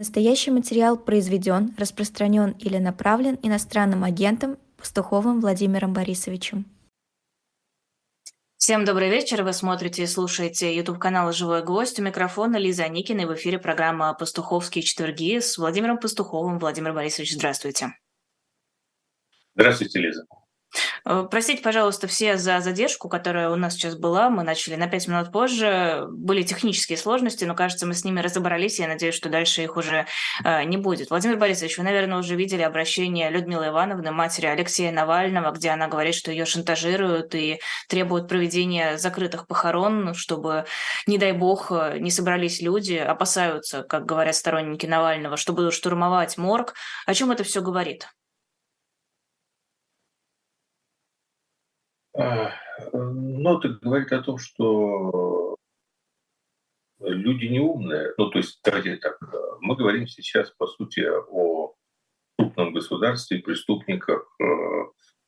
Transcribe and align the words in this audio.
Настоящий 0.00 0.52
материал 0.52 0.96
произведен, 0.96 1.74
распространен 1.76 2.52
или 2.52 2.78
направлен 2.78 3.36
иностранным 3.42 4.04
агентом 4.04 4.56
Пастуховым 4.76 5.40
Владимиром 5.40 5.92
Борисовичем. 5.92 6.66
Всем 8.58 8.84
добрый 8.84 9.10
вечер. 9.10 9.42
Вы 9.42 9.52
смотрите 9.52 10.04
и 10.04 10.06
слушаете 10.06 10.72
YouTube 10.76 11.00
канал 11.00 11.32
«Живой 11.32 11.64
гвоздь». 11.64 11.98
У 11.98 12.02
микрофона 12.02 12.58
Лиза 12.58 12.86
Никина 12.88 13.22
и 13.22 13.24
в 13.24 13.34
эфире 13.34 13.58
программа 13.58 14.14
«Пастуховские 14.14 14.84
четверги» 14.84 15.40
с 15.40 15.58
Владимиром 15.58 15.98
Пастуховым. 15.98 16.60
Владимир 16.60 16.92
Борисович, 16.92 17.34
здравствуйте. 17.34 17.92
Здравствуйте, 19.56 19.98
Лиза. 19.98 20.26
Э, 21.04 21.26
простите, 21.30 21.62
пожалуйста, 21.62 22.06
все 22.06 22.36
за 22.36 22.60
задержку, 22.60 23.08
которая 23.08 23.50
у 23.50 23.56
нас 23.56 23.74
сейчас 23.74 23.96
была. 23.96 24.30
Мы 24.30 24.42
начали 24.42 24.76
на 24.76 24.88
пять 24.88 25.08
минут 25.08 25.32
позже. 25.32 26.06
Были 26.10 26.42
технические 26.42 26.98
сложности, 26.98 27.44
но, 27.44 27.54
кажется, 27.54 27.86
мы 27.86 27.94
с 27.94 28.04
ними 28.04 28.20
разобрались. 28.20 28.78
Я 28.78 28.88
надеюсь, 28.88 29.14
что 29.14 29.28
дальше 29.28 29.62
их 29.62 29.76
уже 29.76 30.06
э, 30.44 30.64
не 30.64 30.76
будет. 30.76 31.10
Владимир 31.10 31.36
Борисович, 31.36 31.78
вы, 31.78 31.84
наверное, 31.84 32.18
уже 32.18 32.36
видели 32.36 32.62
обращение 32.62 33.30
Людмилы 33.30 33.68
Ивановны, 33.68 34.10
матери 34.12 34.46
Алексея 34.46 34.92
Навального, 34.92 35.50
где 35.52 35.70
она 35.70 35.88
говорит, 35.88 36.14
что 36.14 36.30
ее 36.30 36.44
шантажируют 36.44 37.34
и 37.34 37.60
требуют 37.88 38.28
проведения 38.28 38.98
закрытых 38.98 39.46
похорон, 39.46 40.14
чтобы, 40.14 40.66
не 41.06 41.18
дай 41.18 41.32
бог, 41.32 41.70
э, 41.70 41.98
не 41.98 42.10
собрались 42.10 42.60
люди, 42.60 42.94
опасаются, 42.94 43.82
как 43.82 44.04
говорят 44.06 44.34
сторонники 44.34 44.86
Навального, 44.86 45.36
что 45.36 45.52
будут 45.52 45.74
штурмовать 45.74 46.36
морг. 46.38 46.74
О 47.06 47.14
чем 47.14 47.30
это 47.30 47.44
все 47.44 47.62
говорит? 47.62 48.08
А, 52.18 52.52
это 52.80 53.68
говорит 53.80 54.12
о 54.12 54.22
том, 54.22 54.38
что 54.38 55.56
люди 56.98 57.46
не 57.46 57.60
умные. 57.60 58.12
Ну, 58.18 58.28
то 58.30 58.38
есть, 58.38 58.58
давайте 58.64 58.96
так, 58.96 59.20
мы 59.60 59.76
говорим 59.76 60.08
сейчас, 60.08 60.50
по 60.50 60.66
сути, 60.66 61.08
о 61.08 61.74
крупном 62.36 62.72
государстве, 62.72 63.38
преступниках 63.38 64.34
э, 64.40 64.44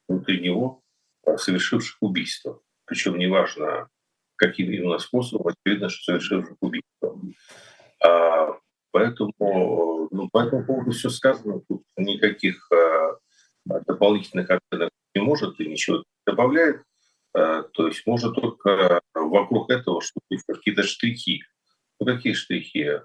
внутри 0.09 0.41
него, 0.41 0.83
э, 1.25 1.37
совершивших 1.37 1.99
убийство. 2.01 2.61
Причем 2.87 3.19
неважно, 3.19 3.89
каким 4.35 4.73
именно 4.73 4.99
способом, 4.99 5.53
очевидно, 5.53 5.89
что 5.91 6.13
совершивших 6.13 6.57
убийство. 6.61 7.21
А, 8.05 8.59
поэтому, 8.91 10.09
ну, 10.11 10.29
по 10.29 10.43
этому 10.43 10.67
поводу 10.67 10.91
все 10.91 11.09
сказано, 11.09 11.61
тут 11.69 11.85
никаких 11.97 12.69
дополнительных 13.65 14.51
оценок 14.51 14.91
не 15.15 15.23
может 15.23 15.61
и 15.61 15.69
ничего 15.69 16.05
добавляет. 16.27 16.83
Э, 17.35 17.65
то 17.73 17.87
есть 17.87 18.07
можно 18.07 18.31
только 18.33 19.01
вокруг 19.15 19.71
этого 19.71 20.01
что-то, 20.03 20.55
какие-то 20.55 20.83
штрихи. 20.83 21.43
Ну 21.99 22.07
какие 22.07 22.33
штрихи? 22.33 23.01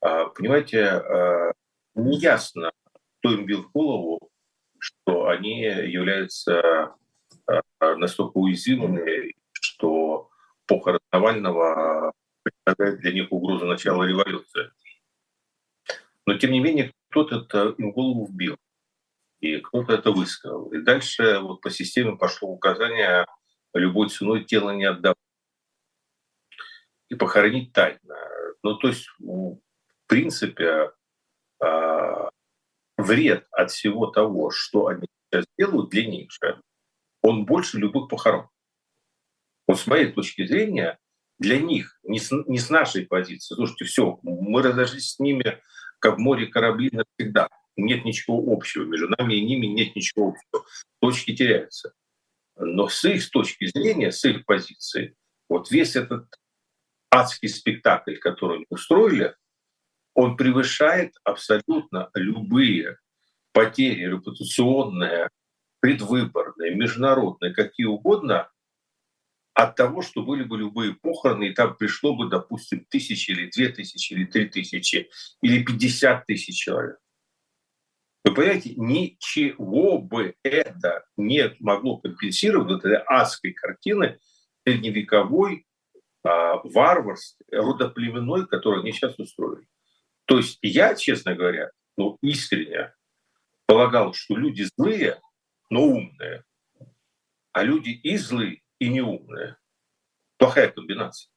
А, 0.00 0.26
понимаете, 0.26 0.78
э, 0.78 1.52
неясно, 1.94 2.72
кто 3.18 3.32
им 3.32 3.46
бил 3.46 3.62
в 3.62 3.72
голову, 3.72 4.30
что 4.78 5.28
они 5.28 5.60
являются 5.60 6.94
э, 7.48 7.60
настолько 7.96 8.38
уязвимыми, 8.38 9.34
что 9.52 10.30
похорон 10.66 11.00
Навального 11.12 12.12
представляет 12.42 13.00
для 13.00 13.12
них 13.12 13.32
угрозу 13.32 13.66
начала 13.66 14.04
революции. 14.04 14.70
Но 16.26 16.36
тем 16.36 16.52
не 16.52 16.60
менее 16.60 16.92
кто-то 17.10 17.36
это 17.36 17.74
им 17.78 17.92
в 17.92 17.94
голову 17.94 18.26
вбил 18.26 18.56
кто-то 19.82 20.00
это 20.00 20.10
высказал. 20.10 20.72
И 20.72 20.78
дальше 20.78 21.38
вот 21.40 21.60
по 21.60 21.70
системе 21.70 22.16
пошло 22.16 22.48
указание 22.48 23.26
любой 23.74 24.08
ценой 24.08 24.44
тело 24.44 24.70
не 24.70 24.84
отдавать 24.84 25.16
и 27.08 27.14
похоронить 27.14 27.72
тайно. 27.72 28.16
Ну, 28.62 28.76
то 28.76 28.88
есть, 28.88 29.06
в 29.18 29.58
принципе, 30.06 30.92
а, 31.62 32.30
вред 32.96 33.46
от 33.50 33.70
всего 33.70 34.06
того, 34.06 34.50
что 34.50 34.86
они 34.86 35.06
сейчас 35.30 35.44
делают 35.58 35.90
для 35.90 36.06
них 36.06 36.30
он 37.22 37.44
больше 37.44 37.78
любых 37.78 38.08
похорон. 38.08 38.48
Вот 39.66 39.78
с 39.78 39.86
моей 39.86 40.12
точки 40.12 40.46
зрения, 40.46 40.98
для 41.38 41.58
них, 41.58 41.98
не 42.04 42.18
с, 42.18 42.30
не 42.46 42.58
с 42.58 42.70
нашей 42.70 43.04
позиции, 43.04 43.54
слушайте, 43.54 43.84
все, 43.84 44.18
мы 44.22 44.62
разошлись 44.62 45.12
с 45.12 45.18
ними, 45.18 45.60
как 45.98 46.16
в 46.16 46.20
море 46.20 46.46
корабли 46.46 46.90
навсегда– 46.92 47.48
нет 47.76 48.04
ничего 48.04 48.42
общего. 48.52 48.84
Между 48.84 49.08
нами 49.08 49.34
и 49.34 49.44
ними 49.44 49.66
нет 49.66 49.94
ничего 49.96 50.28
общего. 50.28 50.64
Точки 51.00 51.34
теряются. 51.34 51.92
Но 52.56 52.88
с 52.88 53.04
их 53.04 53.28
точки 53.30 53.66
зрения, 53.66 54.10
с 54.10 54.24
их 54.24 54.44
позиции, 54.46 55.14
вот 55.48 55.70
весь 55.70 55.96
этот 55.96 56.26
адский 57.10 57.48
спектакль, 57.48 58.16
который 58.16 58.56
они 58.56 58.66
устроили, 58.70 59.34
он 60.14 60.36
превышает 60.36 61.14
абсолютно 61.24 62.10
любые 62.14 62.98
потери 63.52 64.06
репутационные, 64.06 65.28
предвыборные, 65.80 66.74
международные, 66.74 67.52
какие 67.54 67.86
угодно, 67.86 68.50
от 69.52 69.74
того, 69.74 70.02
что 70.02 70.22
были 70.22 70.42
бы 70.42 70.58
любые 70.58 70.94
похороны, 70.94 71.48
и 71.48 71.54
там 71.54 71.76
пришло 71.76 72.14
бы, 72.14 72.28
допустим, 72.28 72.84
тысячи 72.90 73.30
или 73.30 73.50
две 73.50 73.70
тысячи, 73.70 74.12
или 74.12 74.26
три 74.26 74.46
тысячи, 74.46 75.08
или 75.40 75.64
пятьдесят 75.64 76.26
тысяч 76.26 76.58
человек. 76.58 76.98
Вы 78.26 78.34
понимаете, 78.34 78.74
ничего 78.74 79.98
бы 79.98 80.34
это 80.42 81.04
не 81.16 81.54
могло 81.60 81.98
компенсировать 81.98 82.68
вот 82.68 82.84
этой 82.84 82.98
адской 83.06 83.52
картины 83.52 84.18
средневековой 84.64 85.64
а, 86.24 86.56
варварской, 86.64 87.46
родоплеменной, 87.52 88.48
которую 88.48 88.82
они 88.82 88.90
сейчас 88.90 89.16
устроили. 89.20 89.68
То 90.24 90.38
есть 90.38 90.58
я, 90.62 90.96
честно 90.96 91.36
говоря, 91.36 91.70
ну, 91.96 92.18
искренне 92.20 92.92
полагал, 93.66 94.12
что 94.12 94.34
люди 94.34 94.66
злые, 94.76 95.20
но 95.70 95.84
умные, 95.84 96.42
а 97.52 97.62
люди 97.62 97.90
и 97.90 98.16
злые, 98.16 98.60
и 98.80 98.88
неумные. 98.88 99.56
Плохая 100.36 100.72
комбинация. 100.72 101.30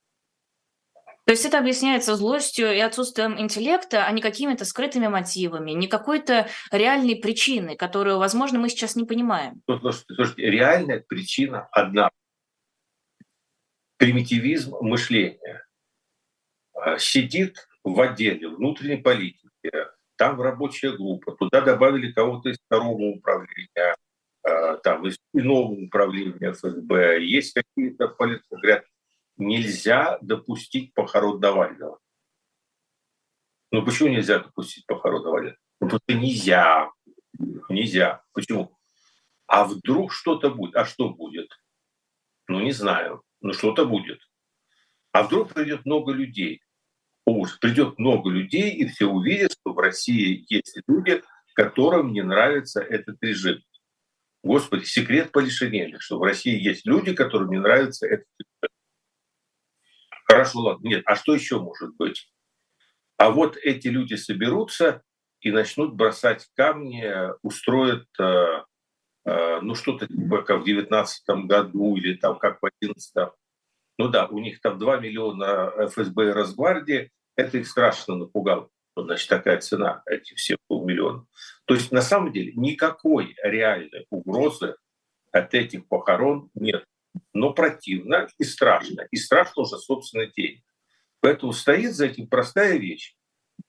То 1.29 1.33
есть 1.33 1.45
это 1.45 1.59
объясняется 1.59 2.15
злостью 2.15 2.75
и 2.75 2.79
отсутствием 2.79 3.39
интеллекта, 3.39 4.07
а 4.07 4.11
не 4.11 4.19
какими-то 4.19 4.65
скрытыми 4.65 5.05
мотивами, 5.09 5.73
не 5.73 5.85
какой-то 5.85 6.47
реальной 6.71 7.17
причиной, 7.17 7.75
которую, 7.75 8.17
возможно, 8.17 8.57
мы 8.57 8.67
сейчас 8.67 8.95
не 8.95 9.03
понимаем. 9.03 9.61
Слушайте, 9.67 10.15
слушайте 10.15 10.49
реальная 10.49 11.05
причина 11.07 11.67
одна. 11.71 12.09
Примитивизм 13.97 14.77
мышления. 14.81 15.67
А, 16.73 16.97
сидит 16.97 17.67
в 17.83 18.01
отделе 18.01 18.47
внутренней 18.47 18.97
политики, 18.97 19.71
там 20.15 20.41
рабочая 20.41 20.93
группа, 20.93 21.33
туда 21.33 21.61
добавили 21.61 22.11
кого-то 22.11 22.49
из 22.49 22.57
второго 22.57 23.03
управления, 23.03 23.95
а, 24.41 24.77
там 24.77 25.05
из 25.05 25.19
иного 25.35 25.73
управления 25.73 26.53
ФСБ, 26.53 27.23
есть 27.23 27.53
какие-то 27.53 28.07
политики, 28.07 28.47
говорят, 28.49 28.83
нельзя 29.39 30.19
допустить 30.21 30.93
похорон 30.93 31.39
Навального. 31.39 31.99
Ну 33.71 33.83
почему 33.83 34.09
нельзя 34.09 34.39
допустить 34.39 34.85
похорон 34.85 35.23
Навального? 35.23 35.57
Ну 35.81 35.89
просто 35.89 36.13
нельзя. 36.13 36.91
Нельзя. 37.69 38.23
Почему? 38.33 38.77
А 39.47 39.65
вдруг 39.65 40.11
что-то 40.11 40.49
будет? 40.51 40.75
А 40.75 40.85
что 40.85 41.09
будет? 41.09 41.49
Ну 42.47 42.59
не 42.59 42.71
знаю. 42.71 43.23
Ну 43.41 43.53
что-то 43.53 43.85
будет. 43.85 44.19
А 45.11 45.23
вдруг 45.23 45.53
придет 45.53 45.85
много 45.85 46.11
людей? 46.11 46.61
Уж 47.25 47.59
придет 47.59 47.99
много 47.99 48.29
людей, 48.29 48.71
и 48.71 48.87
все 48.87 49.05
увидят, 49.05 49.53
что 49.53 49.73
в 49.73 49.79
России 49.79 50.45
есть 50.49 50.79
люди, 50.87 51.21
которым 51.53 52.11
не 52.13 52.21
нравится 52.21 52.81
этот 52.81 53.21
режим. 53.21 53.61
Господи, 54.43 54.85
секрет 54.85 55.31
Полишинеля, 55.31 55.99
что 55.99 56.17
в 56.17 56.23
России 56.23 56.57
есть 56.59 56.85
люди, 56.85 57.13
которым 57.13 57.51
не 57.51 57.59
нравится 57.59 58.07
этот 58.07 58.27
режим. 58.39 58.48
Хорошо, 60.29 60.59
ладно, 60.59 60.87
нет, 60.87 61.01
а 61.05 61.15
что 61.15 61.33
еще 61.33 61.59
может 61.59 61.95
быть? 61.97 62.31
А 63.17 63.31
вот 63.31 63.57
эти 63.57 63.87
люди 63.87 64.13
соберутся 64.13 65.01
и 65.41 65.51
начнут 65.51 65.95
бросать 65.95 66.47
камни, 66.55 67.03
устроят 67.41 68.05
э, 68.19 68.63
э, 69.25 69.59
ну 69.61 69.73
что-то 69.73 70.07
типа 70.07 70.43
как 70.43 70.61
в 70.61 70.65
девятнадцатом 70.65 71.47
году 71.47 71.95
или 71.95 72.13
там 72.13 72.37
как 72.37 72.59
в 72.61 72.65
одиннадцатом. 72.65 73.31
Ну 73.97 74.07
да, 74.07 74.27
у 74.27 74.39
них 74.39 74.61
там 74.61 74.77
2 74.77 74.99
миллиона 74.99 75.73
ФСБ 75.87 76.29
и 76.29 76.31
Росгвардии, 76.31 77.11
это 77.35 77.57
их 77.57 77.67
страшно 77.67 78.15
напугало. 78.15 78.69
Значит, 78.95 79.29
такая 79.29 79.59
цена, 79.59 80.03
эти 80.05 80.35
все 80.35 80.57
полмиллиона. 80.67 81.25
То 81.65 81.73
есть 81.73 81.91
на 81.91 82.01
самом 82.01 82.31
деле 82.31 82.53
никакой 82.55 83.35
реальной 83.43 84.05
угрозы 84.09 84.75
от 85.31 85.53
этих 85.53 85.87
похорон 85.87 86.49
нет 86.53 86.85
но 87.33 87.53
противно 87.53 88.27
и 88.37 88.43
страшно. 88.43 89.07
И 89.11 89.17
страшно 89.17 89.63
уже 89.63 89.77
собственно 89.77 90.27
тень. 90.27 90.63
Поэтому 91.21 91.53
стоит 91.53 91.93
за 91.93 92.07
этим 92.07 92.27
простая 92.27 92.77
вещь. 92.77 93.15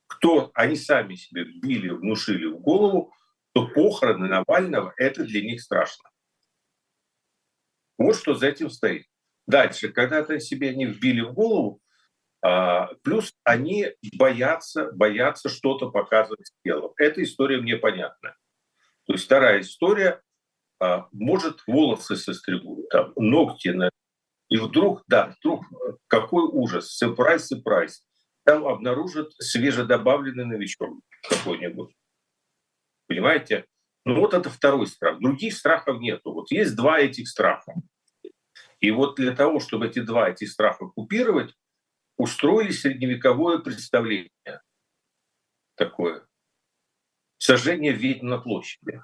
Кто 0.07 0.51
они 0.55 0.77
сами 0.77 1.15
себе 1.15 1.45
вбили, 1.45 1.89
внушили 1.89 2.47
в 2.47 2.59
голову, 2.61 3.13
то 3.53 3.67
похороны 3.67 4.29
Навального– 4.29 4.93
это 4.97 5.25
для 5.25 5.43
них 5.43 5.61
страшно. 5.61 6.11
Вот 7.99 8.17
что 8.17 8.35
за 8.35 8.47
этим 8.49 8.71
стоит. 8.71 9.07
Дальше, 9.47 9.89
когда-то 9.89 10.39
себе 10.41 10.71
они 10.71 10.87
вбили 10.87 11.21
в 11.23 11.33
голову, 11.33 11.81
А, 12.43 12.87
плюс 13.03 13.35
они 13.45 13.89
боятся, 14.17 14.91
боятся 14.93 15.51
что-то 15.51 15.91
показывать 15.91 16.51
телом. 16.65 16.93
Эта 16.97 17.23
история 17.23 17.61
мне 17.61 17.77
понятна. 17.77 18.35
То 19.05 19.13
есть 19.13 19.27
вторая 19.27 19.61
история, 19.61 20.23
а, 20.81 21.09
может 21.13 21.63
волосы 21.67 22.17
состригут, 22.17 22.89
там, 22.89 23.13
ногти, 23.17 23.69
на... 23.69 23.91
и 24.49 24.57
вдруг, 24.57 25.03
да, 25.07 25.35
вдруг, 25.39 25.65
какой 26.07 26.45
ужас, 26.45 26.97
сюрприз, 26.97 27.49
сюрприз, 27.49 28.05
там 28.45 28.67
обнаружат 28.67 29.33
свежедобавленный 29.39 30.47
новичок 30.47 30.99
какой-нибудь. 31.29 31.95
Понимаете? 33.07 33.67
Ну 34.07 34.19
вот 34.19 34.35
это 34.35 34.49
второй 34.49 34.87
страх. 34.87 35.21
Других 35.21 35.55
страхов 35.55 36.01
нету. 36.01 36.33
Вот 36.33 36.51
есть 36.51 36.75
два 36.75 36.99
этих 36.99 37.29
страха. 37.29 37.75
И 38.81 38.91
вот 38.91 39.17
для 39.17 39.37
того, 39.37 39.61
чтобы 39.61 39.89
эти 39.89 39.99
два 39.99 40.31
этих 40.31 40.51
страха 40.51 40.87
купировать, 40.87 41.55
устроили 42.17 42.71
средневековое 42.71 43.59
представление 43.59 44.63
такое. 45.75 46.27
Сожжение 47.39 47.93
ведьм 47.93 48.29
на 48.29 48.39
площади. 48.39 49.01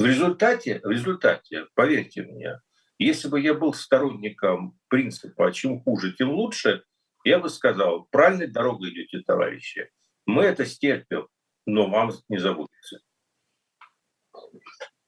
В 0.00 0.06
результате, 0.06 0.80
в 0.82 0.88
результате, 0.88 1.66
поверьте 1.74 2.22
мне, 2.22 2.62
если 2.98 3.28
бы 3.28 3.38
я 3.38 3.52
был 3.52 3.74
сторонником 3.74 4.80
принципа 4.88 5.52
«чем 5.52 5.82
хуже, 5.82 6.14
тем 6.14 6.30
лучше», 6.30 6.84
я 7.22 7.38
бы 7.38 7.50
сказал, 7.50 8.06
правильной 8.10 8.46
дорогой 8.46 8.92
идете, 8.92 9.20
товарищи. 9.20 9.90
Мы 10.24 10.44
это 10.44 10.64
стерпим, 10.64 11.28
но 11.66 11.90
вам 11.90 12.12
не 12.30 12.38
забудется. 12.38 13.00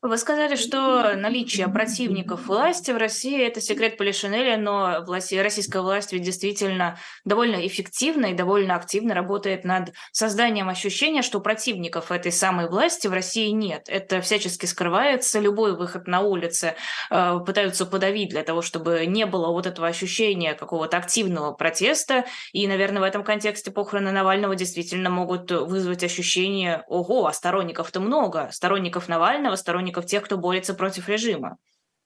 Вы 0.04 0.18
сказали, 0.18 0.56
что 0.56 1.14
наличие 1.14 1.68
противников 1.68 2.48
власти 2.48 2.90
в 2.90 2.96
России– 2.96 3.40
это 3.46 3.60
секрет 3.60 3.96
Полишинеля, 3.96 4.56
но 4.56 5.04
власть, 5.06 5.32
российская 5.32 5.80
власть 5.80 6.12
ведь 6.12 6.24
действительно 6.24 6.98
довольно 7.24 7.64
эффективно 7.64 8.26
и 8.26 8.34
довольно 8.34 8.74
активно 8.74 9.14
работает 9.14 9.62
над 9.62 9.92
созданием 10.10 10.68
ощущения, 10.68 11.22
что 11.22 11.38
противников 11.38 12.10
этой 12.10 12.32
самой 12.32 12.68
власти 12.68 13.06
в 13.06 13.12
России 13.12 13.50
нет. 13.50 13.84
Это 13.86 14.20
всячески 14.20 14.66
скрывается, 14.66 15.38
любой 15.38 15.76
выход 15.76 16.08
на 16.08 16.22
улицы 16.22 16.74
э, 17.08 17.38
пытаются 17.46 17.86
подавить 17.86 18.30
для 18.30 18.42
того, 18.42 18.60
чтобы 18.60 19.06
не 19.06 19.24
было 19.24 19.52
вот 19.52 19.68
этого 19.68 19.86
ощущения 19.86 20.54
какого-то 20.54 20.96
активного 20.96 21.52
протеста. 21.52 22.24
И, 22.52 22.66
наверное, 22.66 23.02
в 23.02 23.04
этом 23.04 23.22
контексте 23.22 23.70
похороны 23.70 24.10
Навального 24.10 24.56
действительно 24.56 25.10
могут 25.10 25.52
вызвать 25.52 26.02
ощущение 26.02 26.82
«Ого, 26.88 27.28
а 27.28 27.32
сторонников-то 27.32 28.00
много, 28.00 28.48
сторонников 28.50 29.06
Навального, 29.06 29.54
сторонников 29.54 29.91
сторонников 29.92 30.06
тех, 30.06 30.22
кто 30.22 30.38
борется 30.38 30.74
против 30.74 31.08
режима. 31.08 31.58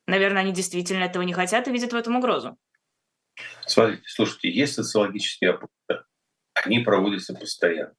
Наверное, 0.06 0.42
они 0.42 0.52
действительно 0.52 1.04
этого 1.04 1.22
не 1.22 1.32
хотят 1.32 1.68
и 1.68 1.72
видят 1.72 1.92
в 1.92 1.96
этом 1.96 2.16
угрозу. 2.16 2.56
Смотрите, 3.66 4.02
слушайте, 4.06 4.50
есть 4.50 4.74
социологические 4.74 5.50
опросы. 5.50 6.04
Они 6.54 6.80
проводятся 6.80 7.34
постоянно. 7.34 7.94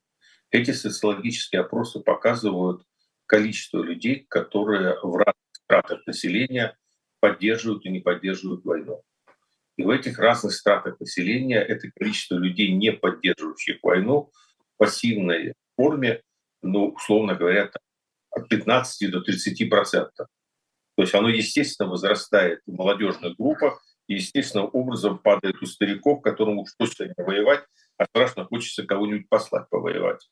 Эти 0.50 0.72
социологические 0.72 1.60
опросы 1.60 2.00
показывают 2.00 2.82
количество 3.26 3.82
людей, 3.82 4.26
которые 4.28 4.98
в 5.02 5.14
разных 5.16 5.34
стратах 5.52 6.06
населения 6.06 6.76
поддерживают 7.20 7.84
и 7.84 7.90
не 7.90 8.00
поддерживают 8.00 8.64
войну. 8.64 9.02
И 9.76 9.84
в 9.84 9.90
этих 9.90 10.18
разных 10.18 10.54
стратах 10.54 10.98
населения 11.00 11.60
это 11.60 11.90
количество 11.94 12.36
людей, 12.36 12.72
не 12.72 12.92
поддерживающих 12.92 13.78
войну, 13.82 14.30
в 14.58 14.78
пассивной 14.78 15.52
форме, 15.76 16.22
ну, 16.62 16.88
условно 16.88 17.34
говоря, 17.34 17.70
от 18.38 18.48
15 18.48 19.10
до 19.10 19.20
30 19.20 19.68
процентов. 19.68 20.28
То 20.96 21.02
есть 21.02 21.14
оно, 21.14 21.28
естественно, 21.28 21.88
возрастает 21.88 22.60
в 22.66 22.72
молодежных 22.72 23.36
группах, 23.36 23.84
и 24.08 24.14
естественным 24.14 24.70
образом 24.72 25.18
падает 25.18 25.62
у 25.62 25.66
стариков, 25.66 26.22
которым 26.22 26.58
уж 26.58 26.70
точно 26.76 27.04
не 27.04 27.24
воевать, 27.24 27.64
а 27.98 28.06
страшно 28.06 28.44
хочется 28.44 28.84
кого-нибудь 28.84 29.28
послать 29.28 29.68
повоевать. 29.68 30.28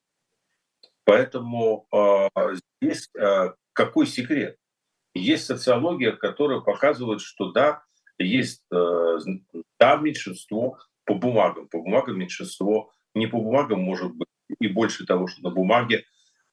Поэтому 1.04 1.86
э, 1.92 2.28
здесь 2.82 3.08
э, 3.16 3.52
какой 3.72 4.06
секрет? 4.06 4.56
Есть 5.14 5.46
социология, 5.46 6.12
которая 6.12 6.60
показывает, 6.60 7.20
что 7.20 7.52
да, 7.52 7.82
есть 8.18 8.62
э, 8.72 9.18
да, 9.78 9.96
меньшинство 9.96 10.78
по 11.04 11.14
бумагам. 11.14 11.68
По 11.68 11.78
бумагам 11.78 12.18
меньшинство, 12.18 12.92
не 13.14 13.26
по 13.26 13.38
бумагам 13.38 13.80
может 13.80 14.12
быть, 14.14 14.28
и 14.58 14.68
больше 14.68 15.06
того, 15.06 15.26
что 15.26 15.42
на 15.42 15.50
бумаге 15.50 16.04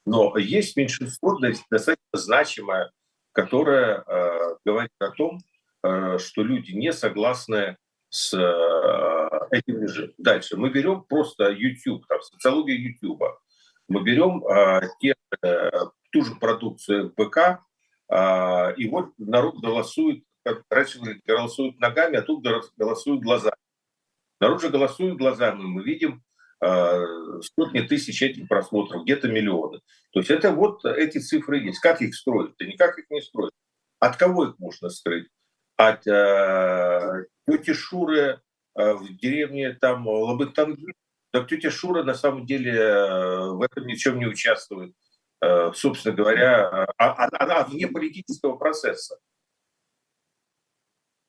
но 0.06 0.38
есть 0.38 0.76
меньшинство 0.76 1.38
достаточно 1.40 1.98
значимое, 2.14 2.92
которое 3.32 4.04
э, 4.06 4.56
говорит 4.66 4.92
о 5.00 5.10
том, 5.12 5.40
э, 5.84 6.18
что 6.20 6.44
люди 6.44 6.72
не 6.72 6.92
согласны 6.94 7.78
с 8.10 8.34
э, 8.34 9.40
этим 9.52 9.82
режимом. 9.82 10.14
Дальше 10.18 10.58
мы 10.58 10.70
берем 10.70 11.04
просто 11.04 11.50
YouTube, 11.50 12.06
там, 12.08 12.22
социологию 12.22 12.82
YouTube. 12.82 13.24
Мы 13.88 14.04
берем 14.04 14.46
э, 14.46 14.90
те, 15.00 15.16
э, 15.42 15.72
ту 16.12 16.24
же 16.24 16.36
продукцию 16.36 17.14
БК, 17.16 17.64
э, 18.10 18.76
и 18.76 18.90
вот 18.90 19.14
народ 19.18 19.60
голосует, 19.60 20.24
как 20.44 20.64
раньше 20.70 21.00
голосуют 21.26 21.80
ногами, 21.80 22.18
а 22.18 22.22
тут 22.22 22.46
голосуют 22.78 23.22
глазами. 23.22 23.58
Народ 24.40 24.62
же 24.62 24.70
голосует 24.70 25.18
глазами. 25.18 25.62
Мы 25.62 25.84
видим 25.84 26.22
сотни 26.62 27.82
тысяч 27.82 28.22
этих 28.22 28.48
просмотров, 28.48 29.04
где-то 29.04 29.28
миллионы. 29.28 29.82
То 30.12 30.20
есть 30.20 30.32
это 30.32 30.52
вот 30.52 30.86
эти 30.86 31.18
цифры 31.18 31.60
есть. 31.60 31.80
Как 31.80 32.02
их 32.02 32.16
строить? 32.16 32.54
Да 32.58 32.66
никак 32.66 32.98
их 32.98 33.10
не 33.10 33.22
строить. 33.22 33.54
От 34.00 34.18
кого 34.18 34.46
их 34.46 34.60
можно 34.60 34.90
строить? 34.90 35.28
От 35.78 36.06
э, 36.08 37.26
тети 37.48 37.74
Шуры 37.74 38.42
э, 38.78 38.94
в 38.94 39.18
деревне 39.18 39.74
там 39.74 40.08
Лабытанги? 40.08 40.94
Так 41.32 41.48
тетя 41.48 41.72
Шура 41.72 42.04
на 42.04 42.14
самом 42.14 42.46
деле 42.46 42.74
э, 42.74 43.50
в 43.50 43.62
этом 43.62 43.88
ничем 43.88 44.20
не 44.20 44.28
участвует. 44.28 44.94
Э, 45.42 45.72
собственно 45.74 46.16
говоря, 46.16 46.86
а, 46.98 47.26
а, 47.26 47.30
она 47.40 47.64
вне 47.64 47.88
политического 47.88 48.56
процесса 48.56 49.18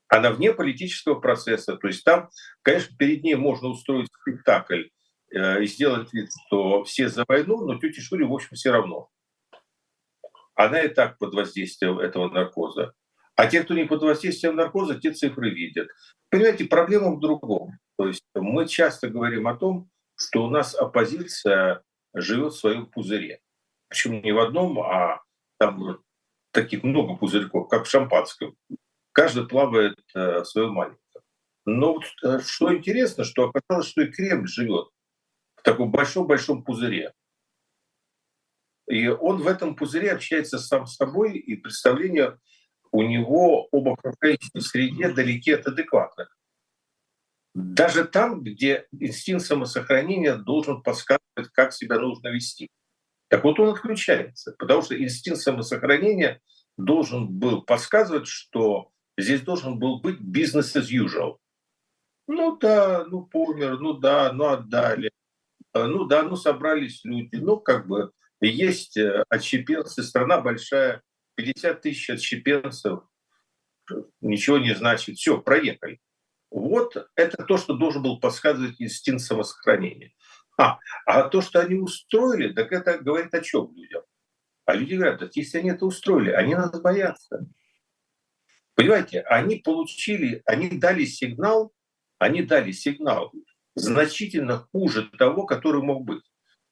она 0.08 0.30
вне 0.30 0.52
политического 0.52 1.18
процесса. 1.18 1.76
То 1.76 1.88
есть 1.88 2.04
там, 2.04 2.28
конечно, 2.62 2.96
перед 2.96 3.24
ней 3.24 3.34
можно 3.34 3.66
устроить 3.66 4.06
спектакль 4.20 4.84
Э, 4.84 4.93
и 5.34 5.66
сделать 5.66 6.12
вид, 6.12 6.30
что 6.46 6.84
все 6.84 7.08
за 7.08 7.24
войну, 7.26 7.64
но 7.66 7.78
тете 7.78 8.00
Шуре, 8.00 8.24
в 8.24 8.32
общем, 8.32 8.54
все 8.54 8.70
равно. 8.70 9.08
Она 10.54 10.80
и 10.80 10.88
так 10.88 11.18
под 11.18 11.34
воздействием 11.34 11.98
этого 11.98 12.30
наркоза. 12.30 12.94
А 13.36 13.46
те, 13.46 13.62
кто 13.62 13.74
не 13.74 13.84
под 13.84 14.02
воздействием 14.02 14.54
наркоза, 14.54 15.00
те 15.00 15.12
цифры 15.12 15.50
видят. 15.50 15.88
Понимаете, 16.30 16.66
проблема 16.66 17.10
в 17.10 17.20
другом. 17.20 17.72
То 17.98 18.06
есть 18.06 18.22
мы 18.34 18.68
часто 18.68 19.08
говорим 19.08 19.48
о 19.48 19.56
том, 19.56 19.90
что 20.16 20.44
у 20.44 20.50
нас 20.50 20.74
оппозиция 20.74 21.82
живет 22.14 22.52
в 22.52 22.58
своем 22.58 22.86
пузыре. 22.86 23.40
Почему 23.88 24.20
не 24.20 24.32
в 24.32 24.38
одном, 24.38 24.78
а 24.78 25.22
там 25.58 25.98
таких 26.52 26.84
много 26.84 27.16
пузырьков, 27.16 27.68
как 27.68 27.86
в 27.86 27.90
шампанском. 27.90 28.56
Каждый 29.12 29.48
плавает 29.48 29.98
э, 30.14 30.40
в 30.40 30.44
своем 30.44 30.72
маленьком. 30.72 31.00
Но 31.66 31.94
вот, 31.94 32.04
э, 32.22 32.38
что 32.40 32.74
интересно, 32.74 33.24
что 33.24 33.50
оказалось, 33.50 33.88
что 33.88 34.02
и 34.02 34.10
Кремль 34.10 34.48
живет 34.48 34.88
таком 35.64 35.90
большом-большом 35.90 36.62
пузыре. 36.62 37.12
И 38.86 39.08
он 39.08 39.42
в 39.42 39.46
этом 39.46 39.74
пузыре 39.74 40.12
общается 40.12 40.58
сам 40.58 40.86
с 40.86 40.96
собой, 40.96 41.38
и 41.38 41.56
представление 41.56 42.38
у 42.92 43.02
него 43.02 43.66
об 43.72 43.88
окружающей 43.88 44.60
среде 44.60 45.10
далеки 45.12 45.52
от 45.52 45.66
адекватных. 45.66 46.36
Даже 47.54 48.04
там, 48.04 48.42
где 48.42 48.86
инстинкт 48.92 49.46
самосохранения 49.46 50.36
должен 50.36 50.82
подсказывать, 50.82 51.50
как 51.52 51.72
себя 51.72 51.98
нужно 51.98 52.28
вести. 52.28 52.68
Так 53.28 53.44
вот 53.44 53.58
он 53.58 53.70
отключается, 53.70 54.54
потому 54.58 54.82
что 54.82 55.00
инстинкт 55.00 55.40
самосохранения 55.40 56.40
должен 56.76 57.26
был 57.28 57.62
подсказывать, 57.62 58.26
что 58.26 58.90
здесь 59.16 59.40
должен 59.40 59.78
был 59.78 60.00
быть 60.00 60.20
бизнес 60.20 60.76
as 60.76 60.88
usual. 60.90 61.38
Ну 62.26 62.56
да, 62.56 63.04
ну 63.06 63.22
помер, 63.22 63.78
ну 63.78 63.94
да, 63.94 64.32
ну 64.32 64.46
отдали, 64.46 65.10
ну 65.74 66.04
да, 66.04 66.22
ну 66.22 66.36
собрались 66.36 67.04
люди, 67.04 67.36
ну 67.36 67.58
как 67.58 67.86
бы 67.86 68.12
есть 68.40 68.96
э, 68.96 69.24
отщепенцы, 69.28 70.02
страна 70.02 70.40
большая, 70.40 71.02
50 71.36 71.80
тысяч 71.80 72.10
отщепенцев, 72.10 73.00
ничего 74.20 74.58
не 74.58 74.74
значит, 74.74 75.16
все, 75.16 75.40
проехали. 75.40 76.00
Вот 76.50 77.08
это 77.16 77.42
то, 77.44 77.56
что 77.56 77.74
должен 77.74 78.02
был 78.02 78.20
подсказывать 78.20 78.80
инстинкт 78.80 79.22
самосохранения. 79.22 80.12
А, 80.56 80.78
а 81.04 81.28
то, 81.28 81.40
что 81.40 81.60
они 81.60 81.74
устроили, 81.74 82.52
так 82.52 82.70
это 82.70 82.98
говорит 82.98 83.34
о 83.34 83.40
чем 83.40 83.74
людям? 83.74 84.02
А 84.64 84.74
люди 84.74 84.94
говорят, 84.94 85.18
так 85.18 85.34
если 85.34 85.58
они 85.58 85.70
это 85.70 85.84
устроили, 85.84 86.30
они 86.30 86.54
нас 86.54 86.80
боятся. 86.80 87.46
Понимаете, 88.74 89.22
они 89.22 89.56
получили, 89.56 90.42
они 90.46 90.70
дали 90.70 91.04
сигнал, 91.04 91.72
они 92.18 92.42
дали 92.42 92.72
сигнал, 92.72 93.32
значительно 93.74 94.66
хуже 94.72 95.08
того, 95.18 95.46
который 95.46 95.82
мог 95.82 96.04
быть. 96.04 96.22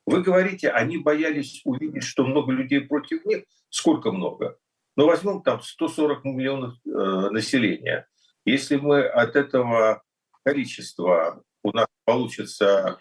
Вы 0.07 0.23
говорите, 0.23 0.71
они 0.71 0.99
боялись 0.99 1.61
увидеть, 1.65 2.05
что 2.05 2.25
много 2.25 2.53
людей 2.53 2.81
против 2.81 3.25
них. 3.25 3.45
Сколько 3.69 4.13
много? 4.13 4.59
Ну, 4.97 5.07
возьмем 5.07 5.43
там 5.43 5.63
140 5.63 6.25
миллионов 6.25 6.75
э, 6.85 6.89
населения. 7.31 8.07
Если 8.45 8.77
мы 8.77 9.03
от 9.05 9.37
этого 9.37 10.03
количества 10.45 11.43
у 11.63 11.71
нас 11.71 11.87
получится 12.05 12.99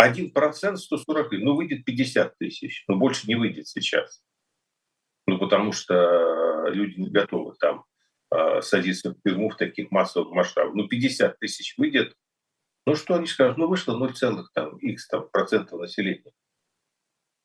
1% 0.00 0.76
140 0.76 1.30
тысяч, 1.30 1.44
ну 1.44 1.54
выйдет 1.54 1.84
50 1.84 2.36
тысяч, 2.38 2.84
но 2.88 2.96
больше 2.96 3.28
не 3.28 3.36
выйдет 3.36 3.68
сейчас. 3.68 4.22
Ну 5.26 5.38
потому 5.38 5.72
что 5.72 6.66
люди 6.68 7.00
не 7.00 7.10
готовы 7.10 7.54
там 7.60 7.84
э, 8.34 8.60
садиться 8.62 9.10
в 9.10 9.20
тюрьму 9.22 9.50
в 9.50 9.56
таких 9.56 9.90
массовых 9.92 10.32
масштабах. 10.32 10.74
Ну 10.74 10.88
50 10.88 11.38
тысяч 11.38 11.74
выйдет, 11.78 12.16
ну 12.86 12.94
что 12.96 13.14
они 13.14 13.26
скажут? 13.26 13.58
Ну 13.58 13.68
вышло 13.68 13.96
0, 13.96 14.14
там, 14.54 14.76
x 14.78 15.08
там, 15.08 15.28
процентов 15.30 15.80
населения. 15.80 16.32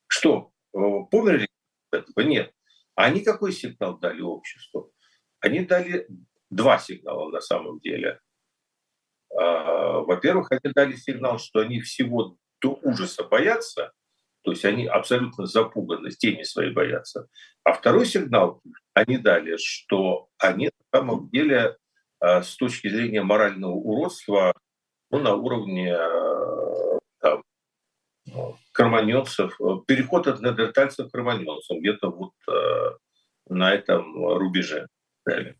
Что, 0.08 0.52
э, 0.74 0.78
померли 1.10 1.48
этого? 1.92 2.24
Нет. 2.24 2.52
Они 2.94 3.20
какой 3.20 3.52
сигнал 3.52 3.98
дали 3.98 4.20
обществу? 4.20 4.92
Они 5.40 5.60
дали 5.60 6.08
два 6.50 6.78
сигнала 6.78 7.30
на 7.30 7.40
самом 7.40 7.78
деле. 7.80 8.20
А, 9.36 10.00
во-первых, 10.00 10.50
они 10.50 10.72
дали 10.74 10.96
сигнал, 10.96 11.38
что 11.38 11.60
они 11.60 11.80
всего 11.80 12.36
до 12.60 12.78
ужаса 12.82 13.24
боятся, 13.24 13.92
то 14.42 14.50
есть 14.50 14.64
они 14.64 14.86
абсолютно 14.86 15.46
запуганы, 15.46 16.10
тени 16.10 16.42
свои 16.42 16.72
боятся. 16.72 17.28
А 17.64 17.72
второй 17.72 18.06
сигнал 18.06 18.62
они 18.94 19.18
дали, 19.18 19.56
что 19.58 20.28
они 20.38 20.66
на 20.66 20.98
самом 20.98 21.28
деле 21.30 21.76
а, 22.20 22.42
с 22.42 22.56
точки 22.56 22.88
зрения 22.88 23.22
морального 23.22 23.72
уродства 23.72 24.54
ну, 25.10 25.18
на 25.18 25.34
уровне 25.34 25.94
а, 25.94 26.98
там, 27.20 27.42
кроманьонцев, 28.72 29.58
переход 29.86 30.26
от 30.26 30.40
неандертальцев 30.40 31.08
к 31.08 31.12
кроманьонцам, 31.12 31.80
где-то 31.80 32.10
вот 32.10 32.32
на 33.48 33.72
этом 33.72 34.36
рубеже. 34.36 34.86
Далее. 35.24 35.56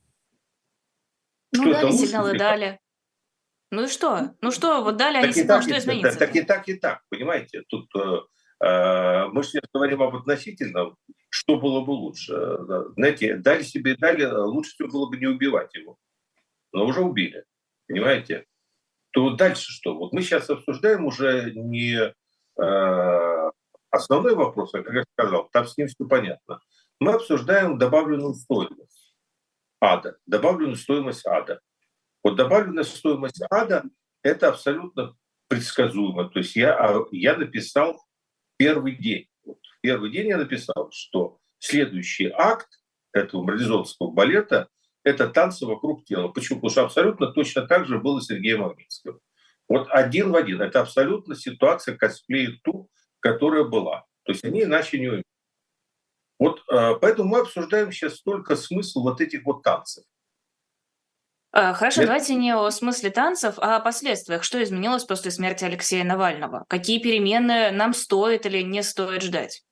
Ну, 1.53 1.63
что 1.63 1.73
дали 1.73 1.93
сигналы, 1.93 2.39
дали. 2.39 2.81
Ну 3.71 3.85
и 3.85 3.89
что? 3.89 4.35
Ну 4.41 4.51
что, 4.51 4.83
вот 4.83 4.97
дали 4.97 5.19
они 5.19 5.33
сигнал, 5.33 5.63
что 5.63 5.77
изменится? 5.77 6.19
Так, 6.19 6.29
так 6.29 6.37
и 6.37 6.43
так, 6.43 6.69
и 6.69 6.75
так, 6.75 7.03
понимаете? 7.11 7.65
Тут 7.69 7.89
э, 7.97 8.65
э, 8.65 9.27
мы 9.27 9.43
сейчас 9.43 9.63
говорим 9.73 10.03
об 10.03 10.17
относительном, 10.17 10.97
что 11.29 11.59
было 11.59 11.83
бы 11.83 11.91
лучше. 11.91 12.35
Знаете, 12.97 13.37
дали 13.37 13.63
себе 13.63 13.95
дали, 13.97 14.25
лучше 14.25 14.71
всего 14.73 14.89
было 14.89 15.11
бы 15.11 15.19
не 15.19 15.27
убивать 15.27 15.75
его. 15.75 15.99
Но 16.73 16.87
уже 16.87 17.01
убили, 17.01 17.45
понимаете? 17.87 18.47
То 19.19 19.31
дальше 19.31 19.73
что? 19.73 19.97
Вот 19.97 20.13
мы 20.13 20.23
сейчас 20.23 20.49
обсуждаем 20.49 21.05
уже 21.05 21.51
не 21.51 21.97
э, 21.97 23.51
основной 23.91 24.37
вопрос, 24.37 24.73
а 24.75 24.83
как 24.85 24.95
я 24.95 25.03
сказал, 25.13 25.49
там 25.53 25.67
с 25.67 25.77
ним 25.77 25.89
все 25.89 26.07
понятно. 26.09 26.61
Мы 27.01 27.15
обсуждаем 27.15 27.79
добавленную 27.79 28.35
стоимость 28.35 29.17
ада, 29.81 30.19
добавленную 30.27 30.77
стоимость 30.77 31.27
ада. 31.27 31.61
Вот 32.23 32.37
добавленная 32.37 32.85
стоимость 32.85 33.43
ада– 33.51 33.83
это 34.23 34.51
абсолютно 34.51 35.17
предсказуемо. 35.49 36.29
То 36.29 36.39
есть 36.39 36.55
я, 36.55 36.75
а, 36.75 37.05
я 37.11 37.37
написал 37.37 38.01
первый 38.57 38.95
день. 38.95 39.27
Вот 39.45 39.59
первый 39.81 40.13
день 40.13 40.29
я 40.29 40.37
написал, 40.37 40.93
что 40.93 41.41
следующий 41.59 42.31
акт 42.33 42.69
этого 43.13 43.43
марлезонского 43.43 44.13
балета– 44.13 44.69
это 45.09 45.29
танцы 45.29 45.67
вокруг 45.67 46.05
тела. 46.05 46.29
Почему? 46.29 46.59
Потому 46.59 46.71
что 46.71 46.85
абсолютно 46.85 47.33
точно 47.33 47.67
так 47.67 47.87
же 47.87 47.99
было 47.99 48.21
Сергеем 48.21 48.61
Магнитским. 48.61 49.19
Вот 49.69 49.89
один 49.91 50.33
в 50.33 50.37
один. 50.37 50.63
Это 50.63 50.81
абсолютно 50.81 51.35
ситуация 51.35 51.97
косплея 51.97 52.59
ту, 52.63 52.89
которая 53.21 53.65
была. 53.65 54.07
То 54.25 54.33
есть 54.33 54.45
они 54.45 54.63
иначе 54.63 54.99
не 54.99 55.09
умеют. 55.09 55.25
Вот 56.39 56.63
э, 56.71 56.95
поэтому 57.01 57.31
мы 57.31 57.41
обсуждаем 57.41 57.91
сейчас 57.91 58.23
только 58.23 58.57
смысл 58.57 59.03
вот 59.03 59.21
этих 59.21 59.45
вот 59.45 59.63
танцев. 59.63 60.05
А, 61.51 61.73
хорошо, 61.73 62.03
Нет. 62.03 62.09
давайте 62.09 62.35
не 62.35 62.55
о 62.55 62.71
смысле 62.71 63.11
танцев, 63.11 63.55
а 63.59 63.77
о 63.77 63.81
последствиях. 63.81 64.45
Что 64.45 64.63
изменилось 64.63 65.05
после 65.05 65.31
смерти 65.31 65.65
Алексея 65.65 66.05
Навального? 66.05 66.65
Какие 66.69 67.01
перемены 67.01 67.71
нам 67.71 67.95
стоит 67.95 68.47
или 68.47 68.63
не 68.63 68.83
стоит 68.83 69.23
ждать? 69.23 69.65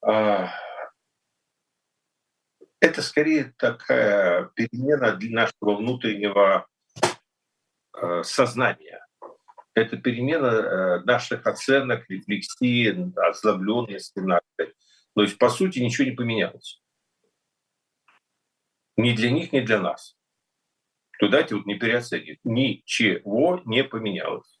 А, 0.00 0.48
это 2.82 3.00
скорее 3.00 3.54
такая 3.56 4.50
перемена 4.54 5.12
для 5.12 5.30
нашего 5.30 5.76
внутреннего 5.76 6.66
э, 7.96 8.22
сознания. 8.24 9.06
Это 9.74 9.96
перемена 9.96 10.46
э, 10.46 11.00
наших 11.04 11.46
оценок, 11.46 12.04
рефлексии, 12.10 13.12
озлобленности. 13.18 14.20
То 15.14 15.22
есть, 15.22 15.38
по 15.38 15.48
сути, 15.48 15.78
ничего 15.78 16.08
не 16.08 16.14
поменялось 16.14 16.82
ни 18.96 19.12
для 19.12 19.30
них, 19.30 19.52
ни 19.52 19.60
для 19.60 19.80
нас. 19.80 20.16
То 21.18 21.28
дайте 21.28 21.54
вот 21.54 21.66
не 21.66 21.78
переоценить. 21.78 22.40
Ничего 22.44 23.62
не 23.64 23.84
поменялось. 23.84 24.60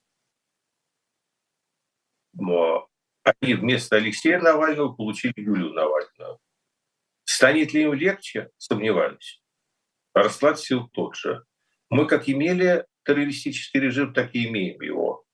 Но 2.34 2.88
они 3.24 3.54
вместо 3.54 3.96
Алексея 3.96 4.40
Навального 4.40 4.92
получили 4.92 5.34
Юлию 5.36 5.72
Навальную. 5.72 6.38
Станет 7.34 7.72
ли 7.72 7.82
им 7.82 7.94
легче? 7.94 8.50
Сомневаюсь. 8.58 9.42
Расклад 10.14 10.58
сил 10.58 10.88
тот 10.88 11.16
же. 11.16 11.44
Мы 11.90 12.06
как 12.06 12.28
имели 12.28 12.86
террористический 13.04 13.80
режим, 13.80 14.12
так 14.12 14.34
и 14.34 14.48
имеем 14.48 14.80
его. 14.80 15.24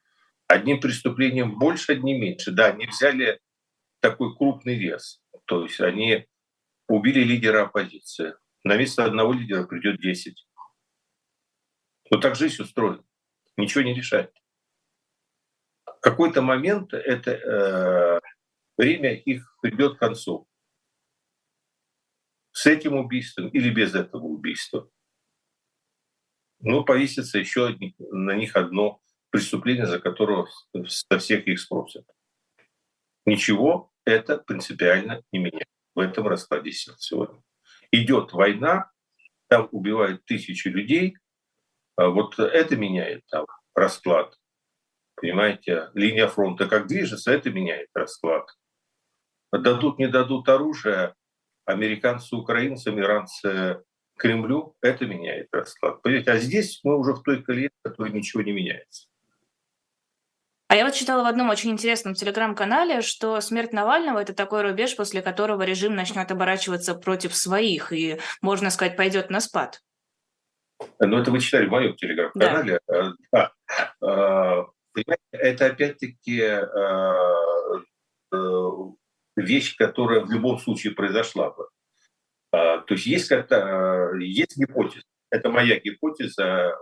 Одним 0.47 0.81
преступлением 0.81 1.59
больше, 1.59 1.93
одним 1.93 2.21
меньше. 2.21 2.51
Да, 2.51 2.67
они 2.67 2.87
взяли 2.87 3.41
такой 4.01 4.37
крупный 4.37 4.79
вес. 4.79 5.23
То 5.45 5.65
есть 5.65 5.81
они 5.81 6.27
убили 6.89 7.21
лидера 7.21 7.63
оппозиции 7.63 8.35
на 8.65 8.77
место 8.77 9.05
одного 9.05 9.33
лидера 9.33 9.65
придет 9.65 10.01
10. 10.01 10.47
Вот 12.11 12.21
так 12.21 12.37
жизнь 12.37 12.63
устроена. 12.63 13.05
Ничего 13.57 13.83
не 13.83 13.95
решает. 13.95 14.33
В 15.87 16.01
какой-то 16.01 16.43
момент 16.43 16.93
это 16.93 17.31
э, 17.33 18.21
время 18.77 19.15
их 19.15 19.57
придет 19.61 19.97
к 19.97 19.99
концу. 19.99 20.48
С 22.59 22.67
этим 22.67 22.97
убийством 22.97 23.49
или 23.51 23.71
без 23.71 23.95
этого 23.95 24.25
убийства. 24.25 24.91
Но 26.61 26.83
повесится 26.83 27.39
еще 27.39 27.77
на 27.99 28.35
них 28.35 28.57
одно 28.57 29.01
преступление, 29.31 29.87
за 29.87 30.01
которое 30.01 30.47
со 30.87 31.19
всех 31.19 31.47
их 31.47 31.61
спросят. 31.61 32.05
Ничего 33.27 33.93
это 34.05 34.39
принципиально 34.39 35.23
не 35.31 35.39
меняет 35.39 35.69
в 35.95 36.01
этом 36.01 36.27
раскладе 36.27 36.73
сил 36.73 36.95
сегодня 36.99 37.41
идет 37.93 38.33
война, 38.33 38.91
там 39.49 39.69
убивают 39.73 40.25
тысячи 40.25 40.69
людей, 40.69 41.17
а 41.97 42.09
вот 42.09 42.39
это 42.39 42.77
меняет 42.77 43.25
там 43.27 43.47
расклад. 43.75 44.37
Понимаете, 45.15 45.91
линия 45.95 46.29
фронта 46.29 46.69
как 46.69 46.87
движется, 46.87 47.33
это 47.33 47.51
меняет 47.51 47.89
расклад. 47.95 48.49
Дадут, 49.51 49.99
не 49.99 50.09
дадут 50.09 50.49
оружие, 50.49 51.15
американцы 51.69 52.35
украинцам, 52.35 52.99
иранцы 52.99 53.83
Кремлю, 54.17 54.75
это 54.83 55.07
меняет 55.07 55.49
расклад. 55.53 56.03
Понимаете, 56.03 56.33
а 56.33 56.39
здесь 56.39 56.81
мы 56.83 56.99
уже 56.99 57.13
в 57.13 57.23
той 57.23 57.43
колее, 57.43 57.71
в 57.81 57.89
которой 57.89 58.13
ничего 58.13 58.43
не 58.43 58.53
меняется. 58.53 59.07
А 60.69 60.77
я 60.77 60.85
вот 60.85 60.95
читала 60.95 61.23
в 61.23 61.27
одном 61.27 61.49
очень 61.49 61.71
интересном 61.71 62.15
телеграм-канале, 62.15 63.01
что 63.01 63.41
смерть 63.41 63.73
Навального– 63.73 64.19
это 64.21 64.35
такой 64.35 64.63
рубеж, 64.63 64.97
после 64.97 65.23
которого 65.23 65.63
режим 65.63 65.95
начнет 65.95 66.31
оборачиваться 66.31 66.95
против 66.95 67.35
своих 67.35 67.93
и, 67.93 68.19
можно 68.43 68.71
сказать, 68.71 68.97
пойдет 68.97 69.31
на 69.31 69.41
спад. 69.41 69.81
Ну, 71.01 71.19
это 71.19 71.31
вы 71.31 71.41
читали 71.41 71.67
в 71.67 71.71
моем 71.71 71.97
телеграм-канале. 71.97 72.81
Да. 72.87 73.13
Да. 73.33 73.53
А, 74.03 74.67
это 75.33 75.67
опять-таки 75.67 76.43
а, 76.43 77.25
э, 78.33 78.37
вещь, 79.39 79.77
которая 79.77 80.21
в 80.21 80.31
любом 80.31 80.59
случае 80.59 80.95
произошла 80.95 81.51
бы. 81.51 81.69
А, 82.53 82.79
то 82.79 82.95
есть 82.95 83.07
есть, 83.07 83.29
как-то, 83.29 84.13
есть 84.19 84.57
гипотеза. 84.57 85.05
Это 85.31 85.51
моя 85.51 85.79
гипотеза 85.79 86.77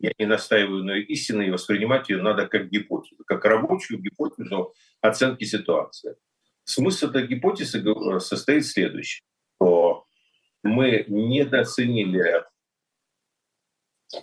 я 0.00 0.12
не 0.18 0.24
настаиваю 0.24 0.82
на 0.82 0.96
истине, 0.96 1.48
и 1.48 1.50
воспринимать 1.50 2.08
ее 2.08 2.22
надо 2.22 2.48
как 2.48 2.70
гипотезу, 2.70 3.22
как 3.26 3.44
рабочую 3.44 4.00
гипотезу 4.00 4.72
оценки 5.02 5.44
ситуации. 5.44 6.16
Смысл 6.64 7.08
этой 7.08 7.26
гипотезы 7.26 7.82
состоит 8.20 8.64
в 8.64 8.72
следующем, 8.72 9.24
что 9.56 10.06
мы 10.62 11.04
недооценили 11.08 12.46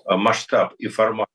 масштаб 0.05 0.73
и 0.79 0.87
формат 0.87 1.29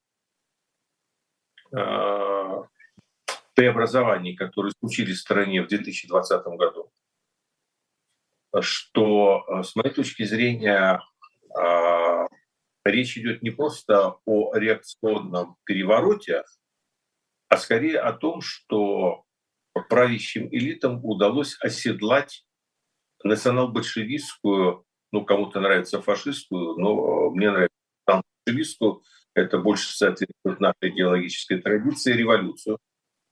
преобразований, 3.54 4.34
которые 4.34 4.72
случились 4.78 5.18
в 5.18 5.20
стране 5.20 5.62
в 5.62 5.68
2020 5.68 6.46
году, 6.56 6.92
что, 8.60 9.44
э, 9.48 9.62
с 9.62 9.76
моей 9.76 9.92
точки 9.92 10.24
зрения, 10.24 11.00
э, 11.58 12.26
речь 12.84 13.16
идет 13.16 13.42
не 13.42 13.50
просто 13.50 14.16
о 14.24 14.54
реакционном 14.54 15.56
перевороте, 15.64 16.44
а 17.48 17.56
скорее 17.56 18.00
о 18.00 18.12
том, 18.12 18.40
что 18.40 19.24
правящим 19.88 20.48
элитам 20.48 21.04
удалось 21.04 21.56
оседлать 21.60 22.44
национал-большевистскую, 23.24 24.84
ну, 25.12 25.24
кому-то 25.24 25.60
нравится 25.60 26.02
фашистскую, 26.02 26.78
но 26.78 27.30
мне 27.30 27.50
нравится 27.50 28.22
большевистскую 28.44 29.02
это 29.34 29.58
больше 29.58 29.96
соответствует 29.96 30.60
нашей 30.60 30.90
идеологической 30.90 31.58
традиции, 31.60 32.12
революцию. 32.12 32.78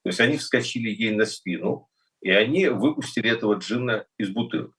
То 0.03 0.09
есть 0.09 0.21
они 0.21 0.37
вскочили 0.37 0.89
ей 0.89 1.15
на 1.15 1.27
спину, 1.27 1.89
и 2.21 2.31
они 2.31 2.69
выпустили 2.69 3.31
этого 3.31 3.55
джинна 3.55 4.07
из 4.19 4.31
бутылки. 4.31 4.75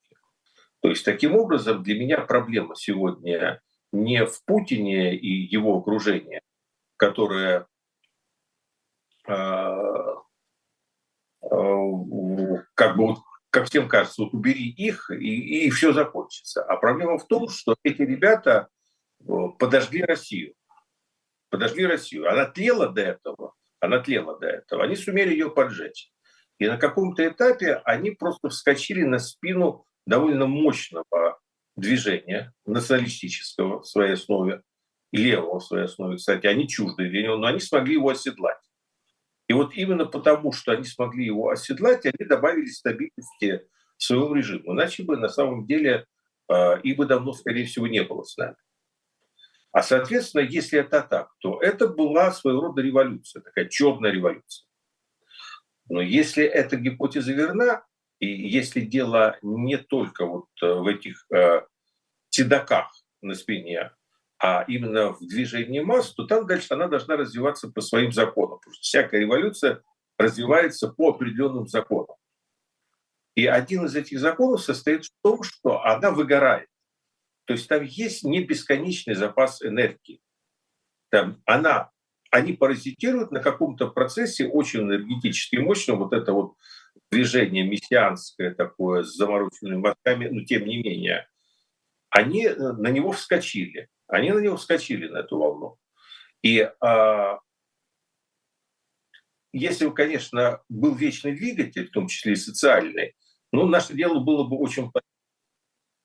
То 0.82 0.90
есть 0.90 1.06
таким 1.06 1.36
образом 1.36 1.84
для 1.84 2.00
меня 2.00 2.22
проблема 2.22 2.75
сегодня 2.75 3.62
не 3.92 4.25
в 4.25 4.44
Путине 4.46 5.16
и 5.16 5.28
его 5.28 5.78
окружении, 5.78 6.42
которое 6.98 7.68
э, 9.28 9.34
э, 11.44 11.78
как 12.74 12.98
бы 12.98 13.08
вот 13.08 13.20
как 13.51 13.68
всем 13.68 13.90
кажется, 13.90 14.24
вот 14.24 14.34
убери 14.34 14.70
их, 14.70 15.12
и, 15.12 15.66
и 15.66 15.70
все 15.72 15.92
закончится. 15.92 16.63
А 16.63 16.78
проблема 16.78 17.18
в 17.18 17.28
том, 17.28 17.50
что 17.50 17.75
эти 17.84 18.01
ребята 18.01 18.70
э, 19.20 19.25
подожгли 19.60 20.04
Россию. 20.04 20.56
Подожгли 21.50 21.86
Россию. 21.86 22.32
Она 22.32 22.46
тлела 22.46 22.88
до 22.88 23.01
этого, 23.01 23.54
она 23.81 24.00
тлела 24.00 24.39
до 24.39 24.47
этого. 24.47 24.83
Они 24.83 24.95
сумели 24.95 25.31
ее 25.31 25.50
поджечь. 25.50 26.11
И 26.59 26.67
на 26.67 26.77
каком-то 26.77 27.27
этапе 27.27 27.81
они 27.83 28.11
просто 28.11 28.50
вскочили 28.50 29.03
на 29.03 29.19
спину 29.19 29.85
довольно 30.05 30.45
мощного 30.45 31.39
движения 31.75 32.53
националистического 32.65 33.81
в 33.81 33.88
своей 33.88 34.13
основе, 34.13 34.61
левого 35.11 35.59
в 35.59 35.65
своей 35.65 35.85
основе, 35.85 36.17
кстати, 36.17 36.45
они 36.45 36.67
чужды 36.67 37.09
него, 37.09 37.38
но 37.38 37.47
они 37.47 37.59
смогли 37.59 37.93
его 37.95 38.09
оседлать. 38.09 38.59
И 39.47 39.53
вот 39.53 39.73
именно 39.73 40.05
потому, 40.05 40.53
что 40.53 40.71
они 40.71 40.85
смогли 40.85 41.25
его 41.25 41.50
оседлать, 41.50 42.05
они 42.05 42.25
добавили 42.27 42.67
стабильности 42.67 43.67
своему 43.97 44.33
режиму. 44.33 44.73
Иначе 44.73 45.03
бы 45.03 45.17
на 45.17 45.27
самом 45.27 45.65
деле 45.65 46.05
э, 46.47 46.81
их 46.81 46.95
бы 46.95 47.05
давно, 47.05 47.33
скорее 47.33 47.65
всего, 47.65 47.88
не 47.88 48.03
было 48.03 48.23
с 48.23 48.38
нами. 48.38 48.55
А, 49.72 49.82
соответственно, 49.82 50.42
если 50.42 50.80
это 50.80 51.01
так, 51.01 51.32
то 51.40 51.62
это 51.62 51.88
была 51.88 52.32
своего 52.32 52.62
рода 52.62 52.82
революция, 52.82 53.42
такая 53.42 53.70
черная 53.70 54.12
революция. 54.12 54.66
Но 55.90 56.01
если 56.01 56.44
эта 56.44 56.75
гипотеза 56.75 57.32
верна, 57.32 57.84
и 58.20 58.28
если 58.28 58.82
дело 58.82 59.38
не 59.42 59.78
только 59.78 60.25
вот 60.25 60.48
э, 60.62 60.74
в 60.74 60.86
этих 60.88 61.25
э, 61.34 61.62
седоках 62.30 62.92
на 63.22 63.34
спине, 63.34 63.92
а 64.38 64.63
именно 64.68 65.13
в 65.13 65.20
движении 65.20 65.82
масс, 65.82 66.13
то 66.13 66.25
там 66.25 66.48
дальше 66.48 66.68
она 66.72 66.88
должна 66.88 67.16
развиваться 67.16 67.70
по 67.70 67.82
своим 67.82 68.12
законам. 68.12 68.58
Потому 68.58 68.74
что 68.74 68.82
всякая 68.82 69.22
революция 69.22 69.82
развивается 70.18 70.88
по 70.88 71.10
определенным 71.10 71.68
законам. 71.68 72.16
И 73.36 73.46
один 73.46 73.86
из 73.86 73.96
этих 73.96 74.20
законов 74.20 74.62
состоит 74.62 75.06
в 75.06 75.12
том, 75.22 75.44
что 75.44 75.84
она 75.84 76.12
выгорает. 76.12 76.68
То 77.45 77.53
есть 77.53 77.67
там 77.67 77.83
есть 77.83 78.24
не 78.24 78.43
бесконечный 78.43 79.15
запас 79.15 79.62
энергии. 79.62 80.21
Там 81.10 81.41
она, 81.45 81.91
они 82.29 82.53
паразитируют 82.53 83.31
на 83.31 83.41
каком-то 83.41 83.88
процессе 83.88 84.48
очень 84.48 84.81
энергетически 84.81 85.57
мощном. 85.57 86.00
Вот 86.00 86.13
это 86.13 86.33
вот 86.33 86.55
движение 87.12 87.63
мессианское 87.63 88.53
такое 88.53 89.03
с 89.03 89.15
замороченными 89.15 89.77
мозгами, 89.77 90.27
но 90.27 90.45
тем 90.45 90.65
не 90.65 90.81
менее, 90.81 91.27
они 92.10 92.45
э, 92.45 92.55
на 92.55 92.89
него 92.89 93.12
вскочили. 93.12 93.89
Они 94.07 94.31
на 94.31 94.39
него 94.39 94.57
вскочили, 94.57 95.07
на 95.07 95.19
эту 95.19 95.38
волну. 95.38 95.77
И 96.41 96.69
а, 96.81 97.39
если 99.53 99.86
бы, 99.86 99.93
конечно, 99.93 100.62
был 100.69 100.95
вечный 100.95 101.33
двигатель, 101.33 101.88
в 101.88 101.91
том 101.91 102.07
числе 102.07 102.33
и 102.33 102.38
социальный, 102.38 103.15
ну, 103.51 103.65
наше 103.67 103.93
дело 103.93 104.19
было 104.19 104.43
бы 104.45 104.57
очень 104.57 104.91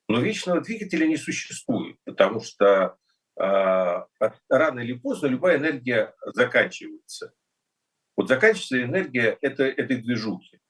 Но 0.08 0.20
вечного 0.20 0.60
двигателя 0.60 1.06
не 1.06 1.16
существует, 1.16 1.96
потому 2.04 2.40
что 2.40 2.96
а, 3.38 4.06
рано 4.48 4.80
или 4.80 4.94
поздно 4.94 5.26
любая 5.26 5.58
энергия 5.58 6.14
заканчивается. 6.26 7.32
Вот 8.16 8.28
заканчивается 8.28 8.82
энергия 8.82 9.36
этой, 9.40 9.70
этой 9.70 9.96
движухи. 9.96 10.60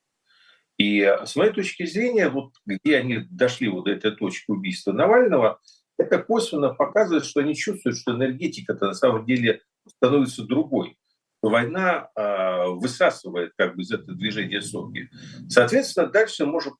И 0.78 1.00
с 1.24 1.36
моей 1.36 1.52
точки 1.52 1.86
зрения, 1.86 2.28
вот 2.28 2.52
где 2.66 2.98
они 2.98 3.20
дошли 3.30 3.68
вот 3.68 3.84
до 3.84 3.92
этой 3.92 4.14
точки 4.14 4.50
убийства 4.50 4.92
Навального, 4.92 5.60
это 5.98 6.22
косвенно 6.22 6.74
показывает, 6.74 7.24
что 7.24 7.40
они 7.40 7.54
чувствуют, 7.54 7.98
что 7.98 8.12
энергетика-то 8.12 8.88
на 8.88 8.94
самом 8.94 9.24
деле 9.24 9.62
становится 9.88 10.44
другой. 10.44 10.98
Война 11.40 12.10
э, 12.14 12.66
высасывает 12.68 13.52
как 13.56 13.76
бы 13.76 13.82
из 13.82 13.92
этого 13.92 14.16
движения 14.16 14.60
соки. 14.60 15.08
Соответственно, 15.48 16.08
дальше 16.08 16.44
можно 16.44 16.72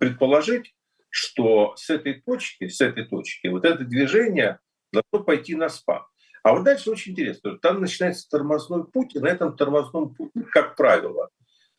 предположить, 0.00 0.74
что 1.16 1.74
с 1.76 1.88
этой 1.88 2.20
точки, 2.20 2.68
с 2.68 2.82
этой 2.82 3.06
точки, 3.06 3.46
вот 3.46 3.64
это 3.64 3.84
движение 3.84 4.58
должно 4.92 5.24
пойти 5.24 5.54
на 5.54 5.70
спад. 5.70 6.02
А 6.42 6.52
вот 6.52 6.64
дальше 6.64 6.90
очень 6.90 7.12
интересно. 7.12 7.58
Там 7.58 7.80
начинается 7.80 8.28
тормозной 8.28 8.84
путь, 8.84 9.16
и 9.16 9.18
на 9.18 9.28
этом 9.28 9.56
тормозном 9.56 10.14
пути, 10.14 10.42
как 10.52 10.76
правило, 10.76 11.30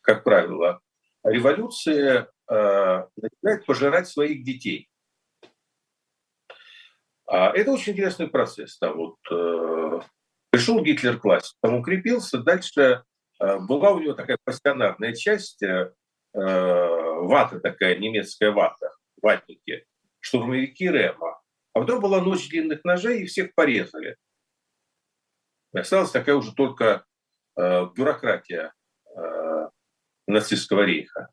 как 0.01 0.23
правило, 0.23 0.81
революция 1.23 2.31
э, 2.49 3.03
начинает 3.15 3.65
пожирать 3.67 4.07
своих 4.07 4.43
детей. 4.43 4.89
А 7.27 7.51
это 7.55 7.71
очень 7.71 7.93
интересный 7.93 8.27
процесс. 8.27 8.79
Там 8.79 8.97
вот, 8.97 9.17
э, 9.29 10.01
пришел 10.49 10.81
Гитлер 10.81 11.19
к 11.19 11.23
власти, 11.23 11.55
там 11.61 11.75
укрепился, 11.75 12.39
дальше 12.39 13.03
э, 13.39 13.59
была 13.59 13.91
у 13.91 13.99
него 13.99 14.13
такая 14.13 14.39
пассионарная 14.43 15.13
часть, 15.13 15.61
э, 15.61 15.91
вата 16.33 17.59
такая, 17.59 17.97
немецкая 17.97 18.51
вата, 18.51 18.96
ватники, 19.21 19.85
штурмовики 20.19 20.87
Рема. 20.87 21.41
А 21.73 21.79
потом 21.79 21.99
была 21.99 22.21
ночь 22.21 22.49
длинных 22.49 22.83
ножей, 22.83 23.21
и 23.21 23.25
всех 23.25 23.53
порезали. 23.55 24.17
И 25.73 25.79
осталась 25.79 26.11
такая 26.11 26.35
уже 26.35 26.53
только 26.53 27.05
э, 27.55 27.85
бюрократия 27.95 28.73
э, 29.15 29.69
нацистского 30.27 30.83
рейха. 30.83 31.29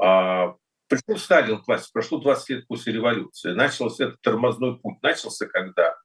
А 0.00 0.56
Пришел 0.92 1.16
Сталин 1.16 1.62
к 1.62 1.66
власти, 1.66 1.90
прошло 1.90 2.18
20 2.18 2.48
лет 2.50 2.68
после 2.68 2.92
революции. 2.92 3.52
Начался 3.52 4.08
этот 4.08 4.20
тормозной 4.20 4.78
путь. 4.78 5.02
Начался 5.02 5.46
когда? 5.46 5.96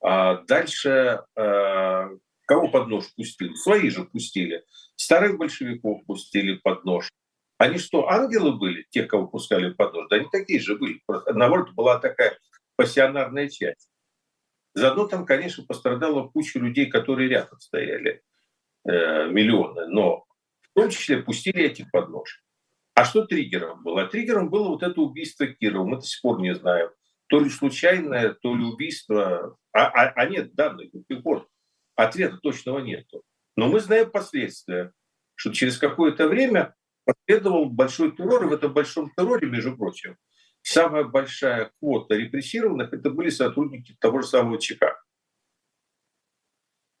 А 0.00 0.36
дальше 0.44 1.20
э, 1.34 2.08
кого 2.46 2.68
под 2.68 2.86
нож 2.86 3.12
пустили? 3.16 3.52
Свои 3.54 3.90
же 3.90 4.04
пустили. 4.04 4.64
Старых 4.94 5.36
большевиков 5.36 6.06
пустили 6.06 6.54
под 6.58 6.84
нож. 6.84 7.08
Они 7.58 7.78
что, 7.78 8.08
ангелы 8.08 8.56
были, 8.56 8.86
те, 8.90 9.04
кого 9.04 9.26
пускали 9.28 9.72
под 9.72 9.94
нож? 9.94 10.08
Да 10.08 10.16
они 10.16 10.26
такие 10.30 10.60
же 10.60 10.76
были. 10.76 11.00
Наоборот, 11.32 11.72
была 11.72 11.98
такая 11.98 12.38
пассионарная 12.76 13.48
часть. 13.48 13.88
Заодно 14.74 15.06
там, 15.06 15.24
конечно, 15.24 15.64
пострадала 15.64 16.26
куча 16.28 16.58
людей, 16.58 16.86
которые 16.86 17.28
рядом 17.28 17.60
стояли, 17.60 18.22
э, 18.84 19.28
миллионы. 19.28 19.86
Но 19.86 20.24
в 20.62 20.74
том 20.74 20.90
числе 20.90 21.22
пустили 21.22 21.62
этих 21.62 21.90
под 21.92 22.08
нож. 22.08 22.42
А 22.94 23.04
что 23.04 23.24
триггером 23.24 23.82
было? 23.82 24.06
Триггером 24.06 24.50
было 24.50 24.68
вот 24.68 24.82
это 24.82 25.00
убийство 25.00 25.46
Кирова. 25.46 25.84
Мы 25.84 25.96
до 25.96 26.02
сих 26.02 26.20
пор 26.22 26.40
не 26.40 26.54
знаем. 26.54 26.90
То 27.28 27.38
ли 27.38 27.50
случайное, 27.50 28.30
то 28.34 28.54
ли 28.54 28.64
убийство. 28.64 29.56
А, 29.72 29.86
а, 29.86 30.08
а 30.10 30.26
нет 30.26 30.54
данных 30.54 30.90
до 30.92 31.02
сих 31.08 31.22
пор. 31.22 31.48
Ответа 31.94 32.38
точного 32.38 32.80
нету. 32.80 33.22
Но 33.56 33.68
мы 33.68 33.78
знаем 33.78 34.10
последствия, 34.10 34.92
что 35.36 35.52
через 35.52 35.78
какое-то 35.78 36.28
время 36.28 36.74
последовал 37.04 37.66
большой 37.66 38.14
террор, 38.16 38.44
и 38.44 38.48
в 38.48 38.52
этом 38.52 38.72
большом 38.72 39.10
терроре, 39.16 39.48
между 39.48 39.76
прочим, 39.76 40.16
самая 40.62 41.04
большая 41.04 41.70
квота 41.78 42.14
репрессированных 42.14 42.92
это 42.92 43.10
были 43.10 43.30
сотрудники 43.30 43.96
того 44.00 44.22
же 44.22 44.28
самого 44.28 44.58
ЧК. 44.58 44.96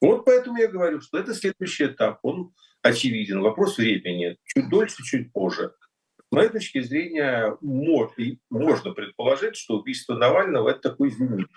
Вот 0.00 0.24
поэтому 0.26 0.58
я 0.58 0.68
говорю, 0.68 1.00
что 1.00 1.18
это 1.18 1.34
следующий 1.34 1.86
этап. 1.86 2.18
Он 2.22 2.52
очевиден. 2.82 3.40
Вопрос 3.40 3.78
времени. 3.78 4.36
Чуть 4.44 4.68
дольше, 4.68 5.02
чуть 5.02 5.32
позже. 5.32 5.74
С 6.18 6.30
моей 6.30 6.50
точки 6.50 6.82
зрения, 6.82 7.56
можно 7.62 8.92
предположить, 8.92 9.56
что 9.56 9.78
убийство 9.78 10.14
Навального– 10.14 10.68
это 10.70 10.90
такой 10.90 11.10
зенит, 11.10 11.48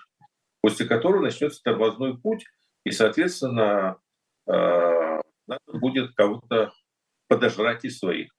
после 0.62 0.86
которого 0.86 1.20
начнется 1.20 1.62
тормозной 1.62 2.16
путь, 2.16 2.46
и, 2.84 2.90
соответственно, 2.90 3.98
э, 4.46 4.52
надо 5.46 5.72
будет 5.74 6.14
кого-то 6.14 6.72
подожрать 7.28 7.84
из 7.84 7.98
своих. 7.98 8.30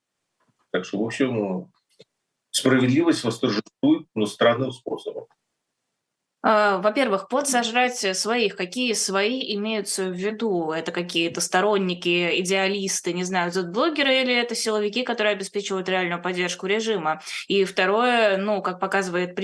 Так 0.72 0.86
что, 0.86 1.00
в 1.00 1.06
общем, 1.06 1.72
справедливость 2.52 3.24
восторжествует, 3.24 4.08
но 4.16 4.26
странным 4.26 4.72
способом. 4.72 5.28
А, 6.42 6.78
во-первых, 6.78 7.28
подсожрать 7.28 7.98
своих. 8.18 8.56
Какие 8.56 8.94
свои 8.94 9.54
имеются 9.56 10.06
в 10.06 10.14
виду? 10.14 10.72
Это 10.72 10.94
какие-то 10.94 11.42
сторонники, 11.42 12.40
идеалисты, 12.40 13.12
не 13.12 13.26
знаю, 13.26 13.52
блогеры 13.74 14.22
или 14.22 14.34
это 14.34 14.56
силовики, 14.56 15.04
которые 15.04 15.34
обеспечивают 15.34 15.90
реальную 15.90 16.22
поддержку 16.22 16.66
режима? 16.66 17.22
И 17.50 17.66
второе, 17.66 18.38
ну, 18.38 18.62
как 18.62 18.80
показывает, 18.80 19.36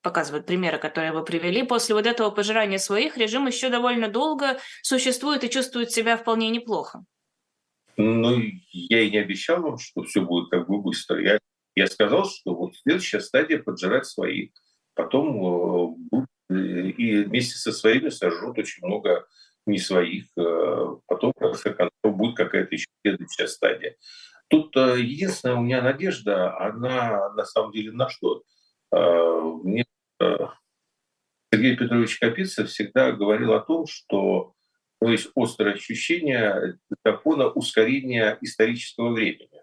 показывают 0.00 0.46
примеры, 0.46 0.78
которые 0.78 1.12
вы 1.12 1.22
привели, 1.22 1.64
после 1.64 1.94
вот 1.94 2.06
этого 2.06 2.30
пожирания 2.30 2.78
своих 2.78 3.18
режим 3.18 3.46
еще 3.46 3.68
довольно 3.68 4.08
долго 4.08 4.58
существует 4.82 5.44
и 5.44 5.50
чувствует 5.50 5.90
себя 5.92 6.16
вполне 6.16 6.48
неплохо. 6.48 7.04
Ну, 7.96 8.40
я 8.72 9.00
и 9.00 9.10
не 9.10 9.18
обещал 9.18 9.62
вам, 9.62 9.78
что 9.78 10.02
все 10.04 10.22
будет 10.22 10.50
как 10.50 10.68
бы 10.68 10.80
быстро. 10.80 11.20
Я, 11.20 11.38
я 11.74 11.86
сказал, 11.86 12.24
что 12.26 12.54
вот 12.54 12.74
следующая 12.76 13.20
стадия 13.20 13.62
поджирать 13.62 14.06
своих 14.06 14.50
потом 14.94 15.36
э, 15.36 15.94
будут 16.10 16.28
и 16.50 17.22
вместе 17.24 17.56
со 17.56 17.72
своими 17.72 18.10
сожрут 18.10 18.58
очень 18.58 18.86
много 18.86 19.26
не 19.66 19.78
своих. 19.78 20.26
Э, 20.36 20.96
потом, 21.06 21.32
в 21.34 21.38
конце 21.38 21.72
концов, 21.72 22.16
будет 22.16 22.36
какая-то 22.36 22.74
еще 22.74 22.88
следующая 23.02 23.48
стадия. 23.48 23.96
Тут 24.48 24.76
э, 24.76 25.00
единственная 25.00 25.56
у 25.56 25.62
меня 25.62 25.82
надежда, 25.82 26.58
она 26.58 27.32
на 27.34 27.44
самом 27.44 27.72
деле 27.72 27.92
на 27.92 28.08
что? 28.08 28.42
Э, 28.92 29.40
мне 29.62 29.84
Сергей 31.52 31.76
Петрович 31.76 32.18
Капица 32.18 32.64
всегда 32.64 33.12
говорил 33.12 33.52
о 33.52 33.60
том, 33.60 33.86
что 33.86 34.54
то 35.02 35.10
есть 35.10 35.30
острое 35.34 35.74
ощущение 35.74 36.78
закона 37.04 37.48
ускорения 37.48 38.38
исторического 38.40 39.10
времени. 39.12 39.60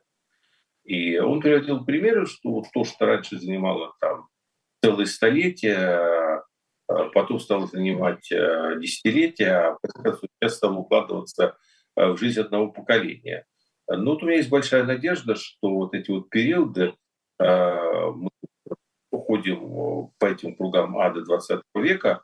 И 0.84 1.18
он 1.18 1.40
приводил 1.40 1.86
примеры, 1.86 2.26
что 2.26 2.50
вот 2.50 2.66
то, 2.74 2.84
что 2.84 3.06
раньше 3.06 3.40
занимало 3.40 3.94
там 4.02 4.28
целое 4.84 5.06
столетие, 5.06 5.78
а 5.78 6.44
потом 7.14 7.40
стало 7.40 7.68
занимать 7.68 8.30
э, 8.34 8.80
десятилетия, 8.82 9.78
а 9.78 9.78
сейчас 10.42 10.58
стало 10.58 10.80
укладываться 10.80 11.56
э, 11.96 12.12
в 12.12 12.18
жизнь 12.18 12.42
одного 12.42 12.74
поколения. 12.74 13.46
Но 13.88 14.12
вот 14.12 14.24
у 14.24 14.26
меня 14.26 14.38
есть 14.38 14.50
большая 14.50 14.84
надежда, 14.84 15.36
что 15.36 15.70
вот 15.70 15.94
эти 15.94 16.12
вот 16.12 16.30
периоды, 16.30 16.96
э, 17.40 18.12
мы 18.14 18.30
уходим 19.10 20.12
по 20.20 20.26
этим 20.26 20.54
кругам 20.58 20.98
ада 20.98 21.22
20 21.22 21.62
века, 21.76 22.24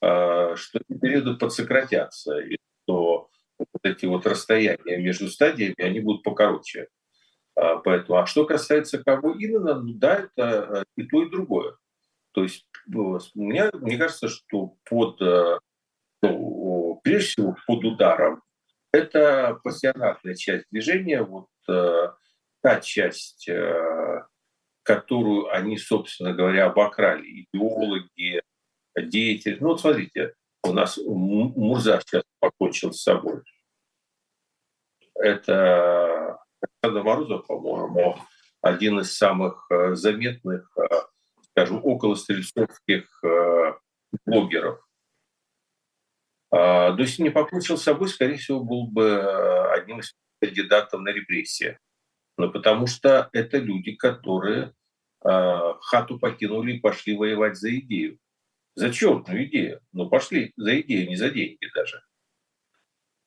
что 0.00 0.78
эти 0.78 0.98
периоды 0.98 1.34
подсократятся, 1.34 2.38
и 2.38 2.56
что 2.82 3.28
вот 3.58 3.80
эти 3.82 4.06
вот 4.06 4.26
расстояния 4.26 4.98
между 4.98 5.28
стадиями, 5.28 5.80
они 5.80 6.00
будут 6.00 6.22
покороче. 6.22 6.88
Поэтому, 7.54 8.18
а 8.18 8.26
что 8.26 8.44
касается 8.44 9.02
кого 9.02 9.32
именно, 9.32 9.80
ну 9.80 9.94
да, 9.94 10.28
это 10.36 10.84
и 10.96 11.04
то, 11.04 11.22
и 11.22 11.30
другое. 11.30 11.76
То 12.36 12.42
есть 12.42 12.66
мне, 13.34 13.70
мне 13.72 13.96
кажется, 13.96 14.28
что 14.28 14.76
под, 14.84 15.22
э, 15.22 15.58
ну, 16.20 17.00
прежде 17.02 17.28
всего 17.28 17.56
под 17.66 17.84
ударом 17.84 18.42
это 18.92 19.58
пассионарная 19.64 20.34
часть 20.34 20.66
движения, 20.70 21.22
вот 21.22 21.48
э, 21.66 22.10
та 22.60 22.80
часть, 22.80 23.48
э, 23.48 24.22
которую 24.82 25.50
они, 25.50 25.78
собственно 25.78 26.34
говоря, 26.34 26.66
обокрали, 26.66 27.46
идеологи, 27.50 28.42
деятели. 28.96 29.58
Ну 29.60 29.68
вот 29.68 29.80
смотрите, 29.80 30.34
у 30.62 30.72
нас 30.72 30.98
Мурза 30.98 32.00
сейчас 32.04 32.22
покончил 32.40 32.92
с 32.92 33.02
собой. 33.02 33.42
Это 35.14 36.38
Александр 36.60 37.02
Морозов, 37.02 37.46
по-моему, 37.46 38.18
один 38.60 39.00
из 39.00 39.16
самых 39.16 39.66
заметных 39.92 40.68
скажем, 41.56 41.80
около 41.82 42.14
стрельцовских 42.16 43.24
э, 43.24 43.72
блогеров. 44.26 44.78
А, 46.50 46.94
то 46.94 47.00
есть 47.00 47.18
не 47.18 47.30
покончил 47.30 47.78
с 47.78 47.82
собой, 47.82 48.08
скорее 48.08 48.36
всего, 48.36 48.60
был 48.60 48.88
бы 48.88 49.04
э, 49.04 49.72
одним 49.72 50.00
из 50.00 50.14
кандидатов 50.40 51.00
на 51.00 51.08
репрессии. 51.08 51.78
Но 52.36 52.50
потому 52.50 52.86
что 52.86 53.30
это 53.32 53.56
люди, 53.56 53.92
которые 53.92 54.74
э, 55.24 55.74
хату 55.80 56.18
покинули 56.18 56.74
и 56.74 56.80
пошли 56.80 57.16
воевать 57.16 57.56
за 57.56 57.74
идею. 57.78 58.18
За 58.76 58.92
черную 58.92 59.46
идею. 59.46 59.80
Но 59.92 60.08
пошли 60.08 60.52
за 60.56 60.80
идею, 60.82 61.08
не 61.08 61.16
за 61.16 61.30
деньги 61.30 61.68
даже. 61.74 62.02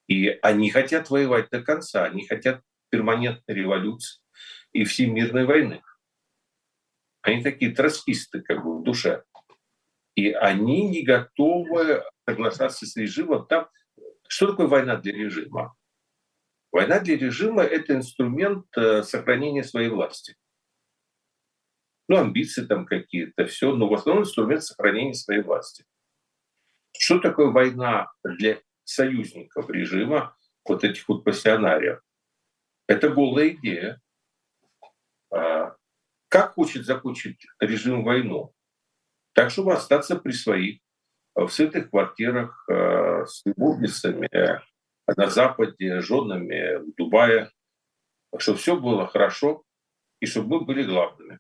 И 0.08 0.30
они 0.42 0.70
хотят 0.70 1.10
воевать 1.10 1.50
до 1.50 1.62
конца. 1.62 2.06
Они 2.06 2.26
хотят 2.26 2.62
перманентной 2.90 3.56
революции 3.56 4.22
и 4.72 4.84
всемирной 4.84 5.46
войны. 5.46 5.82
Они 7.22 7.44
такие 7.44 7.74
троцкисты 7.74 8.42
как 8.42 8.64
бы 8.64 8.80
в 8.80 8.84
душе. 8.84 9.24
И 10.16 10.32
они 10.32 10.88
не 10.88 11.02
готовы 11.02 12.04
соглашаться 12.28 12.86
с 12.86 12.96
режимом. 12.96 13.48
Там, 13.48 13.70
что 14.28 14.52
такое 14.52 14.68
война 14.68 14.98
для 14.98 15.14
режима? 15.14 15.76
Война 16.72 17.00
для 17.00 17.18
режима– 17.18 17.64
это 17.64 17.96
инструмент 17.96 18.66
э, 18.78 19.02
сохранения 19.02 19.64
своей 19.64 19.90
власти. 19.90 20.36
Ну, 22.10 22.18
амбиции 22.18 22.66
там 22.66 22.88
какие-то, 22.88 23.46
все, 23.46 23.76
но 23.76 23.88
в 23.88 23.94
основном 23.94 24.24
инструмент 24.24 24.64
сохранения 24.64 25.14
своей 25.14 25.44
власти. 25.44 25.86
Что 26.98 27.20
такое 27.20 27.52
война 27.52 28.12
для 28.24 28.60
союзников 28.84 29.70
режима, 29.70 30.36
вот 30.68 30.84
этих 30.84 31.08
вот 31.08 31.24
пассионариев? 31.24 32.02
Это 32.88 33.10
голая 33.10 33.50
идея. 33.50 34.02
А, 35.32 35.76
как 36.30 36.56
хочет 36.56 36.86
закончить 36.86 37.46
режим 37.60 38.04
войну? 38.04 38.56
Так, 39.34 39.52
чтобы 39.52 39.74
остаться 39.74 40.16
при 40.16 40.32
своих, 40.32 40.80
э, 41.36 41.44
в 41.44 41.50
сытых 41.50 41.92
квартирах 41.92 42.66
э, 42.68 43.26
с 43.28 43.46
любовницами 43.46 44.30
на 45.06 45.30
Западе, 45.30 46.02
женами 46.02 46.78
в 46.78 46.96
Дубае, 46.96 47.52
чтобы 48.40 48.58
все 48.58 48.76
было 48.76 49.06
хорошо 49.06 49.64
и 50.20 50.26
чтобы 50.26 50.58
мы 50.58 50.66
были 50.66 50.84
главными. 50.84 51.40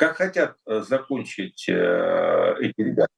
Как 0.00 0.16
хотят 0.16 0.56
э, 0.64 0.80
закончить 0.80 1.68
эти 1.68 2.80
ребята? 2.80 3.12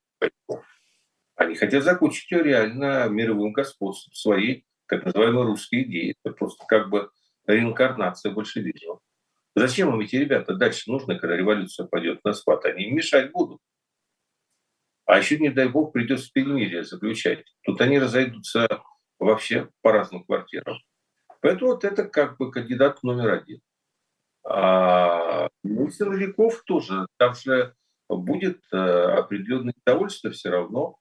Они 1.37 1.55
хотят 1.55 1.85
закончить 1.85 2.29
ее 2.33 2.43
реально 2.43 3.09
мировым 3.09 3.53
господством 3.53 4.13
своей, 4.15 4.67
так 4.89 5.05
называемой 5.05 5.45
русской 5.45 5.85
идеи. 5.85 6.17
Это 6.25 6.35
просто 6.35 6.65
как 6.67 6.91
бы 6.91 7.09
реинкарнация 7.47 8.33
большевизма. 8.33 8.99
Зачем 9.55 9.95
им 9.95 10.01
эти 10.01 10.17
ребята 10.17 10.57
дальше 10.57 10.91
нужны, 10.91 11.21
когда 11.21 11.37
революция 11.37 11.87
пойдет 11.87 12.19
на 12.25 12.33
спад? 12.33 12.65
Они 12.65 12.89
им 12.89 12.97
мешать 12.97 13.31
будут. 13.31 13.61
А 15.05 15.19
еще, 15.19 15.39
не 15.39 15.51
дай 15.51 15.69
бог, 15.69 15.93
придется 15.93 16.33
перемирие 16.35 16.83
заключать. 16.83 17.45
Тут 17.63 17.81
они 17.81 18.01
разойдутся 18.01 18.67
вообще 19.21 19.69
по 19.83 19.93
разным 19.93 20.25
квартирам. 20.25 20.79
Поэтому 21.43 21.75
вот 21.75 21.85
это 21.85 22.09
как 22.09 22.39
бы 22.39 22.51
кандидат 22.51 23.05
номер 23.05 23.35
один. 23.35 23.61
А 24.45 25.49
ну, 25.63 25.91
силовиков 25.91 26.63
тоже. 26.65 27.07
Там 27.19 27.35
же 27.35 27.75
будет 28.09 28.61
э, 28.73 28.77
определенное 28.77 29.75
удовольствие 29.85 30.33
все 30.33 30.51
равно. 30.51 30.97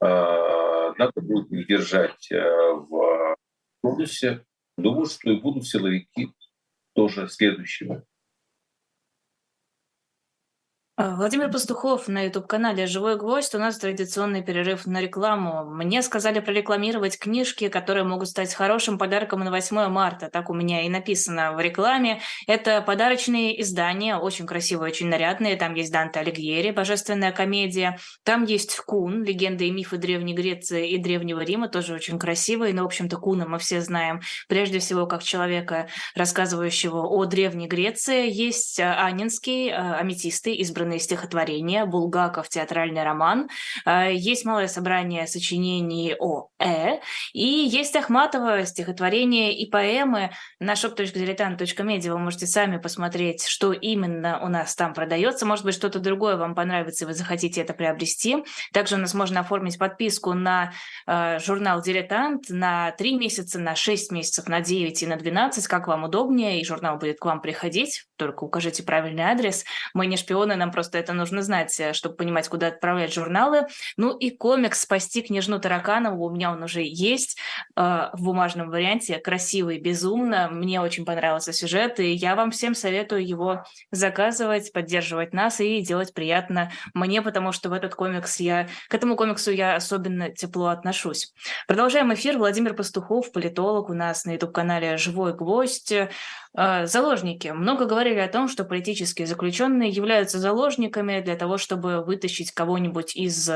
А, 0.00 0.92
надо 0.96 1.20
будет 1.20 1.50
их 1.50 1.66
держать 1.66 2.30
э, 2.30 2.40
в 2.40 3.36
тонусе. 3.82 4.44
Думаю, 4.76 5.06
что 5.06 5.30
и 5.30 5.40
будут 5.40 5.66
силовики 5.66 6.32
тоже 6.94 7.28
следующими. 7.28 8.02
А, 10.96 11.16
Владимир 11.16 11.50
Пастухов 11.50 12.06
на 12.06 12.22
YouTube-канале 12.22 12.86
«Живой 12.86 13.16
гвоздь». 13.18 13.52
У 13.56 13.58
нас 13.58 13.78
традиционный 13.78 14.44
перерыв 14.44 14.86
на 14.86 15.00
рекламу. 15.00 15.64
Мне 15.64 16.02
сказали 16.02 16.38
прорекламировать 16.38 17.18
книжки, 17.18 17.68
которые 17.68 18.04
могут 18.04 18.28
стать 18.28 18.54
хорошим 18.54 18.96
подарком 18.96 19.40
на 19.40 19.50
8 19.50 19.88
марта. 19.88 20.30
Так 20.30 20.50
у 20.50 20.54
меня 20.54 20.86
и 20.86 20.88
написано 20.88 21.52
в 21.54 21.58
рекламе. 21.58 22.20
Это 22.46 22.80
подарочные 22.80 23.60
издания, 23.60 24.16
очень 24.16 24.46
красивые, 24.46 24.92
очень 24.92 25.08
нарядные. 25.08 25.56
Там 25.56 25.74
есть 25.74 25.90
Данте 25.90 26.20
Алигьери, 26.20 26.70
божественная 26.70 27.32
комедия. 27.32 27.98
Там 28.22 28.44
есть 28.44 28.78
Кун, 28.78 29.24
легенды 29.24 29.66
и 29.66 29.72
мифы 29.72 29.96
Древней 29.96 30.34
Греции 30.34 30.90
и 30.90 30.98
Древнего 30.98 31.40
Рима, 31.40 31.68
тоже 31.68 31.94
очень 31.94 32.20
красивые. 32.20 32.72
Но, 32.72 32.84
в 32.84 32.86
общем-то, 32.86 33.16
Куна 33.16 33.46
мы 33.46 33.58
все 33.58 33.80
знаем 33.80 34.20
прежде 34.46 34.78
всего 34.78 35.06
как 35.06 35.24
человека, 35.24 35.88
рассказывающего 36.14 36.98
о 37.04 37.24
Древней 37.24 37.66
Греции. 37.66 38.30
Есть 38.30 38.78
а, 38.78 39.04
Анинский, 39.04 39.70
а, 39.70 39.96
аметисты, 39.96 40.54
избранные 40.54 40.83
собранные 40.84 41.00
стихотворения, 41.00 41.86
Булгаков 41.86 42.48
театральный 42.48 43.04
роман, 43.04 43.48
э, 43.86 44.14
есть 44.14 44.44
малое 44.44 44.68
собрание 44.68 45.26
сочинений 45.26 46.14
о 46.18 46.50
Э, 46.64 47.00
и 47.34 47.46
есть 47.46 47.94
Ахматова 47.94 48.64
стихотворение 48.64 49.54
и 49.54 49.68
поэмы 49.68 50.30
на 50.60 50.72
shop.diletant.media. 50.72 52.10
Вы 52.10 52.18
можете 52.18 52.46
сами 52.46 52.78
посмотреть, 52.78 53.46
что 53.46 53.72
именно 53.72 54.40
у 54.42 54.48
нас 54.48 54.74
там 54.74 54.94
продается. 54.94 55.44
Может 55.44 55.66
быть, 55.66 55.74
что-то 55.74 55.98
другое 55.98 56.36
вам 56.36 56.54
понравится, 56.54 57.04
и 57.04 57.06
вы 57.06 57.12
захотите 57.12 57.60
это 57.60 57.74
приобрести. 57.74 58.44
Также 58.72 58.94
у 58.94 58.98
нас 58.98 59.12
можно 59.12 59.40
оформить 59.40 59.78
подписку 59.78 60.32
на 60.32 60.72
э, 61.06 61.38
журнал 61.40 61.82
«Дилетант» 61.82 62.48
на 62.48 62.92
3 62.92 63.16
месяца, 63.16 63.58
на 63.58 63.74
6 63.74 64.10
месяцев, 64.10 64.48
на 64.48 64.62
9 64.62 65.02
и 65.02 65.06
на 65.06 65.16
12, 65.16 65.66
как 65.66 65.86
вам 65.86 66.04
удобнее, 66.04 66.60
и 66.60 66.64
журнал 66.64 66.96
будет 66.96 67.18
к 67.18 67.24
вам 67.26 67.42
приходить. 67.42 68.04
Только 68.16 68.44
укажите 68.44 68.82
правильный 68.84 69.24
адрес. 69.24 69.64
Мы 69.92 70.06
не 70.06 70.16
шпионы, 70.16 70.56
нам 70.56 70.70
просто 70.74 70.98
это 70.98 71.12
нужно 71.12 71.42
знать, 71.42 71.78
э, 71.78 71.92
чтобы 71.92 72.16
понимать, 72.16 72.48
куда 72.48 72.66
отправлять 72.66 73.14
журналы. 73.14 73.66
Ну 73.96 74.16
и 74.16 74.30
комикс 74.30 74.80
«Спасти 74.80 75.22
княжну 75.22 75.60
Тараканову» 75.60 76.26
у 76.26 76.30
меня 76.30 76.50
он 76.50 76.62
уже 76.64 76.82
есть 76.82 77.38
э, 77.76 78.08
в 78.12 78.22
бумажном 78.22 78.70
варианте, 78.70 79.18
красивый, 79.18 79.78
безумно. 79.78 80.48
Мне 80.50 80.80
очень 80.80 81.04
понравился 81.04 81.52
сюжет, 81.52 82.00
и 82.00 82.10
я 82.12 82.34
вам 82.34 82.50
всем 82.50 82.74
советую 82.74 83.26
его 83.26 83.64
заказывать, 83.92 84.72
поддерживать 84.72 85.32
нас 85.32 85.60
и 85.60 85.80
делать 85.80 86.12
приятно 86.12 86.72
мне, 86.92 87.22
потому 87.22 87.52
что 87.52 87.68
в 87.68 87.72
этот 87.72 87.94
комикс 87.94 88.40
я, 88.40 88.68
к 88.88 88.94
этому 88.94 89.14
комиксу 89.14 89.52
я 89.52 89.76
особенно 89.76 90.30
тепло 90.30 90.66
отношусь. 90.66 91.32
Продолжаем 91.68 92.12
эфир. 92.12 92.36
Владимир 92.36 92.74
Пастухов, 92.74 93.30
политолог 93.30 93.90
у 93.90 93.94
нас 93.94 94.24
на 94.24 94.32
YouTube-канале 94.32 94.96
«Живой 94.96 95.34
гвоздь». 95.34 95.92
Э, 96.56 96.86
заложники. 96.86 97.48
Много 97.48 97.84
говорили 97.84 98.20
о 98.20 98.28
том, 98.28 98.48
что 98.48 98.64
политические 98.64 99.26
заключенные 99.26 99.90
являются 99.90 100.38
заложниками 100.38 100.63
заложниками 100.64 101.20
для 101.20 101.36
того, 101.36 101.58
чтобы 101.58 102.02
вытащить 102.02 102.52
кого-нибудь 102.52 103.14
из, 103.16 103.50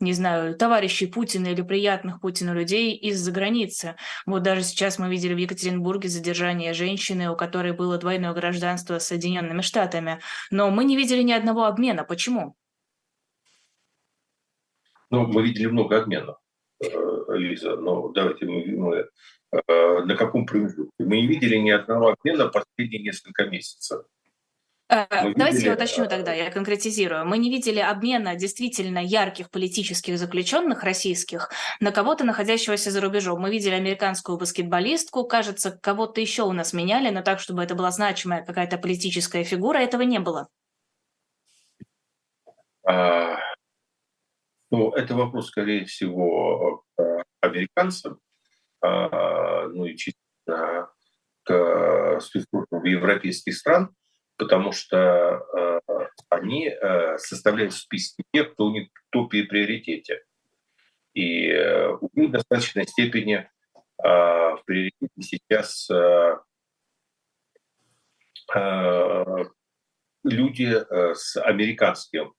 не 0.00 0.12
знаю, 0.12 0.56
товарищей 0.56 1.06
Путина 1.06 1.48
или 1.48 1.62
приятных 1.62 2.20
Путину 2.20 2.54
людей 2.54 2.94
из-за 2.94 3.32
границы. 3.32 3.96
Вот 4.26 4.42
даже 4.42 4.62
сейчас 4.62 4.98
мы 4.98 5.10
видели 5.10 5.34
в 5.34 5.38
Екатеринбурге 5.38 6.08
задержание 6.08 6.72
женщины, 6.72 7.30
у 7.30 7.36
которой 7.36 7.72
было 7.72 7.98
двойное 7.98 8.32
гражданство 8.32 8.98
с 8.98 9.08
Соединенными 9.08 9.62
Штатами. 9.62 10.20
Но 10.50 10.70
мы 10.70 10.84
не 10.84 10.96
видели 10.96 11.22
ни 11.22 11.32
одного 11.32 11.64
обмена. 11.64 12.04
Почему? 12.04 12.54
Ну, 15.10 15.26
мы 15.26 15.42
видели 15.42 15.66
много 15.66 16.02
обменов, 16.02 16.36
э, 16.82 16.88
Лиза, 17.36 17.76
но 17.76 18.08
давайте 18.08 18.46
мы, 18.46 18.64
мы 18.66 19.08
э, 19.52 20.04
на 20.04 20.16
каком 20.16 20.46
промежутке? 20.46 20.90
Мы 20.98 21.20
не 21.20 21.26
видели 21.26 21.56
ни 21.56 21.70
одного 21.70 22.08
обмена 22.08 22.48
последние 22.48 23.02
несколько 23.02 23.44
месяцев. 23.44 24.02
Э, 24.94 25.06
мы 25.24 25.34
Давайте 25.34 25.58
видели... 25.58 25.68
я 25.68 25.74
уточню 25.74 26.06
тогда, 26.06 26.32
я 26.32 26.50
конкретизирую. 26.50 27.26
Мы 27.26 27.38
не 27.38 27.50
видели 27.50 27.80
обмена 27.80 28.36
действительно 28.36 28.98
ярких 28.98 29.50
политических 29.50 30.18
заключенных 30.18 30.84
российских 30.84 31.50
на 31.80 31.90
кого-то, 31.90 32.24
находящегося 32.24 32.90
за 32.90 33.00
рубежом. 33.00 33.40
Мы 33.40 33.50
видели 33.50 33.74
американскую 33.74 34.38
баскетболистку, 34.38 35.24
кажется, 35.24 35.72
кого-то 35.72 36.20
еще 36.20 36.42
у 36.42 36.52
нас 36.52 36.72
меняли, 36.72 37.10
но 37.10 37.22
так, 37.22 37.40
чтобы 37.40 37.62
это 37.62 37.74
была 37.74 37.90
значимая 37.90 38.44
какая-то 38.44 38.78
политическая 38.78 39.44
фигура, 39.44 39.78
этого 39.78 40.02
не 40.02 40.20
было. 40.20 40.48
А, 42.86 43.38
ну, 44.70 44.92
это 44.92 45.14
вопрос, 45.14 45.48
скорее 45.48 45.86
всего, 45.86 46.84
к 46.96 47.24
американцам, 47.40 48.20
а, 48.82 49.66
ну 49.68 49.86
и 49.86 49.96
чисто 49.96 50.90
к 51.42 52.20
спецслужбам 52.20 52.84
европейских 52.84 53.56
стран, 53.56 53.94
потому 54.36 54.72
что 54.72 54.96
э, 54.96 55.80
они 56.28 56.68
э, 56.68 57.18
составляют 57.18 57.72
списки 57.74 58.24
тех, 58.32 58.52
кто 58.52 58.66
у 58.66 58.70
них 58.70 58.88
в 58.92 59.10
топе 59.10 59.44
приоритете. 59.44 60.22
И 61.14 61.48
э, 61.48 61.90
у 61.92 62.10
них 62.14 62.30
в 62.30 62.32
достаточной 62.32 62.86
степени 62.86 63.34
э, 63.34 63.48
в 64.02 64.62
приоритете 64.66 65.12
сейчас 65.20 65.88
э, 65.90 66.36
э, 68.54 69.44
люди 70.24 70.74
э, 70.74 71.14
с 71.14 71.40
американским 71.40 72.34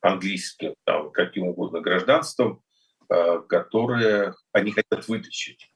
английским, 0.00 0.74
там, 0.84 1.10
каким 1.10 1.48
угодно 1.48 1.80
гражданством, 1.80 2.62
э, 3.08 3.40
которые 3.48 4.34
они 4.52 4.72
хотят 4.72 5.06
вытащить. 5.06 5.70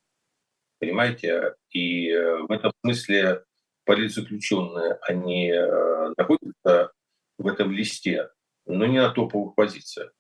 Понимаете? 0.79 1.55
И 1.71 2.11
э, 2.11 2.39
в 2.39 2.51
этом 2.51 2.73
смысле 2.83 3.45
политзаключенные, 3.91 5.01
они 5.03 5.51
э, 5.51 6.13
находятся 6.17 6.93
в 7.39 7.47
этом 7.49 7.73
листе, 7.73 8.31
но 8.65 8.87
не 8.87 9.01
на 9.01 9.11
топовых 9.11 9.57
позициях. 9.57 10.13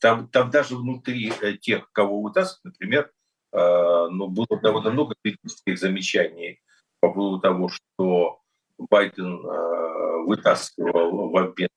Там, 0.00 0.28
там 0.28 0.48
даже 0.48 0.76
внутри 0.76 1.32
тех, 1.60 1.90
кого 1.90 2.22
вытаскивают, 2.22 2.76
например, 2.78 3.10
ну, 3.52 4.28
было 4.28 4.60
довольно 4.62 4.90
много 4.90 5.16
критических 5.22 5.76
замечаний 5.76 6.60
по 7.00 7.12
поводу 7.12 7.40
того, 7.40 7.68
что 7.68 8.40
Байден 8.78 9.38
вытаскивал 10.26 11.30
в 11.30 11.36
обмен 11.36 11.68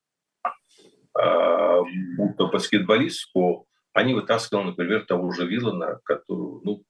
будто 2.18 2.46
баскетболистку, 2.46 3.68
они 3.94 4.13
вытаскивали, 4.13 4.68
например, 4.68 5.06
того 5.06 5.32
же 5.32 5.48
Виллана, 5.48 6.00
который, 6.04 6.62
ну, 6.63 6.84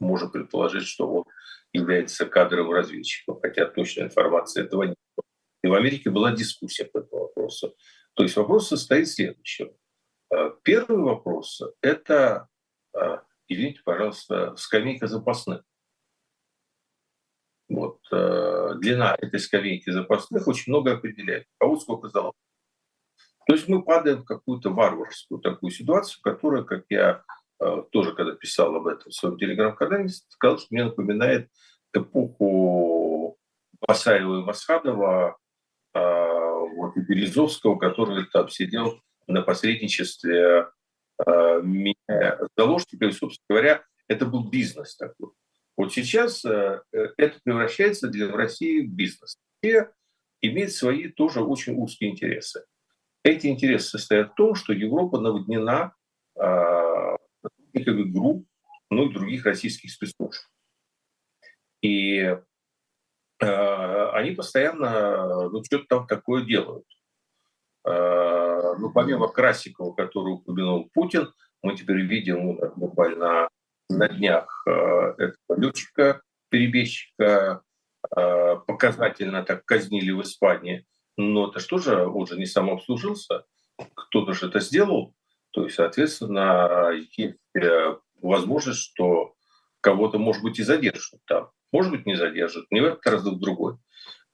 можно 0.00 0.28
предположить, 0.28 0.84
что 0.84 1.12
он 1.12 1.24
является 1.72 2.26
кадровым 2.26 2.72
разведчиком, 2.72 3.40
хотя 3.40 3.66
точной 3.66 4.04
информации 4.04 4.64
этого 4.64 4.84
нет. 4.84 4.96
И 5.62 5.66
в 5.66 5.74
Америке 5.74 6.10
была 6.10 6.32
дискуссия 6.32 6.84
по 6.84 6.98
этому 6.98 7.22
вопросу. 7.22 7.74
То 8.14 8.22
есть 8.22 8.36
вопрос 8.36 8.68
состоит 8.68 9.08
в 9.08 9.14
следующем. 9.14 9.70
А, 10.30 10.50
первый 10.62 11.02
вопрос– 11.02 11.60
это, 11.82 12.48
а, 12.94 13.22
извините, 13.48 13.80
пожалуйста, 13.84 14.56
скамейка 14.56 15.06
запасных. 15.06 15.62
Вот, 17.68 18.00
а, 18.12 18.74
длина 18.74 19.16
этой 19.18 19.40
скамейки 19.40 19.90
запасных 19.90 20.46
очень 20.46 20.72
много 20.72 20.92
определяет. 20.92 21.46
Кого 21.58 21.78
сколько 21.78 22.08
залогов. 22.08 22.34
То 23.48 23.54
есть 23.54 23.66
мы 23.66 23.82
падаем 23.82 24.22
в 24.22 24.26
какую-то 24.26 24.70
варварскую 24.70 25.40
такую 25.40 25.70
ситуацию, 25.70 26.20
которая, 26.22 26.64
как 26.64 26.84
я 26.90 27.10
э, 27.10 27.37
тоже 27.58 28.12
когда 28.14 28.34
писал 28.34 28.74
об 28.76 28.86
этом 28.86 29.10
в 29.10 29.14
своем 29.14 29.38
телеграм-канале, 29.38 30.08
сказал, 30.08 30.58
что 30.58 30.68
мне 30.70 30.84
напоминает 30.84 31.48
эпоху 31.92 33.36
Басаева 33.86 34.40
и 34.40 34.44
Масхадова, 34.44 35.36
э, 35.94 36.00
вот, 36.00 36.96
и 36.96 37.00
Березовского, 37.00 37.78
который 37.78 38.26
там 38.26 38.48
сидел 38.48 39.00
на 39.26 39.42
посредничестве 39.42 40.68
э, 41.26 41.60
меня 41.62 42.38
заложников. 42.56 43.10
И, 43.10 43.12
собственно 43.12 43.46
говоря, 43.48 43.84
это 44.06 44.26
был 44.26 44.48
бизнес 44.48 44.96
такой. 44.96 45.30
Вот 45.76 45.92
сейчас 45.92 46.44
это 46.44 47.38
превращается 47.44 48.08
для 48.08 48.32
России 48.32 48.80
в 48.80 48.90
бизнес. 48.90 49.38
И 49.62 49.80
имеет 50.40 50.72
свои 50.72 51.08
тоже 51.08 51.40
очень 51.40 51.74
узкие 51.74 52.10
интересы. 52.10 52.64
Эти 53.22 53.46
интересы 53.46 53.90
состоят 53.90 54.32
в 54.32 54.34
том, 54.34 54.54
что 54.56 54.72
Европа 54.72 55.20
наводнена 55.20 55.92
э, 57.86 58.04
групп, 58.04 58.46
ну 58.90 59.08
и 59.08 59.12
других 59.12 59.44
российских 59.44 59.92
спецслужб. 59.92 60.42
И 61.82 62.18
э, 62.18 62.40
они 63.40 64.32
постоянно 64.32 65.48
ну, 65.50 65.62
что-то 65.64 65.84
там 65.88 66.06
такое 66.06 66.44
делают. 66.44 66.86
Э, 67.86 68.74
ну, 68.78 68.90
помимо 68.92 69.28
Красикова, 69.28 69.94
который 69.94 70.34
упомянул 70.34 70.90
Путин, 70.92 71.32
мы 71.62 71.76
теперь 71.76 72.02
видим 72.02 72.56
ну, 72.56 72.72
буквально 72.76 73.48
на 73.88 74.08
днях 74.08 74.64
э, 74.66 74.70
этого 74.70 75.60
летчика-перебежчика, 75.60 77.62
э, 78.16 78.56
показательно 78.66 79.44
так 79.44 79.64
казнили 79.64 80.12
в 80.12 80.22
Испании– 80.22 80.84
но 81.18 81.50
это 81.50 81.58
что 81.58 81.78
же, 81.78 82.06
он 82.06 82.26
же 82.28 82.38
не 82.38 82.46
сам 82.46 82.70
обслужился, 82.70 83.44
кто-то 83.94 84.32
же 84.32 84.46
это 84.46 84.60
сделал, 84.60 85.14
то 85.50 85.64
есть, 85.64 85.76
соответственно, 85.76 86.90
есть 87.16 87.38
э, 87.54 87.96
возможность, 88.20 88.80
что 88.80 89.34
кого-то, 89.80 90.18
может 90.18 90.42
быть, 90.42 90.58
и 90.58 90.64
задержат 90.64 91.20
там, 91.26 91.50
может 91.72 91.92
быть, 91.92 92.06
не 92.06 92.14
задержат, 92.14 92.66
не 92.70 92.80
в 92.80 92.84
этот 92.84 93.06
раз, 93.06 93.26
а 93.26 93.30
в 93.30 93.38
другой. 93.38 93.76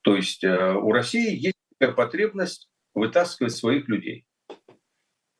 То 0.01 0.15
есть 0.15 0.43
э, 0.43 0.73
у 0.73 0.91
России 0.91 1.35
есть 1.35 1.55
потребность 1.95 2.69
вытаскивать 2.93 3.55
своих 3.55 3.87
людей. 3.87 4.25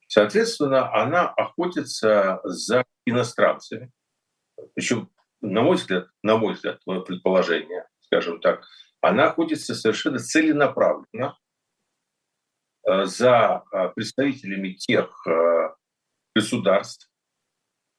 Соответственно, 0.08 0.94
она 0.94 1.28
охотится 1.30 2.40
за 2.44 2.86
иностранцами. 3.06 3.92
Причем, 4.74 5.10
на 5.42 5.62
мой 5.62 5.76
взгляд, 5.76 6.08
на 6.24 6.38
мой 6.38 6.54
взгляд, 6.54 6.80
мое 6.86 7.02
предположение, 7.02 7.88
скажем 8.02 8.40
так, 8.40 8.66
она 9.02 9.26
охотится 9.26 9.76
совершенно 9.76 10.20
целенаправленно 10.20 11.38
за 12.86 13.64
э, 13.72 13.90
представителями 13.96 14.74
тех 14.74 15.26
э, 15.28 15.70
государств, 16.36 17.10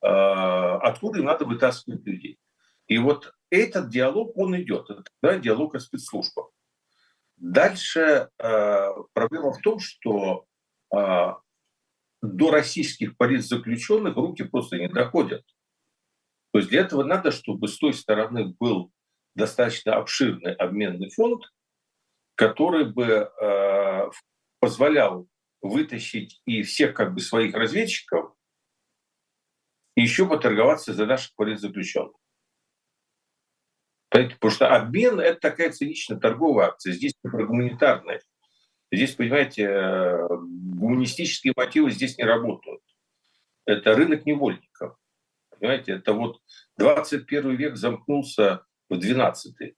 откуда 0.01 1.19
им 1.19 1.25
надо 1.25 1.47
вытаскивать 1.47 2.05
людей. 2.07 2.39
И 2.87 2.99
вот 2.99 3.33
этот 3.51 3.89
диалог, 3.89 4.37
он 4.37 4.61
идет, 4.61 4.89
да, 5.23 5.39
диалог 5.39 5.75
о 5.75 5.81
спецслужбах. 5.81 6.51
Дальше 7.37 8.29
проблема 8.37 9.53
в 9.53 9.61
том, 9.63 9.81
что 9.81 10.45
до 10.91 12.51
российских 12.51 13.17
политзаключенных 13.17 14.15
руки 14.17 14.45
просто 14.45 14.77
не 14.77 14.89
доходят. 14.89 15.43
То 16.53 16.59
есть 16.59 16.71
для 16.71 16.83
этого 16.83 17.03
надо, 17.03 17.31
чтобы 17.31 17.67
с 17.67 17.79
той 17.79 17.95
стороны 17.95 18.55
был 18.61 18.93
достаточно 19.35 19.97
обширный 19.97 20.55
обменный 20.55 21.11
фонд, 21.11 21.43
который 22.35 22.85
бы 22.85 23.31
э, 23.41 24.11
позволял 24.59 25.29
вытащить 25.63 26.41
и 26.47 26.63
всех 26.63 26.95
как 26.95 27.15
бы 27.15 27.21
своих 27.21 27.55
разведчиков, 27.55 28.35
и 29.97 30.03
еще 30.03 30.29
поторговаться 30.29 30.93
за 30.93 31.07
наших 31.07 31.35
политзаключенных. 31.35 32.15
Потому 34.11 34.51
что 34.51 34.75
обмен– 34.75 35.21
это 35.21 35.41
такая 35.41 35.71
циничная 35.73 36.19
торговая 36.19 36.69
акция. 36.69 36.93
Здесь 36.93 37.15
не 37.23 37.31
про 37.31 37.45
гуманитарное. 37.45 38.21
Здесь, 38.93 39.15
понимаете, 39.15 39.65
э, 39.65 40.29
гуманистические 40.29 41.53
мотивы 41.57 41.91
здесь 41.91 42.17
не 42.17 42.25
работают. 42.25 42.83
Это 43.65 43.95
рынок 43.95 44.25
невольников. 44.25 44.97
Понимаете, 45.51 45.93
это 45.93 46.13
вот 46.13 46.41
21 46.79 47.57
век 47.57 47.77
замкнулся 47.77 48.65
в 48.89 48.95
12-й. 48.95 49.77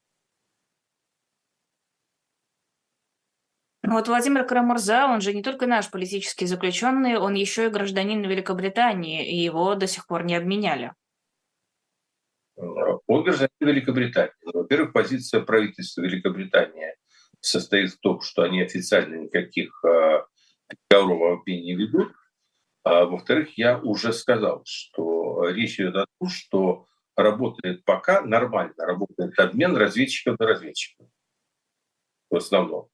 Ну 3.88 3.94
вот 3.94 4.06
Владимир 4.06 4.44
Карамурза, 4.44 5.06
он 5.06 5.22
же 5.22 5.32
не 5.32 5.42
только 5.42 5.66
наш 5.66 5.90
политический 5.90 6.44
заключенный, 6.44 7.16
он 7.16 7.32
еще 7.32 7.66
и 7.66 7.70
гражданин 7.70 8.22
Великобритании, 8.22 9.26
и 9.26 9.36
его 9.42 9.74
до 9.76 9.86
сих 9.86 10.06
пор 10.06 10.24
не 10.24 10.36
обменяли. 10.36 10.92
Он 12.56 13.24
гражданин 13.24 13.48
Великобритании. 13.60 14.34
Во-первых, 14.44 14.92
позиция 14.92 15.40
правительства 15.40 16.02
Великобритании 16.02 16.96
состоит 17.40 17.92
в 17.92 18.00
том, 18.00 18.20
что 18.20 18.42
они 18.42 18.60
официально 18.60 19.22
никаких 19.22 19.82
переговоров 20.68 21.38
вообще 21.38 21.62
не 21.62 21.74
ведут. 21.74 22.12
А, 22.84 23.06
во-вторых, 23.06 23.56
я 23.56 23.78
уже 23.78 24.12
сказал, 24.12 24.60
что 24.66 25.48
речь 25.48 25.80
идет 25.80 25.96
о 25.96 26.06
том, 26.20 26.28
что 26.28 26.86
работает 27.16 27.86
пока 27.86 28.20
нормально, 28.20 28.74
работает 28.84 29.38
обмен 29.38 29.74
разведчиков 29.78 30.38
на 30.38 30.46
разведчиков 30.46 31.06
в 32.28 32.36
основном. 32.36 32.90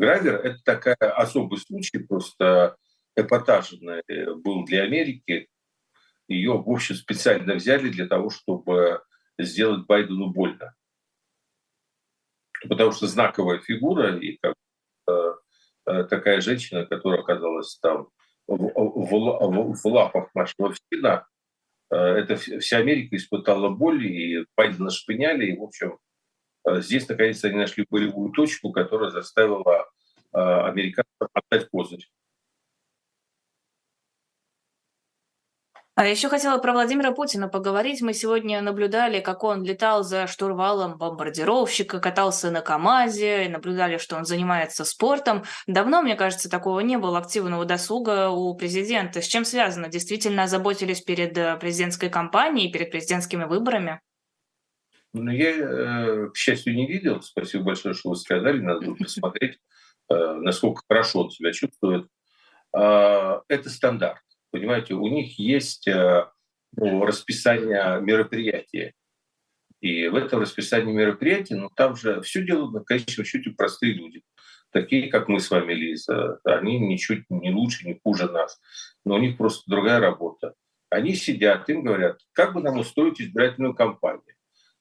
Гравер— 0.00 0.36
это 0.44 0.58
такая 0.64 0.96
особый 0.96 1.58
случай, 1.58 1.98
просто 1.98 2.76
эпатажный 3.16 4.02
был 4.36 4.64
для 4.64 4.84
Америки. 4.84 5.46
Ее, 6.26 6.52
в 6.52 6.70
общем, 6.70 6.94
специально 6.94 7.54
взяли 7.54 7.90
для 7.90 8.06
того, 8.06 8.30
чтобы 8.30 9.02
сделать 9.38 9.84
Байдену 9.86 10.30
больно. 10.30 10.74
Потому 12.66 12.92
что 12.92 13.06
знаковая 13.08 13.58
фигура 13.58 14.16
и 14.16 14.38
как 14.40 14.54
э, 15.06 16.04
такая 16.04 16.40
женщина, 16.40 16.86
которая 16.86 17.20
оказалась 17.20 17.78
там 17.80 18.08
в, 18.46 18.56
в, 18.56 18.72
в, 18.74 19.82
в 19.82 19.86
лапах 19.86 20.34
нашего 20.34 20.74
сына, 20.90 21.26
э, 21.90 21.96
это 21.96 22.36
вся 22.36 22.78
Америка 22.78 23.16
испытала 23.16 23.68
боль, 23.68 24.06
и 24.06 24.46
Байдена 24.56 24.90
шпыняли, 24.90 25.46
и, 25.46 25.58
в 25.58 25.62
общем, 25.62 25.98
здесь, 26.66 27.08
наконец, 27.08 27.44
они 27.44 27.56
нашли 27.56 27.86
болевую 27.88 28.32
точку, 28.32 28.72
которая 28.72 29.10
заставила 29.10 29.86
э, 30.32 30.38
американцев 30.38 31.28
отдать 31.34 31.68
козырь. 31.70 32.06
А 36.00 36.06
еще 36.06 36.30
хотела 36.30 36.56
про 36.56 36.72
Владимира 36.72 37.12
Путина 37.12 37.46
поговорить. 37.48 38.00
Мы 38.00 38.14
сегодня 38.14 38.62
наблюдали, 38.62 39.20
как 39.20 39.44
он 39.44 39.64
летал 39.64 40.02
за 40.02 40.26
штурвалом 40.26 40.96
бомбардировщика, 40.96 42.00
катался 42.00 42.50
на 42.50 42.62
КАМАЗе, 42.62 43.50
наблюдали, 43.50 43.98
что 43.98 44.16
он 44.16 44.24
занимается 44.24 44.86
спортом. 44.86 45.44
Давно, 45.66 46.00
мне 46.00 46.14
кажется, 46.14 46.48
такого 46.48 46.80
не 46.80 46.96
было 46.96 47.18
активного 47.18 47.66
досуга 47.66 48.30
у 48.30 48.54
президента. 48.54 49.20
С 49.20 49.26
чем 49.26 49.44
связано? 49.44 49.88
Действительно 49.88 50.44
озаботились 50.44 51.02
перед 51.02 51.36
э, 51.36 51.58
президентской 51.58 52.08
кампанией, 52.08 52.72
перед 52.72 52.90
президентскими 52.90 53.44
выборами? 53.44 54.00
Ну, 55.12 55.30
я, 55.30 55.50
э, 55.50 56.28
к 56.28 56.36
счастью, 56.36 56.74
не 56.74 56.86
видел. 56.86 57.20
Спасибо 57.22 57.64
большое, 57.64 57.94
что 57.94 58.10
вы 58.10 58.16
сказали. 58.16 58.60
Надо 58.60 58.86
будет 58.86 58.98
посмотреть, 58.98 59.58
э, 60.08 60.34
насколько 60.34 60.82
хорошо 60.88 61.24
он 61.24 61.30
себя 61.30 61.52
чувствует. 61.52 62.06
А, 62.72 63.42
это 63.48 63.68
стандарт. 63.70 64.22
Понимаете, 64.50 64.94
у 64.94 65.06
них 65.08 65.38
есть 65.38 65.88
э, 65.88 66.26
ну, 66.76 67.04
расписание 67.04 68.00
мероприятия. 68.00 68.94
И 69.80 70.08
в 70.08 70.14
этом 70.14 70.40
расписании 70.40 70.92
мероприятий, 70.92 71.54
ну 71.54 71.70
там 71.74 71.96
же 71.96 72.20
все 72.20 72.44
делают 72.44 72.72
на 72.72 72.84
конечном 72.84 73.24
счете 73.24 73.50
простые 73.50 73.94
люди. 73.94 74.22
Такие, 74.72 75.10
как 75.10 75.28
мы 75.28 75.40
с 75.40 75.50
вами, 75.50 75.72
Лиза. 75.72 76.38
Они 76.44 76.78
ничуть 76.78 77.24
не 77.30 77.50
лучше, 77.50 77.86
не 77.86 77.98
хуже 78.04 78.30
нас. 78.30 78.60
Но 79.04 79.16
у 79.16 79.18
них 79.18 79.36
просто 79.36 79.68
другая 79.68 79.98
работа. 79.98 80.54
Они 80.90 81.14
сидят, 81.14 81.68
им 81.68 81.82
говорят, 81.82 82.20
как 82.32 82.54
бы 82.54 82.62
нам 82.62 82.78
устроить 82.78 83.20
избирательную 83.20 83.74
кампанию. 83.74 84.34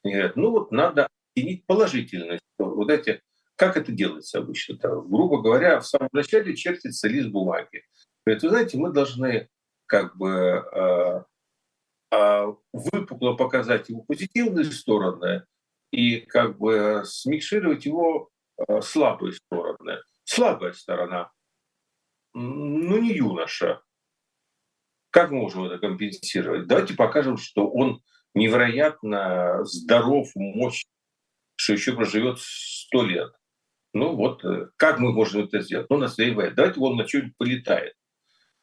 Они 0.03 0.13
говорят, 0.13 0.35
ну 0.35 0.51
вот 0.51 0.71
надо 0.71 1.07
оценить 1.35 1.65
положительность. 1.65 2.43
Вот 2.57 2.89
эти, 2.89 3.21
как 3.55 3.77
это 3.77 3.91
делается 3.91 4.39
обычно? 4.39 4.73
-то? 4.73 5.01
Грубо 5.01 5.41
говоря, 5.41 5.79
в 5.79 5.87
самом 5.87 6.09
начале 6.11 6.55
чертится 6.55 7.07
лист 7.07 7.29
бумаги. 7.29 7.83
Говорят, 8.25 8.43
вы 8.43 8.49
знаете, 8.49 8.77
мы 8.77 8.91
должны 8.91 9.49
как 9.85 10.15
бы 10.17 10.63
э, 10.71 11.23
э, 12.11 12.53
выпукло 12.71 13.33
показать 13.33 13.89
его 13.89 14.03
позитивные 14.03 14.65
стороны 14.65 15.45
и 15.91 16.19
как 16.19 16.57
бы 16.57 17.01
смикшировать 17.05 17.85
его 17.85 18.29
э, 18.57 18.81
слабые 18.81 19.33
стороны. 19.33 19.97
Слабая 20.23 20.73
сторона, 20.73 21.31
ну 22.33 23.01
не 23.01 23.15
юноша. 23.15 23.81
Как 25.09 25.31
мы 25.31 25.39
можем 25.39 25.63
это 25.63 25.79
компенсировать? 25.79 26.67
Давайте 26.67 26.93
покажем, 26.93 27.37
что 27.37 27.67
он 27.67 28.03
невероятно 28.33 29.63
здоров, 29.63 30.29
мощный, 30.35 30.89
что 31.55 31.73
еще 31.73 31.93
проживет 31.93 32.39
сто 32.39 33.03
лет. 33.03 33.31
Ну 33.93 34.15
вот, 34.15 34.43
как 34.77 34.99
мы 34.99 35.11
можем 35.11 35.45
это 35.45 35.61
сделать? 35.61 35.89
Ну, 35.89 35.97
на 35.97 36.07
своей 36.07 36.33
Давайте 36.33 36.79
он 36.79 36.97
на 36.97 37.07
что-нибудь 37.07 37.37
полетает. 37.37 37.93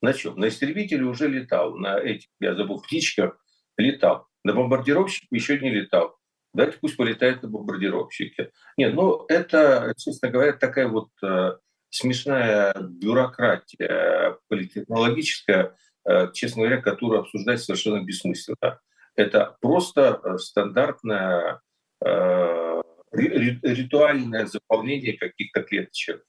На 0.00 0.12
чем? 0.12 0.38
На 0.38 0.48
истребителе 0.48 1.05
уже 1.05 1.29
летал, 1.29 1.74
на 1.76 1.98
этих, 1.98 2.29
я 2.38 2.55
забыл, 2.55 2.81
птичках 2.81 3.38
летал. 3.76 4.29
На 4.44 4.52
бомбардировщике 4.52 5.26
еще 5.31 5.59
не 5.59 5.70
летал. 5.70 6.16
Дайте 6.55 6.79
пусть 6.81 6.96
полетает 6.96 7.42
на 7.42 7.48
бомбардировщике. 7.48 8.50
Нет, 8.76 8.94
ну 8.94 9.24
это, 9.29 9.92
честно 9.98 10.31
говоря, 10.31 10.52
такая 10.52 10.88
вот 10.88 11.11
э, 11.22 11.57
смешная 11.90 12.74
бюрократия 12.81 14.38
политтехнологическая, 14.48 15.76
э, 16.09 16.33
честно 16.33 16.62
говоря, 16.62 16.81
которую 16.81 17.20
обсуждать 17.20 17.61
совершенно 17.61 18.02
бессмысленно. 18.02 18.81
Это 19.16 19.57
просто 19.61 20.20
э, 20.22 20.38
стандартное 20.38 21.61
э, 22.05 22.83
ритуальное 23.12 24.46
заполнение 24.46 25.16
каких-то 25.16 25.62
клеточек 25.62 26.22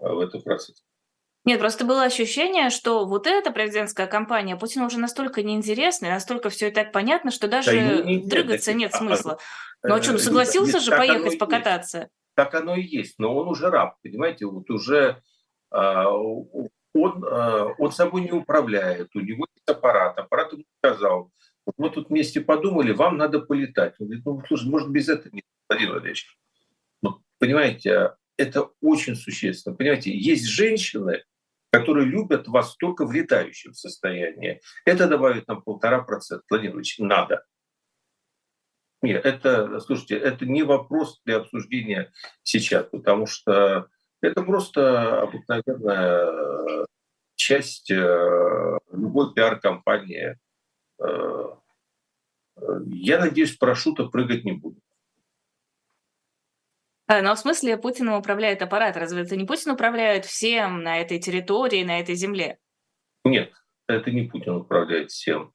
э, 0.00 0.08
в 0.08 0.20
этом 0.20 0.42
процессе. 0.42 0.82
Нет, 1.44 1.60
просто 1.60 1.84
было 1.84 2.02
ощущение, 2.02 2.70
что 2.70 3.06
вот 3.06 3.28
эта 3.28 3.52
президентская 3.52 4.08
кампания 4.08 4.56
Путину 4.56 4.86
уже 4.86 4.98
настолько 4.98 5.44
неинтересна, 5.44 6.06
и 6.06 6.10
настолько 6.10 6.50
все 6.50 6.68
и 6.68 6.70
так 6.72 6.90
понятно, 6.90 7.30
что 7.30 7.46
даже 7.46 7.70
да, 7.70 8.02
не, 8.02 8.26
дрыгаться 8.26 8.72
нет 8.72 8.92
а, 8.92 8.98
смысла. 8.98 9.38
Ну 9.84 9.94
а 9.94 10.02
что, 10.02 10.12
ну 10.12 10.18
э, 10.18 10.20
согласился 10.20 10.80
же 10.80 10.90
поехать 10.90 11.38
покататься? 11.38 12.08
Так 12.34 12.52
оно 12.54 12.74
и 12.74 12.82
есть, 12.82 13.20
но 13.20 13.34
он 13.36 13.46
уже 13.46 13.70
раб, 13.70 13.94
понимаете, 14.02 14.46
вот 14.46 14.68
уже 14.70 15.22
а, 15.70 16.10
он, 16.10 17.24
а, 17.24 17.74
он 17.78 17.92
собой 17.92 18.22
не 18.22 18.32
управляет, 18.32 19.14
у 19.14 19.20
него 19.20 19.46
есть 19.54 19.68
аппарат, 19.68 20.18
аппарат 20.18 20.52
ему 20.52 20.64
сказал, 20.78 21.30
мы 21.76 21.90
тут 21.90 22.08
вместе 22.08 22.40
подумали, 22.40 22.92
вам 22.92 23.16
надо 23.16 23.40
полетать. 23.40 23.94
Он 23.98 24.06
говорит, 24.06 24.24
ну, 24.24 24.42
слушай, 24.46 24.68
может, 24.68 24.90
без 24.90 25.08
этого 25.08 25.34
не 25.34 25.42
Владимир 25.68 25.92
Владимирович. 25.92 26.38
Ну, 27.02 27.22
понимаете, 27.38 28.14
это 28.36 28.70
очень 28.80 29.16
существенно. 29.16 29.76
Понимаете, 29.76 30.16
есть 30.16 30.46
женщины, 30.46 31.24
которые 31.70 32.06
любят 32.06 32.48
вас 32.48 32.76
только 32.76 33.04
в 33.04 33.12
летающем 33.12 33.74
состоянии. 33.74 34.60
Это 34.84 35.08
добавит 35.08 35.48
нам 35.48 35.62
полтора 35.62 36.02
процента. 36.02 36.44
Владимир 36.48 36.76
Ильич, 36.76 36.98
надо. 36.98 37.44
Нет, 39.02 39.24
это, 39.24 39.78
слушайте, 39.80 40.16
это 40.16 40.46
не 40.46 40.62
вопрос 40.62 41.20
для 41.24 41.36
обсуждения 41.36 42.12
сейчас, 42.42 42.86
потому 42.86 43.26
что 43.26 43.88
это 44.22 44.42
просто 44.42 45.20
обыкновенная 45.22 46.86
часть 47.36 47.90
э, 47.90 48.78
любой 48.90 49.34
пиар-компании. 49.34 50.38
Э, 50.98 51.56
я 52.86 53.18
надеюсь, 53.18 53.56
парашюта 53.56 54.04
прыгать 54.04 54.44
не 54.44 54.52
буду. 54.52 54.80
А, 57.08 57.22
но 57.22 57.34
в 57.34 57.38
смысле 57.38 57.76
Путиным 57.76 58.14
управляет 58.14 58.62
аппарат. 58.62 58.96
Разве 58.96 59.22
это 59.22 59.36
не 59.36 59.44
Путин 59.44 59.72
управляет 59.72 60.24
всем 60.24 60.82
на 60.82 61.00
этой 61.00 61.20
территории, 61.20 61.84
на 61.84 62.00
этой 62.00 62.16
земле? 62.16 62.58
Нет, 63.24 63.52
это 63.86 64.10
не 64.10 64.22
Путин 64.22 64.54
управляет 64.54 65.10
всем. 65.10 65.52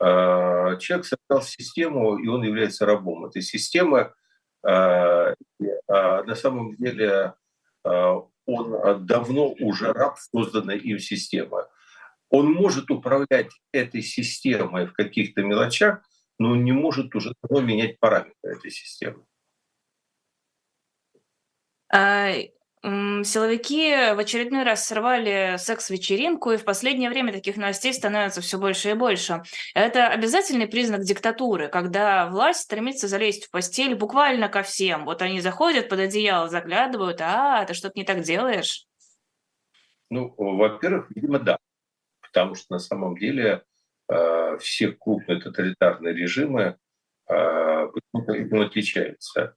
А, 0.00 0.76
человек 0.76 1.06
создал 1.06 1.42
систему, 1.42 2.18
и 2.18 2.26
он 2.26 2.42
является 2.42 2.86
рабом 2.86 3.26
этой 3.26 3.42
системы. 3.42 4.12
А, 4.64 5.34
на 5.86 6.34
самом 6.34 6.74
деле 6.76 7.34
он 7.84 9.06
давно 9.06 9.54
уже 9.60 9.92
раб 9.92 10.18
созданной 10.18 10.78
им 10.78 10.98
системы. 10.98 11.66
Он 12.30 12.52
может 12.52 12.90
управлять 12.90 13.50
этой 13.72 14.02
системой 14.02 14.86
в 14.86 14.92
каких-то 14.92 15.42
мелочах, 15.42 16.02
но 16.38 16.52
он 16.52 16.64
не 16.64 16.72
может 16.72 17.14
уже 17.14 17.34
давно 17.42 17.60
менять 17.66 17.98
параметры 17.98 18.34
этой 18.42 18.70
системы. 18.70 19.24
А, 21.92 22.32
силовики 22.82 23.90
в 24.14 24.18
очередной 24.18 24.62
раз 24.62 24.84
сорвали 24.86 25.56
секс-вечеринку, 25.58 26.52
и 26.52 26.56
в 26.56 26.64
последнее 26.64 27.10
время 27.10 27.32
таких 27.32 27.56
новостей 27.56 27.92
становится 27.92 28.40
все 28.40 28.58
больше 28.58 28.90
и 28.90 28.94
больше. 28.94 29.42
Это 29.74 30.08
обязательный 30.08 30.68
признак 30.68 31.02
диктатуры, 31.02 31.68
когда 31.68 32.28
власть 32.28 32.60
стремится 32.60 33.08
залезть 33.08 33.46
в 33.46 33.50
постель 33.50 33.94
буквально 33.94 34.48
ко 34.48 34.62
всем. 34.62 35.06
Вот 35.06 35.22
они 35.22 35.40
заходят 35.40 35.88
под 35.88 36.00
одеяло, 36.00 36.48
заглядывают, 36.48 37.20
а, 37.20 37.64
ты 37.64 37.74
что-то 37.74 37.98
не 37.98 38.04
так 38.04 38.20
делаешь? 38.20 38.84
Ну, 40.10 40.34
во-первых, 40.36 41.10
видимо, 41.14 41.38
да. 41.38 41.58
Потому 42.32 42.54
что 42.54 42.74
на 42.74 42.78
самом 42.78 43.16
деле 43.16 43.62
э, 44.10 44.58
все 44.58 44.92
крупные 44.92 45.40
тоталитарные 45.40 46.14
режимы 46.14 46.76
э, 47.28 47.88
отличаются. 48.52 49.54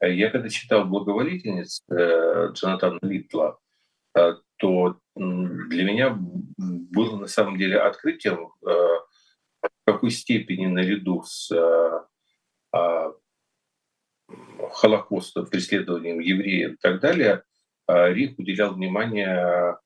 Э, 0.00 0.12
я 0.12 0.30
когда 0.30 0.48
читал 0.48 0.84
«Благоволительниц» 0.84 1.82
э, 1.90 2.48
Джонатана 2.52 2.98
Литла, 3.02 3.58
э, 4.16 4.34
то 4.58 4.98
для 5.14 5.84
меня 5.84 6.16
было 6.16 7.16
на 7.18 7.26
самом 7.26 7.58
деле 7.58 7.78
открытием, 7.78 8.52
в 8.62 9.06
какой 9.86 10.10
степени 10.10 10.66
наряду 10.66 11.22
с 11.22 11.50
Холокоста, 14.72 15.42
преследованием 15.42 16.20
евреев 16.20 16.74
и 16.74 16.76
так 16.76 17.00
далее, 17.00 17.42
Рих 17.86 18.38
уделял 18.38 18.74
внимание 18.74 19.76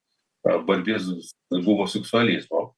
борьбе 0.45 0.99
с 0.99 1.35
гомосексуализмом. 1.51 2.75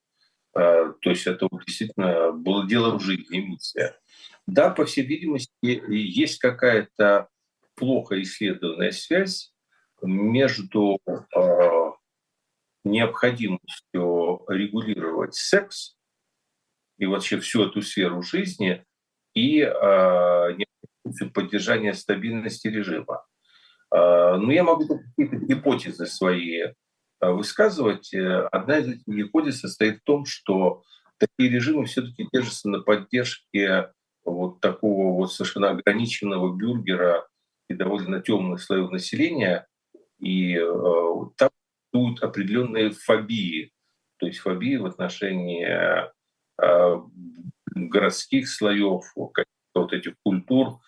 То 0.54 0.94
есть 1.04 1.26
это 1.26 1.48
действительно 1.66 2.32
было 2.32 2.68
делом 2.68 3.00
жизни, 3.00 3.38
миссия. 3.38 3.98
Да, 4.46 4.70
по 4.70 4.84
всей 4.84 5.04
видимости, 5.06 5.50
есть 5.62 6.38
какая-то 6.38 7.28
плохо 7.74 8.20
исследованная 8.20 8.90
связь 8.90 9.54
между 10.02 10.98
необходимостью 12.84 14.44
регулировать 14.48 15.34
секс 15.34 15.96
и 16.98 17.06
вообще 17.06 17.38
всю 17.40 17.64
эту 17.64 17.82
сферу 17.82 18.22
жизни 18.22 18.84
и 19.34 19.60
э, 19.60 19.66
необходимостью 19.70 21.32
поддержания 21.32 21.94
стабильности 21.94 22.68
режима. 22.68 23.24
Э, 23.94 24.36
но 24.36 24.52
я 24.52 24.62
могу 24.62 24.86
какие-то 24.86 25.36
гипотезы 25.36 26.06
свои 26.06 26.60
э, 26.60 26.74
высказывать. 27.30 28.12
Одна 28.14 28.78
из 28.78 28.88
этих 28.88 29.06
гипотез 29.06 29.60
состоит 29.60 30.00
в 30.00 30.04
том, 30.04 30.26
что 30.26 30.82
такие 31.18 31.50
режимы 31.50 31.86
все-таки 31.86 32.26
держатся 32.32 32.68
на 32.68 32.80
поддержке 32.80 33.92
вот 34.24 34.60
такого 34.60 35.14
вот 35.14 35.32
совершенно 35.32 35.70
ограниченного 35.70 36.54
бюргера 36.56 37.26
и 37.68 37.74
довольно 37.74 38.20
темных 38.20 38.60
слоев 38.62 38.90
населения, 38.90 39.66
и 40.18 40.56
э, 40.56 41.24
там 41.36 41.50
существуют 41.92 42.22
определенные 42.22 42.90
фобии, 42.90 43.72
то 44.18 44.26
есть 44.26 44.38
фобии 44.38 44.76
в 44.76 44.86
отношении 44.86 45.66
э, 45.66 47.02
городских 47.74 48.48
слоев, 48.48 49.04
вот 49.14 49.92
этих 49.92 50.14
культур, 50.22 50.80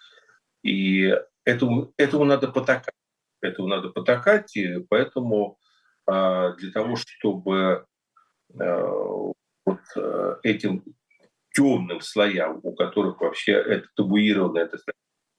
и 0.63 1.15
этому, 1.45 1.93
этому 1.97 2.25
надо 2.25 2.49
потакать. 2.49 2.95
Этому 3.41 3.69
надо 3.69 3.91
потакать, 3.91 4.57
и 4.57 4.79
поэтому 4.89 5.59
э, 5.59 5.64
для 6.07 6.71
того, 6.73 6.97
чтобы 6.97 7.87
э, 8.59 8.83
вот 9.65 9.81
э, 9.97 10.37
этим 10.43 10.85
темным 11.55 12.01
слоям, 12.01 12.61
у 12.63 12.75
которых 12.75 13.21
вообще 13.21 13.53
это 13.53 13.87
табуированная 13.97 14.65
эта 14.65 14.79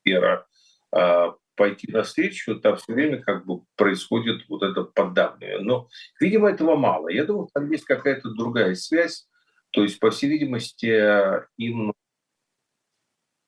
сфера, 0.01 0.47
э, 0.95 1.31
пойти 1.55 1.91
навстречу, 1.91 2.59
там 2.59 2.77
все 2.77 2.93
время 2.93 3.21
как 3.21 3.45
бы 3.45 3.61
происходит 3.75 4.47
вот 4.49 4.63
это 4.63 4.83
поддавливание. 4.83 5.59
Но, 5.59 5.87
видимо, 6.19 6.49
этого 6.49 6.75
мало. 6.75 7.09
Я 7.09 7.25
думаю, 7.25 7.49
там 7.53 7.69
есть 7.71 7.85
какая-то 7.85 8.31
другая 8.31 8.75
связь. 8.75 9.27
То 9.71 9.83
есть, 9.83 9.99
по 9.99 10.09
всей 10.09 10.29
видимости, 10.29 11.41
им 11.57 11.93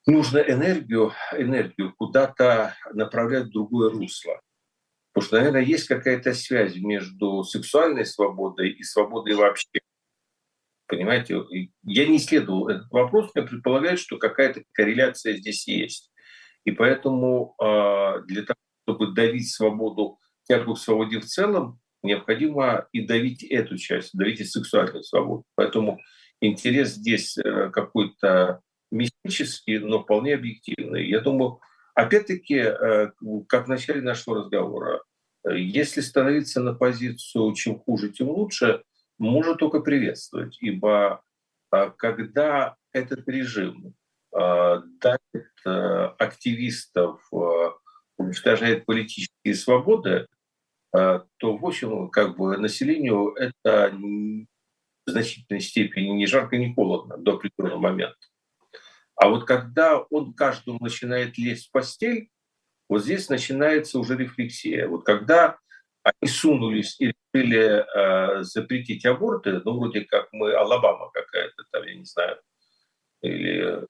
нужно 0.06 0.38
энергию, 0.38 1.12
энергию 1.32 1.94
куда-то 1.96 2.74
направлять 2.92 3.46
в 3.46 3.52
другое 3.52 3.90
русло. 3.90 4.40
Потому 5.18 5.26
что, 5.26 5.36
наверное, 5.38 5.68
есть 5.68 5.88
какая-то 5.88 6.32
связь 6.32 6.76
между 6.76 7.42
сексуальной 7.42 8.06
свободой 8.06 8.70
и 8.70 8.84
свободой 8.84 9.34
вообще. 9.34 9.80
Понимаете, 10.86 11.42
я 11.82 12.06
не 12.06 12.18
исследовал 12.18 12.68
этот 12.68 12.88
вопрос, 12.92 13.32
но 13.34 13.44
предполагаю, 13.44 13.96
что 13.96 14.16
какая-то 14.16 14.62
корреляция 14.70 15.36
здесь 15.36 15.66
есть. 15.66 16.12
И 16.64 16.70
поэтому 16.70 17.56
а, 17.60 18.20
для 18.28 18.42
того, 18.42 18.60
чтобы 18.86 19.12
давить 19.12 19.50
свободу, 19.50 20.20
тягу 20.44 20.74
к 20.74 20.78
свободе 20.78 21.18
в 21.18 21.24
целом, 21.24 21.80
необходимо 22.04 22.86
и 22.92 23.04
давить 23.04 23.42
эту 23.42 23.76
часть, 23.76 24.16
давить 24.16 24.38
и 24.38 24.44
сексуальную 24.44 25.02
свободу. 25.02 25.42
Поэтому 25.56 25.98
интерес 26.40 26.90
здесь 26.90 27.36
э, 27.38 27.70
какой-то 27.70 28.60
мистический, 28.92 29.80
но 29.80 30.00
вполне 30.00 30.34
объективный. 30.34 31.08
Я 31.08 31.20
думаю, 31.20 31.58
опять-таки, 32.02 32.56
э, 32.56 33.10
как 33.48 33.66
в 33.66 33.68
начале 33.68 34.02
нашего 34.02 34.36
разговора, 34.36 35.02
если 35.44 36.00
становиться 36.00 36.60
на 36.60 36.74
позицию 36.74 37.54
«чем 37.54 37.78
хуже, 37.78 38.10
тем 38.10 38.28
лучше», 38.28 38.82
можно 39.18 39.54
только 39.54 39.80
приветствовать, 39.80 40.56
ибо 40.60 41.22
а, 41.70 41.90
когда 41.90 42.76
этот 42.92 43.28
режим 43.28 43.94
Э, 44.30 44.82
давит 45.00 45.48
э, 45.64 45.70
активистов, 46.18 47.20
э, 47.32 47.70
уничтожает 48.18 48.84
политические 48.84 49.54
свободы, 49.54 50.26
то, 50.90 51.26
в 51.40 51.66
общем, 51.66 52.08
как 52.08 52.38
бы 52.38 52.56
населению 52.56 53.34
это 53.34 53.92
в 53.92 55.10
значительной 55.10 55.60
степени 55.60 56.08
не 56.08 56.26
жарко, 56.26 56.56
не 56.56 56.72
холодно 56.72 57.18
до 57.18 57.34
определенного 57.34 57.78
момента. 57.78 58.16
А 59.18 59.28
вот 59.28 59.44
когда 59.44 59.98
он 59.98 60.32
каждому 60.32 60.78
начинает 60.80 61.36
лезть 61.38 61.68
в 61.68 61.72
постель, 61.72 62.30
вот 62.88 63.02
здесь 63.02 63.28
начинается 63.28 63.98
уже 63.98 64.16
рефлексия. 64.16 64.86
Вот 64.88 65.04
когда 65.04 65.58
они 66.02 66.30
сунулись 66.30 66.96
и 67.00 67.12
решили 67.34 67.84
э, 67.84 68.42
запретить 68.44 69.04
аборты, 69.04 69.60
ну, 69.64 69.78
вроде 69.78 70.02
как 70.02 70.28
мы 70.32 70.54
Алабама 70.54 71.10
какая-то 71.10 71.64
там, 71.70 71.82
я 71.82 71.94
не 71.94 72.04
знаю, 72.04 72.40
или 73.20 73.86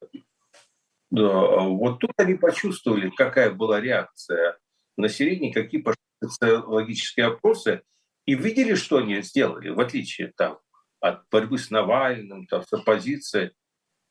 вот 1.11 2.01
тут 2.01 2.13
они 2.19 2.35
почувствовали, 2.35 3.11
какая 3.11 3.51
была 3.51 3.81
реакция 3.81 4.59
населения, 4.97 5.53
какие 5.53 5.81
пошли 5.81 6.01
социологические 6.23 7.27
опросы, 7.27 7.83
и 8.27 8.35
видели, 8.35 8.75
что 8.75 8.99
они 8.99 9.23
сделали, 9.23 9.71
в 9.71 9.81
отличие 9.81 10.33
там, 10.37 10.59
от 11.01 11.23
борьбы 11.31 11.59
с 11.59 11.71
Навальным, 11.71 12.47
там, 12.47 12.63
с 12.63 12.73
оппозицией. 12.73 13.53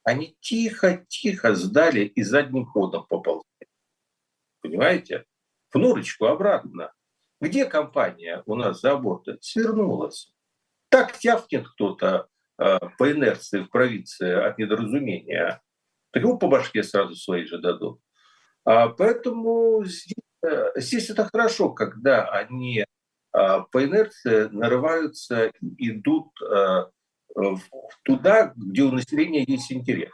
Они 0.08 0.38
тихо-тихо 0.39 1.53
сдали 1.53 2.05
и 2.05 2.24
задним 2.24 2.66
ходом 2.66 3.05
поползли. 3.08 3.68
Понимаете? 4.62 5.26
В 5.70 5.78
норочку 5.78 6.28
обратно. 6.28 6.93
Где 7.41 7.66
компания 7.66 8.41
у 8.45 8.55
нас 8.55 8.80
за 8.80 8.93
аборты? 8.93 9.38
Свернулась. 9.41 10.34
Так 10.88 11.18
тявкнет 11.18 11.68
кто-то 11.68 12.30
э, 12.58 12.80
по 12.97 13.12
инерции 13.12 13.60
в 13.60 13.70
провинции 13.70 14.32
от 14.32 14.58
недоразумения 14.58 15.62
так 16.12 16.24
ему 16.24 16.38
по 16.38 16.47
башке 16.47 16.84
сразу 16.84 17.14
свои 17.16 17.43
же 17.43 17.60
дадут. 17.60 17.99
А, 18.64 18.88
поэтому 18.88 19.84
здесь, 19.84 20.16
э, 20.41 20.72
здесь 20.78 21.10
это 21.10 21.26
хорошо, 21.26 21.72
когда 21.72 22.30
они 22.30 22.86
а, 23.34 23.60
по 23.60 23.84
инерции 23.84 24.47
нарываются, 24.47 25.51
идут 25.78 26.30
а, 26.41 26.91
туда, 28.04 28.54
где 28.56 28.84
у 28.84 28.92
населения 28.92 29.44
есть 29.44 29.72
интерес. 29.72 30.12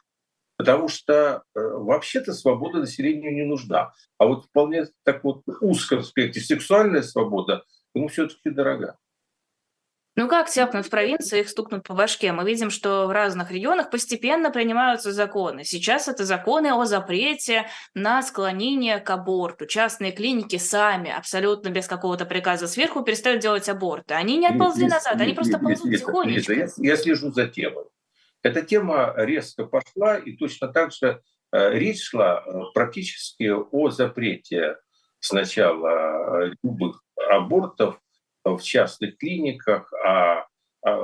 Потому 0.57 0.87
что 0.87 1.43
э, 1.55 1.59
вообще-то 1.59 2.33
свобода 2.33 2.79
населению 2.79 3.33
не 3.33 3.43
нужна. 3.43 3.91
А 4.17 4.25
вот 4.25 4.45
вполне 4.45 4.85
так 5.03 5.23
вот 5.23 5.43
узком 5.61 5.99
аспекте 5.99 6.39
сексуальная 6.39 7.01
свобода 7.01 7.63
ему 7.95 8.07
все-таки 8.07 8.49
дорога. 8.49 8.97
Ну 10.15 10.27
как 10.27 10.47
тяпнут 10.47 10.85
в 10.85 10.89
провинции, 10.91 11.39
их 11.39 11.49
стукнут 11.49 11.87
по 11.87 11.95
башке? 11.95 12.31
Мы 12.33 12.45
видим, 12.45 12.69
что 12.69 13.07
в 13.07 13.11
разных 13.11 13.49
регионах 13.49 13.89
постепенно 13.89 14.51
принимаются 14.51 15.11
законы. 15.11 15.63
Сейчас 15.63 16.07
это 16.07 16.23
законы 16.23 16.71
о 16.71 16.85
запрете 16.85 17.67
на 17.95 18.21
склонение 18.21 18.99
к 18.99 19.09
аборту. 19.09 19.65
Частные 19.65 20.11
клиники 20.11 20.57
сами, 20.57 21.09
абсолютно 21.09 21.69
без 21.69 21.87
какого-то 21.87 22.25
приказа 22.25 22.67
сверху, 22.67 23.01
перестают 23.01 23.41
делать 23.41 23.67
аборты. 23.69 24.13
Они 24.13 24.37
не 24.37 24.45
отползли 24.45 24.83
нет, 24.83 24.93
назад, 24.93 25.13
нет, 25.13 25.21
они 25.23 25.33
просто 25.33 25.53
нет, 25.53 25.61
ползут 25.61 25.85
нет, 25.85 25.99
тихонечко. 25.99 26.55
Нет, 26.55 26.71
я, 26.77 26.91
я 26.91 26.97
слежу 26.97 27.31
за 27.31 27.47
темой. 27.47 27.85
Эта 28.43 28.61
тема 28.61 29.15
резко 29.17 29.65
пошла, 29.65 30.17
и 30.17 30.33
точно 30.33 30.67
так 30.67 30.91
же 30.91 31.21
э, 31.51 31.73
речь 31.73 32.03
шла 32.03 32.43
э, 32.45 32.51
практически 32.75 33.49
о 33.49 33.89
запрете 33.89 34.77
сначала 35.19 36.43
э, 36.43 36.51
любых 36.61 37.01
абортов 37.31 37.99
в 38.43 38.61
частных 38.61 39.17
клиниках, 39.17 39.91
а, 39.93 40.47
а 40.85 40.97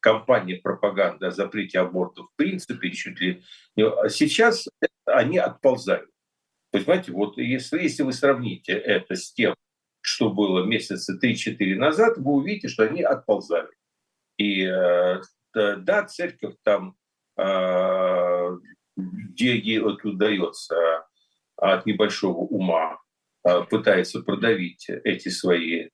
кампания 0.00 0.56
пропаганды 0.56 1.26
о 1.26 1.30
запрете 1.30 1.80
абортов 1.80 2.28
в 2.32 2.36
принципе 2.36 2.90
чуть 2.90 3.20
ли 3.20 3.42
не... 3.76 3.86
А 3.86 4.08
сейчас 4.08 4.68
они 5.06 5.38
отползают. 5.38 6.10
Понимаете, 6.70 7.12
вот 7.12 7.36
если, 7.38 7.82
если 7.82 8.02
вы 8.02 8.12
сравните 8.12 8.72
это 8.72 9.16
с 9.16 9.32
тем, 9.32 9.54
что 10.02 10.30
было 10.30 10.64
месяца 10.64 11.18
3-4 11.20 11.74
назад, 11.76 12.16
вы 12.18 12.32
увидите, 12.32 12.68
что 12.68 12.84
они 12.84 13.02
отползали. 13.02 13.70
И 14.36 14.64
э, 14.64 15.20
да, 15.54 16.04
церковь 16.04 16.54
там, 16.62 16.96
где 18.96 19.56
ей 19.58 19.80
вот 19.80 20.04
удается 20.04 21.06
от 21.56 21.86
небольшого 21.86 22.38
ума, 22.38 23.00
пытается 23.70 24.20
продавить 24.22 24.88
эти 24.88 25.28
свои 25.28 25.88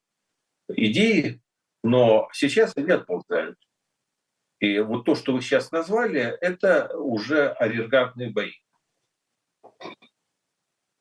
идеи, 0.69 1.41
но 1.83 2.29
сейчас 2.33 2.73
они 2.77 2.91
отползают. 2.91 3.59
И 4.59 4.79
вот 4.81 5.05
то, 5.05 5.15
что 5.15 5.33
вы 5.33 5.43
сейчас 5.43 5.71
назвали, 5.71 6.37
это 6.41 6.97
уже 6.97 7.49
арьергардные 7.49 8.31
бои. 8.31 8.53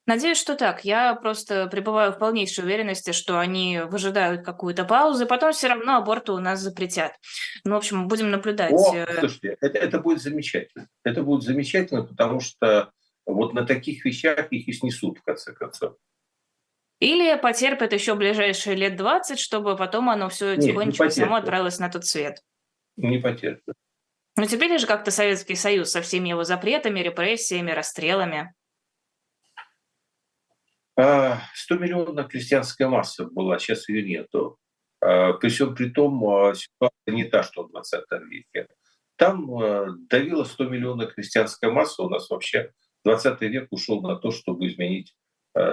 Надеюсь, 0.07 0.37
что 0.37 0.55
так. 0.55 0.85
Я 0.85 1.15
просто 1.15 1.65
пребываю 1.67 2.11
в 2.11 2.19
полнейшей 2.19 2.63
уверенности, 2.63 3.11
что 3.11 3.39
они 3.39 3.79
выжидают 3.79 4.45
какую-то 4.45 4.85
паузу, 4.85 5.25
и 5.25 5.27
потом 5.27 5.51
все 5.51 5.67
равно 5.67 5.97
аборты 5.97 6.31
у 6.31 6.39
нас 6.39 6.59
запретят. 6.59 7.13
Ну, 7.63 7.73
в 7.73 7.77
общем, 7.77 8.07
будем 8.07 8.29
наблюдать. 8.29 8.71
О, 8.71 9.07
слушайте, 9.19 9.57
это, 9.61 9.79
это 9.79 9.99
будет 9.99 10.21
замечательно. 10.21 10.87
Это 11.03 11.23
будет 11.23 11.41
замечательно, 11.43 12.03
потому 12.03 12.39
что 12.39 12.91
вот 13.25 13.53
на 13.53 13.65
таких 13.65 14.05
вещах 14.05 14.51
их 14.51 14.67
и 14.67 14.73
снесут, 14.73 15.17
в 15.17 15.23
конце 15.23 15.53
концов. 15.53 15.95
Или 17.05 17.39
потерпит 17.39 17.93
еще 17.93 18.15
ближайшие 18.15 18.75
лет 18.75 18.95
20, 18.95 19.37
чтобы 19.37 19.75
потом 19.75 20.09
оно 20.09 20.27
все 20.27 20.57
тихонечко 20.57 21.11
само 21.11 21.35
отправилось 21.35 21.77
на 21.77 21.87
тот 21.87 22.03
свет. 22.07 22.41
Не 22.97 23.19
потерпит. 23.19 23.75
Но 24.35 24.45
теперь 24.45 24.79
же 24.79 24.87
как-то 24.87 25.11
Советский 25.11 25.53
Союз 25.53 25.91
со 25.91 26.01
всеми 26.01 26.29
его 26.29 26.43
запретами, 26.43 27.01
репрессиями, 27.01 27.69
расстрелами. 27.69 28.55
100 30.95 31.03
а, 31.03 31.41
миллионов 31.69 32.27
крестьянская 32.27 32.87
масса 32.87 33.25
была, 33.25 33.59
сейчас 33.59 33.87
ее 33.87 34.01
нету. 34.01 34.57
А, 34.99 35.33
при 35.33 35.49
всем 35.49 35.75
при 35.75 35.91
том, 35.91 36.27
а, 36.27 36.55
ситуация 36.55 37.13
не 37.13 37.25
та, 37.25 37.43
что 37.43 37.65
в 37.65 37.69
20 37.69 38.03
веке. 38.31 38.67
Там 39.15 39.45
давила 40.09 40.43
100 40.43 40.63
миллионов 40.69 41.13
крестьянская 41.13 41.69
масса. 41.69 42.01
У 42.01 42.09
нас 42.09 42.31
вообще 42.31 42.71
20 43.03 43.41
век 43.41 43.67
ушел 43.69 44.01
на 44.01 44.15
то, 44.15 44.31
чтобы 44.31 44.65
изменить 44.65 45.13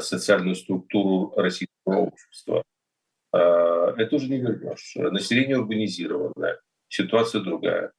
социальную 0.01 0.55
структуру 0.55 1.33
российского 1.37 1.97
общества. 1.99 2.63
Это 3.33 4.09
уже 4.13 4.29
не 4.29 4.39
вернешь. 4.39 4.95
Население 4.97 5.59
урбанизированное, 5.59 6.61
ситуация 6.89 7.41
другая. 7.41 7.93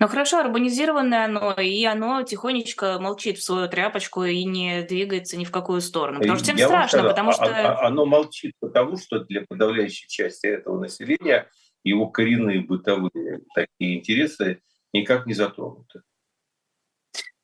Ну 0.00 0.08
хорошо, 0.08 0.40
урбанизированное 0.40 1.24
оно, 1.24 1.52
и 1.52 1.84
оно 1.84 2.22
тихонечко 2.24 2.98
молчит 2.98 3.38
в 3.38 3.42
свою 3.42 3.68
тряпочку 3.68 4.24
и 4.24 4.44
не 4.44 4.82
двигается 4.82 5.36
ни 5.36 5.44
в 5.44 5.50
какую 5.50 5.80
сторону. 5.80 6.18
Потому 6.18 6.36
что 6.36 6.44
всем 6.44 6.56
Я 6.56 6.66
страшно, 6.66 6.98
сказал, 6.98 7.08
потому 7.08 7.30
а, 7.30 7.32
что... 7.32 7.44
А, 7.44 7.48
а, 7.48 7.86
оно 7.86 8.04
молчит 8.04 8.52
потому, 8.60 8.96
что 8.96 9.20
для 9.20 9.46
подавляющей 9.48 10.08
части 10.08 10.46
этого 10.46 10.80
населения 10.80 11.48
его 11.84 12.08
коренные 12.08 12.60
бытовые 12.60 13.40
такие 13.54 13.98
интересы 13.98 14.60
никак 14.92 15.26
не 15.26 15.32
затронуты. 15.32 16.02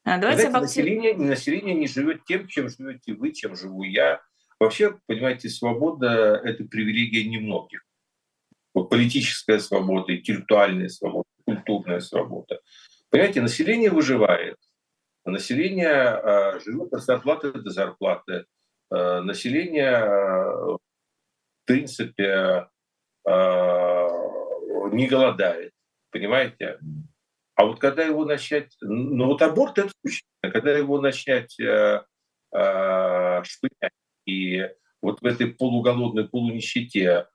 А, 0.05 0.19
давайте 0.19 0.49
Знаете, 0.49 0.61
население, 0.61 1.17
население 1.17 1.75
не 1.75 1.87
живет 1.87 2.25
тем, 2.25 2.49
чем 2.49 2.69
живете 2.69 3.13
вы, 3.13 3.33
чем 3.33 3.55
живу 3.57 3.83
я. 3.83 4.21
Вообще, 4.59 4.99
понимаете, 5.07 5.49
свобода– 5.49 6.41
это 6.45 6.65
привилегия 6.65 7.25
немногих. 7.25 7.85
Вот 8.75 8.89
политическая 8.89 9.59
свобода, 9.59 10.15
интеллектуальная 10.15 10.89
свобода 10.89 11.29
культурная 11.45 12.01
свобода. 12.01 12.61
Понимаете, 13.11 13.41
население 13.41 13.91
выживает. 13.91 14.57
Население 15.25 15.89
э, 15.89 16.61
живет 16.61 16.93
от 16.93 17.03
зарплаты 17.03 17.53
до 17.53 17.71
зарплаты. 17.71 18.45
Э, 18.91 19.21
население, 19.21 19.97
э, 19.97 20.77
в 20.77 20.79
принципе, 21.65 22.69
не 24.93 25.07
голодает. 25.07 25.73
Понимаете? 26.11 26.79
А 27.61 27.67
вот 27.67 27.79
когда 27.79 28.03
его 28.05 28.25
начать... 28.25 28.75
Ну 28.81 29.27
вот 29.27 29.43
аборт 29.43 29.77
это 29.77 29.93
мужчина. 30.03 30.25
Когда 30.41 30.73
его 30.73 30.99
начать 30.99 31.61
э, 31.61 32.03
э, 32.55 33.43
шпынять 33.45 33.93
и 34.25 34.67
вот 35.03 35.21
в 35.21 35.27
этой 35.27 35.49
полуголодной 35.49 36.27
полунищете 36.27 37.27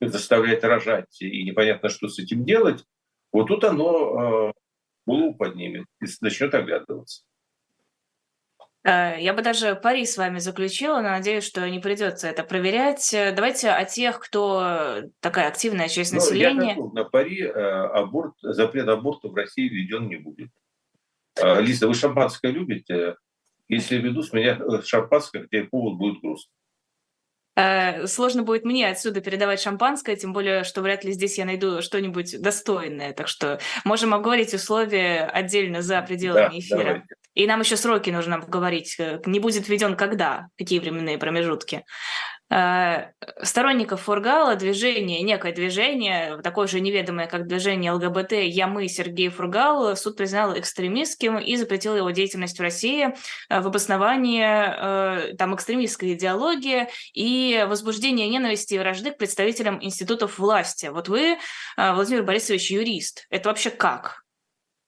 заставлять 0.00 0.62
рожать, 0.62 1.20
и 1.20 1.42
непонятно, 1.42 1.88
что 1.88 2.06
с 2.06 2.20
этим 2.20 2.44
делать, 2.44 2.84
вот 3.32 3.48
тут 3.48 3.64
оно 3.64 4.50
э, 4.50 4.52
голову 5.04 5.34
поднимет 5.34 5.86
и 6.00 6.06
начнет 6.20 6.54
оглядываться. 6.54 7.24
Э, 8.84 9.14
я 9.18 9.32
бы 9.34 9.42
даже 9.42 9.74
пари 9.74 10.04
с 10.04 10.16
вами 10.16 10.38
заключила, 10.38 10.96
но 10.96 11.10
надеюсь, 11.10 11.44
что 11.44 11.68
не 11.68 11.78
придется 11.78 12.28
это 12.28 12.42
проверять. 12.42 13.10
Давайте 13.12 13.70
о 13.70 13.84
тех, 13.84 14.18
кто 14.20 15.02
такая 15.20 15.48
активная 15.48 15.88
часть 15.88 16.12
ну, 16.12 16.18
населения. 16.18 16.76
Я 16.76 16.92
на 16.92 17.04
пари 17.04 17.42
э, 17.42 17.50
аборт, 17.50 18.34
запрет 18.42 18.88
аборта 18.88 19.28
в 19.28 19.34
России 19.34 19.68
введен 19.68 20.08
не 20.08 20.16
будет. 20.16 20.50
Лиза, 21.42 21.88
вы 21.88 21.94
шампанское 21.94 22.52
любите? 22.52 23.16
Если 23.68 23.96
веду 23.96 24.22
с 24.22 24.32
меня 24.32 24.60
шампанское, 24.84 25.44
где 25.44 25.64
повод 25.64 25.96
будет 25.96 26.20
грустный. 26.20 26.52
Э, 27.54 28.06
сложно 28.06 28.42
будет 28.42 28.64
мне 28.64 28.88
отсюда 28.88 29.20
передавать 29.20 29.60
шампанское, 29.60 30.16
тем 30.16 30.32
более, 30.32 30.64
что 30.64 30.80
вряд 30.80 31.04
ли 31.04 31.12
здесь 31.12 31.38
я 31.38 31.44
найду 31.44 31.82
что-нибудь 31.82 32.40
достойное. 32.40 33.12
Так 33.12 33.28
что 33.28 33.60
можем 33.84 34.14
обговорить 34.14 34.54
условия 34.54 35.24
отдельно 35.24 35.82
за 35.82 36.00
пределами 36.02 36.50
да, 36.52 36.58
эфира. 36.58 36.84
Давайте. 36.84 37.14
И 37.34 37.46
нам 37.46 37.60
еще 37.60 37.76
сроки 37.76 38.10
нужно 38.10 38.36
обговорить. 38.36 38.96
Э, 38.98 39.20
не 39.26 39.40
будет 39.40 39.68
введен 39.68 39.96
когда, 39.96 40.48
какие 40.56 40.78
временные 40.78 41.18
промежутки. 41.18 41.84
Э, 42.52 43.12
сторонников 43.42 44.02
Фургала 44.02 44.56
движение, 44.56 45.22
некое 45.22 45.52
движение, 45.52 46.38
такое 46.42 46.66
же 46.66 46.80
неведомое, 46.80 47.26
как 47.26 47.46
движение 47.46 47.92
ЛГБТ 47.92 48.32
«Я-мы» 48.32 48.88
Сергей 48.88 49.30
Фургал, 49.30 49.96
суд 49.96 50.18
признал 50.18 50.58
экстремистским 50.58 51.38
и 51.38 51.56
запретил 51.56 51.96
его 51.96 52.10
деятельность 52.10 52.58
в 52.58 52.62
России 52.62 53.14
э, 53.48 53.60
в 53.60 53.66
обосновании 53.68 54.44
э, 54.44 55.34
там, 55.36 55.54
экстремистской 55.54 56.12
идеологии 56.12 56.88
и 57.14 57.64
возбуждения 57.66 58.28
ненависти 58.28 58.74
и 58.74 58.78
вражды 58.78 59.12
к 59.12 59.16
представителям 59.16 59.82
институтов 59.82 60.38
власти. 60.38 60.86
Вот 60.92 61.08
вы, 61.08 61.38
Владимир 61.76 62.22
Борисович, 62.22 62.70
юрист. 62.70 63.26
Это 63.30 63.48
вообще 63.48 63.70
как? 63.70 64.24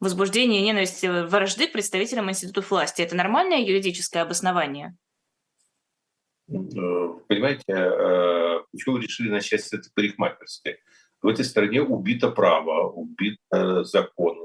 Возбуждение 0.00 0.60
ненависти 0.60 1.06
вражды 1.06 1.66
к 1.68 1.72
представителям 1.72 2.28
институтов 2.28 2.70
власти. 2.70 3.00
Это 3.00 3.16
нормальное 3.16 3.60
юридическое 3.60 4.22
обоснование? 4.22 4.94
Э, 6.48 7.14
понимаете, 7.28 7.64
э, 7.68 8.60
почему 8.70 8.98
решили 8.98 9.30
начать 9.30 9.64
с 9.64 9.72
этой 9.72 9.90
парикмахерской? 9.94 10.78
В 11.22 11.28
этой 11.28 11.44
стране 11.44 11.82
убито 11.82 12.30
право, 12.30 12.90
убито 12.90 13.84
закон. 13.84 14.38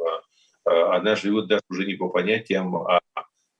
Э, 0.65 0.71
она 0.95 1.15
живет 1.15 1.47
даже 1.47 1.63
уже 1.69 1.85
не 1.85 1.95
по 1.95 2.09
понятиям, 2.09 2.75
а 2.75 3.01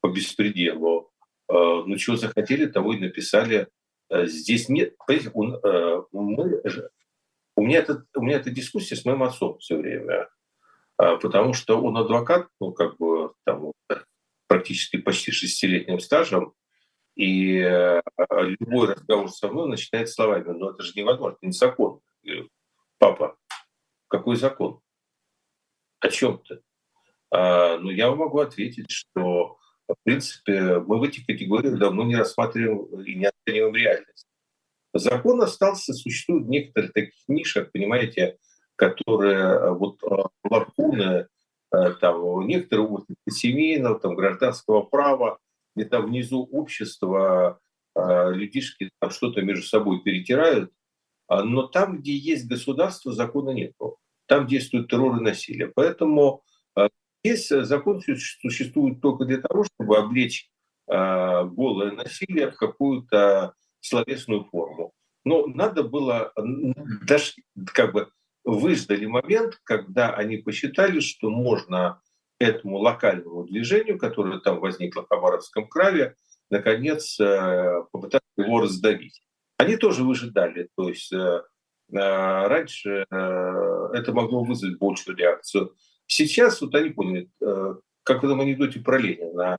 по 0.02 0.10
беспределу. 0.10 1.12
Ну, 1.52 1.96
чего 1.98 2.16
захотели, 2.16 2.68
того 2.68 2.94
и 2.94 3.00
написали. 3.00 3.70
Здесь 4.12 4.70
нет... 4.70 4.96
Понимаете, 5.08 5.32
мы, 5.34 6.06
у, 7.56 7.62
меня 7.64 7.80
это, 7.80 8.06
у 8.16 8.22
меня 8.22 8.38
эта 8.38 8.52
дискуссия 8.52 8.96
с 8.96 9.04
моим 9.04 9.24
отцом 9.24 9.58
все 9.58 9.78
время. 9.78 10.30
Потому 10.96 11.54
что 11.54 11.82
он 11.82 11.98
адвокат, 11.98 12.50
ну, 12.62 12.72
как 12.72 12.98
бы, 12.98 13.34
там, 13.46 13.72
практически 14.46 14.98
почти 14.98 15.32
шестилетним 15.32 16.00
стажем, 16.00 16.54
и 17.20 17.60
э, 17.60 18.02
любой 18.30 18.94
разговор 18.94 19.30
со 19.30 19.50
мной 19.50 19.68
начинает 19.68 20.08
словами, 20.08 20.58
ну 20.58 20.70
это 20.70 20.84
же 20.84 20.94
невозможно, 20.96 21.36
это 21.36 21.46
не 21.46 21.52
закон. 21.52 22.00
Папа, 22.98 23.38
какой 24.08 24.38
закон? 24.38 24.80
О 26.00 26.08
чем 26.08 26.38
ты? 26.38 26.62
А, 27.30 27.78
ну, 27.78 27.90
я 27.90 28.10
могу 28.16 28.40
ответить, 28.40 28.90
что, 28.90 29.58
в 29.90 29.96
принципе, 30.04 30.80
мы 30.80 30.98
в 30.98 31.04
этих 31.04 31.26
категориях 31.26 31.78
давно 31.78 32.06
не 32.06 32.16
рассматриваем 32.16 32.86
и 33.04 33.16
не 33.16 33.26
оцениваем 33.26 33.76
реальность. 33.76 34.26
Закон 34.94 35.42
остался, 35.42 35.94
существует 35.94 36.46
в 36.46 36.50
некоторых 36.50 36.94
таких 36.94 37.22
нишах, 37.28 37.74
понимаете, 37.74 38.38
которые 38.78 39.40
э, 39.40 39.72
вот 39.72 40.02
э, 40.04 40.24
лакуны, 40.50 41.28
там, 41.70 42.48
некоторые 42.48 42.88
области 42.88 43.14
семейного, 43.30 44.00
там, 44.00 44.16
гражданского 44.16 44.82
права, 44.82 45.38
где-то 45.76 46.02
внизу 46.02 46.48
общества 46.52 47.60
а, 47.96 48.30
людишки 48.30 48.92
там 49.00 49.10
что-то 49.10 49.42
между 49.42 49.66
собой 49.66 50.02
перетирают, 50.02 50.72
а, 51.28 51.44
но 51.44 51.64
там, 51.64 52.00
где 52.00 52.16
есть 52.16 52.48
государство, 52.48 53.12
закона 53.12 53.52
нет. 53.52 53.74
Там 54.28 54.48
действует 54.48 54.90
террор 54.90 55.18
и 55.18 55.22
насилие. 55.22 55.72
Поэтому 55.74 56.44
а, 56.76 56.90
здесь 57.24 57.50
закон 57.50 58.02
существует 58.02 59.02
только 59.02 59.26
для 59.26 59.38
того, 59.38 59.66
чтобы 59.66 59.98
облечь 59.98 60.50
голое 60.92 61.92
насилие 61.92 62.50
в 62.50 62.56
какую-то 62.56 63.54
словесную 63.80 64.46
форму. 64.46 64.92
Но 65.24 65.46
надо 65.46 65.84
было 65.84 66.34
даже 67.06 67.34
как 67.76 67.94
бы 67.94 68.10
выждали 68.44 69.06
момент, 69.06 69.60
когда 69.66 70.10
они 70.16 70.38
посчитали, 70.38 71.00
что 71.00 71.30
можно 71.30 72.02
этому 72.40 72.78
локальному 72.78 73.44
движению, 73.44 73.98
которое 73.98 74.40
там 74.40 74.60
возникло 74.60 75.04
в 75.04 75.10
Хабаровском 75.10 75.68
крае, 75.68 76.16
наконец 76.50 77.20
э, 77.20 77.84
попытаться 77.92 78.30
его 78.38 78.62
раздавить. 78.62 79.22
Они 79.58 79.76
тоже 79.76 80.04
выжидали, 80.04 80.70
то 80.76 80.90
есть 80.90 81.12
э, 81.12 81.18
э, 81.18 81.42
раньше 81.92 83.06
это 83.10 84.14
могло 84.14 84.44
вызвать 84.44 84.78
большую 84.78 85.18
реакцию. 85.18 85.76
Сейчас 86.06 86.62
вот 86.62 86.74
они 86.76 86.90
поняли, 86.90 87.30
как 88.04 88.22
в 88.22 88.26
этом 88.26 88.40
анекдоте 88.40 88.80
про 88.80 88.98
Ленина. 88.98 89.58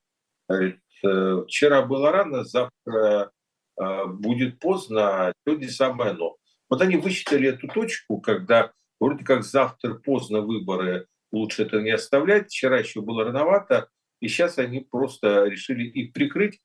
Вчера 1.47 1.83
было 1.83 2.11
рано, 2.13 2.45
завтра 2.45 3.31
будет 3.77 4.59
поздно, 4.59 5.33
сегодня 5.45 5.69
самое 5.69 6.11
оно. 6.13 6.37
Вот 6.69 6.81
они 6.83 6.97
высчитали 6.97 7.49
эту 7.49 7.67
точку, 7.69 8.21
когда 8.21 8.73
вроде 9.01 9.25
как 9.25 9.43
завтра 9.43 9.95
поздно 9.95 10.41
выборы 10.41 11.07
лучше 11.33 11.63
это 11.63 11.81
не 11.81 11.91
оставлять. 11.91 12.47
Вчера 12.47 12.79
еще 12.79 13.01
было 13.01 13.25
рановато, 13.25 13.89
и 14.21 14.29
сейчас 14.29 14.59
они 14.59 14.81
просто 14.81 15.45
решили 15.45 15.85
их 15.89 16.13
прикрыть. 16.13 16.61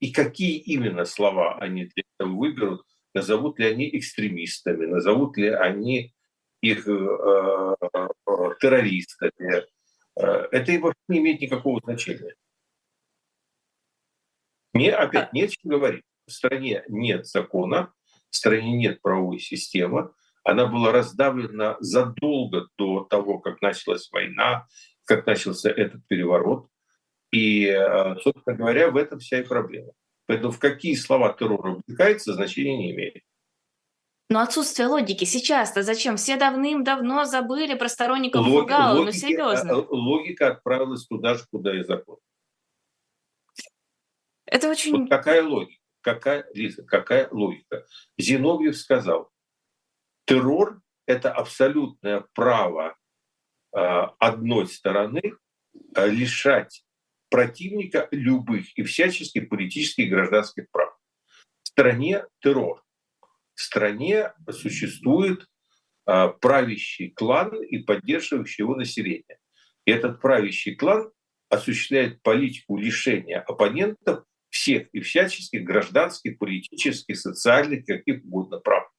И 0.00 0.12
какие 0.12 0.58
именно 0.58 1.04
слова 1.04 1.58
они 1.58 1.86
для 1.86 2.04
этого 2.18 2.36
выберут, 2.36 2.86
назовут 3.14 3.58
ли 3.58 3.66
они 3.66 3.88
экстремистами, 3.96 4.86
назовут 4.86 5.36
ли 5.36 5.48
они 5.48 6.14
их 6.60 6.86
э, 6.86 6.92
э 6.92 8.06
террористами. 8.60 9.64
Это 10.14 10.72
и 10.72 10.78
вообще 10.78 11.00
не 11.08 11.18
имеет 11.18 11.40
никакого 11.40 11.80
значения. 11.82 12.34
Мне 14.72 14.92
опять 14.92 15.32
нет 15.32 15.50
чем 15.50 15.70
говорить. 15.70 16.04
В 16.26 16.32
стране 16.32 16.84
нет 16.88 17.26
закона, 17.26 17.92
в 18.30 18.36
стране 18.36 18.76
нет 18.76 19.02
правовой 19.02 19.38
системы. 19.38 20.12
Она 20.44 20.66
была 20.66 20.92
раздавлена 20.92 21.76
задолго 21.80 22.68
до 22.76 23.04
того, 23.04 23.38
как 23.38 23.62
началась 23.62 24.10
война, 24.10 24.66
как 25.04 25.26
начался 25.26 25.70
этот 25.70 26.06
переворот. 26.08 26.68
И, 27.30 27.66
э, 27.66 28.16
собственно 28.20 28.56
говоря, 28.56 28.90
в 28.90 28.96
этом 28.96 29.18
вся 29.18 29.40
и 29.40 29.46
проблема. 29.46 29.92
Поэтому 30.26 30.52
в 30.52 30.58
какие 30.58 30.94
слова 30.94 31.32
террор 31.32 31.82
вовлекается, 31.86 32.34
значения 32.34 32.76
не 32.76 32.92
имеет. 32.92 33.22
Но 34.28 34.40
отсутствие 34.40 34.88
логики 34.88 35.24
сейчас-то 35.24 35.82
зачем? 35.82 36.16
Все 36.16 36.36
давным-давно 36.36 37.24
забыли 37.24 37.74
про 37.74 37.88
сторонников 37.88 38.46
Лог, 38.46 38.62
Фургала, 38.62 39.04
ну 39.04 39.12
серьезно. 39.12 39.72
Э, 39.72 39.84
логика 39.90 40.48
отправилась 40.48 41.06
туда 41.06 41.34
же, 41.34 41.44
куда 41.50 41.78
и 41.78 41.82
закон. 41.82 42.18
Это 44.46 44.70
очень... 44.70 44.96
Вот 44.96 45.08
какая 45.08 45.42
логика? 45.42 45.80
Какая, 46.00 46.46
Лиза, 46.52 46.82
какая 46.82 47.28
логика? 47.30 47.86
Зиновьев 48.18 48.76
сказал, 48.76 49.31
террор– 50.24 50.80
это 51.06 51.32
абсолютное 51.32 52.24
право 52.34 52.96
э, 53.74 53.78
одной 54.18 54.66
стороны 54.68 55.22
э, 55.94 56.08
лишать 56.08 56.84
противника 57.30 58.08
любых 58.10 58.76
и 58.76 58.82
всяческих 58.82 59.48
политических 59.48 60.06
и 60.06 60.10
гражданских 60.10 60.70
прав. 60.70 60.94
В 61.62 61.68
стране 61.68 62.24
террор. 62.40 62.82
В 63.54 63.60
стране 63.60 64.32
существует 64.50 65.46
э, 66.06 66.28
правящий 66.40 67.10
клан 67.10 67.62
и 67.62 67.78
поддерживающий 67.78 68.62
его 68.62 68.76
население. 68.76 69.38
И 69.84 69.90
этот 69.90 70.20
правящий 70.20 70.74
клан 70.74 71.10
осуществляет 71.48 72.22
политику 72.22 72.76
лишения 72.78 73.40
оппонентов 73.40 74.24
всех 74.48 74.88
и 74.92 75.00
всяческих 75.00 75.64
гражданских, 75.64 76.38
политических, 76.38 77.18
социальных, 77.18 77.86
каких 77.86 78.22
угодно 78.24 78.58
прав. 78.58 78.90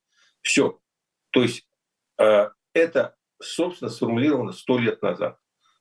Все. 0.41 0.79
То 1.33 1.41
есть 1.41 1.67
э, 2.19 2.49
это, 2.73 3.15
собственно, 3.41 3.89
сформулировано 3.89 4.51
сто 4.51 4.77
лет 4.77 5.01
назад. 5.01 5.37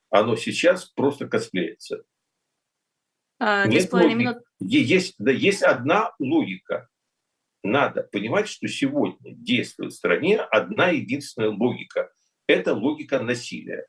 Оно 0.09 0.35
сейчас 0.35 0.85
просто 0.85 1.27
косплеется. 1.27 2.03
А, 3.39 3.67
Нет 3.67 3.91
минут. 3.93 4.37
Есть, 4.59 5.15
да, 5.19 5.31
есть 5.31 5.61
одна 5.61 6.13
логика. 6.19 6.89
Надо 7.63 8.03
понимать, 8.03 8.47
что 8.47 8.67
сегодня 8.67 9.33
действует 9.33 9.93
в 9.93 9.95
стране 9.95 10.39
одна 10.39 10.89
единственная 10.89 11.49
логика. 11.49 12.11
Это 12.47 12.73
логика 12.73 13.19
насилия. 13.19 13.85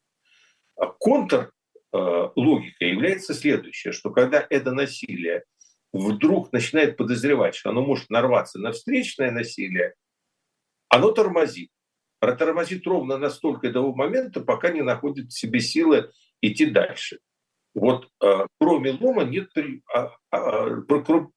А 0.77 0.87
контр 0.87 1.51
э, 1.93 2.29
логика 2.37 2.85
является 2.85 3.33
следующая, 3.33 3.93
что 3.93 4.11
когда 4.11 4.47
это 4.49 4.73
насилие 4.73 5.45
вдруг 5.93 6.53
начинает 6.53 6.97
подозревать, 6.97 7.55
что 7.55 7.71
оно 7.71 7.83
может 7.83 8.11
нарваться 8.11 8.59
на 8.59 8.73
встречное 8.73 9.31
насилие, 9.31 9.95
оно 10.95 11.11
тормозит. 11.11 11.71
Тормозит 12.21 12.87
ровно 12.87 13.19
настолько 13.19 13.71
до 13.71 13.93
момента, 13.93 14.41
пока 14.41 14.71
не 14.71 14.83
находит 14.83 15.27
в 15.27 15.39
себе 15.39 15.61
силы 15.61 16.11
идти 16.41 16.67
дальше. 16.67 17.19
Вот 17.75 18.09
э, 18.23 18.47
кроме 18.61 18.93
лома 18.93 19.25
нет 19.25 19.51
а, 19.93 20.13
а, 20.31 20.81
про, 20.83 21.29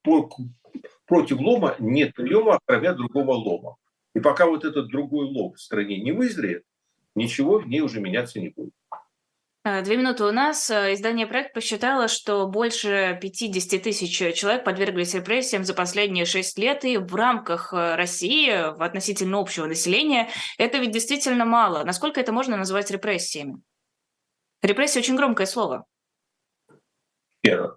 против 1.06 1.40
лома 1.40 1.76
нет 1.80 2.14
приема, 2.14 2.60
кроме 2.66 2.94
другого 2.94 3.32
лома. 3.32 3.76
И 4.14 4.20
пока 4.20 4.46
вот 4.46 4.64
этот 4.64 4.88
другой 4.90 5.26
лом 5.26 5.56
в 5.56 5.60
стране 5.60 6.00
не 6.00 6.12
вызреет, 6.12 6.64
ничего 7.16 7.58
в 7.60 7.68
ней 7.68 7.82
уже 7.82 8.00
меняться 8.00 8.40
не 8.40 8.50
будет. 8.50 8.74
Э, 9.68 9.82
две 9.82 9.98
минуты 9.98 10.24
у 10.24 10.32
нас. 10.32 10.70
Э, 10.70 10.94
издание 10.94 11.28
«Проект» 11.28 11.54
посчитало, 11.54 12.08
что 12.08 12.48
больше 12.48 13.20
50 13.22 13.84
тысяч 13.84 14.16
человек 14.36 14.64
подверглись 14.64 15.14
репрессиям 15.14 15.66
за 15.66 15.74
последние 15.74 16.24
шесть 16.24 16.58
лет, 16.58 16.86
и 16.86 16.98
в 16.98 17.14
рамках 17.14 17.74
э, 17.74 17.96
России, 17.96 18.50
в 18.50 18.82
относительно 18.82 19.40
общего 19.40 19.66
населения, 19.66 20.30
это 20.58 20.78
ведь 20.78 20.92
действительно 20.92 21.44
мало. 21.44 21.84
Насколько 21.84 22.22
это 22.22 22.32
можно 22.32 22.56
назвать 22.56 22.92
репрессиями? 22.92 23.62
Репрессия– 24.62 25.00
очень 25.02 25.18
громкое 25.18 25.46
слово. 25.46 25.86
Первое. 27.42 27.76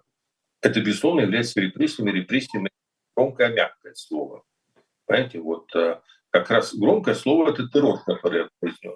Это, 0.61 0.79
безусловно, 0.79 1.21
является 1.21 1.59
репрессиями. 1.59 2.11
Репрессиями– 2.11 2.69
громкое, 3.17 3.49
мягкое 3.49 3.93
слово. 3.95 4.43
Понимаете, 5.07 5.39
вот 5.41 5.69
как 6.29 6.49
раз 6.49 6.73
громкое 6.73 7.15
слово– 7.15 7.49
это 7.51 7.67
террор, 7.67 8.01
который 8.05 8.43
я 8.43 8.49
произнес 8.61 8.95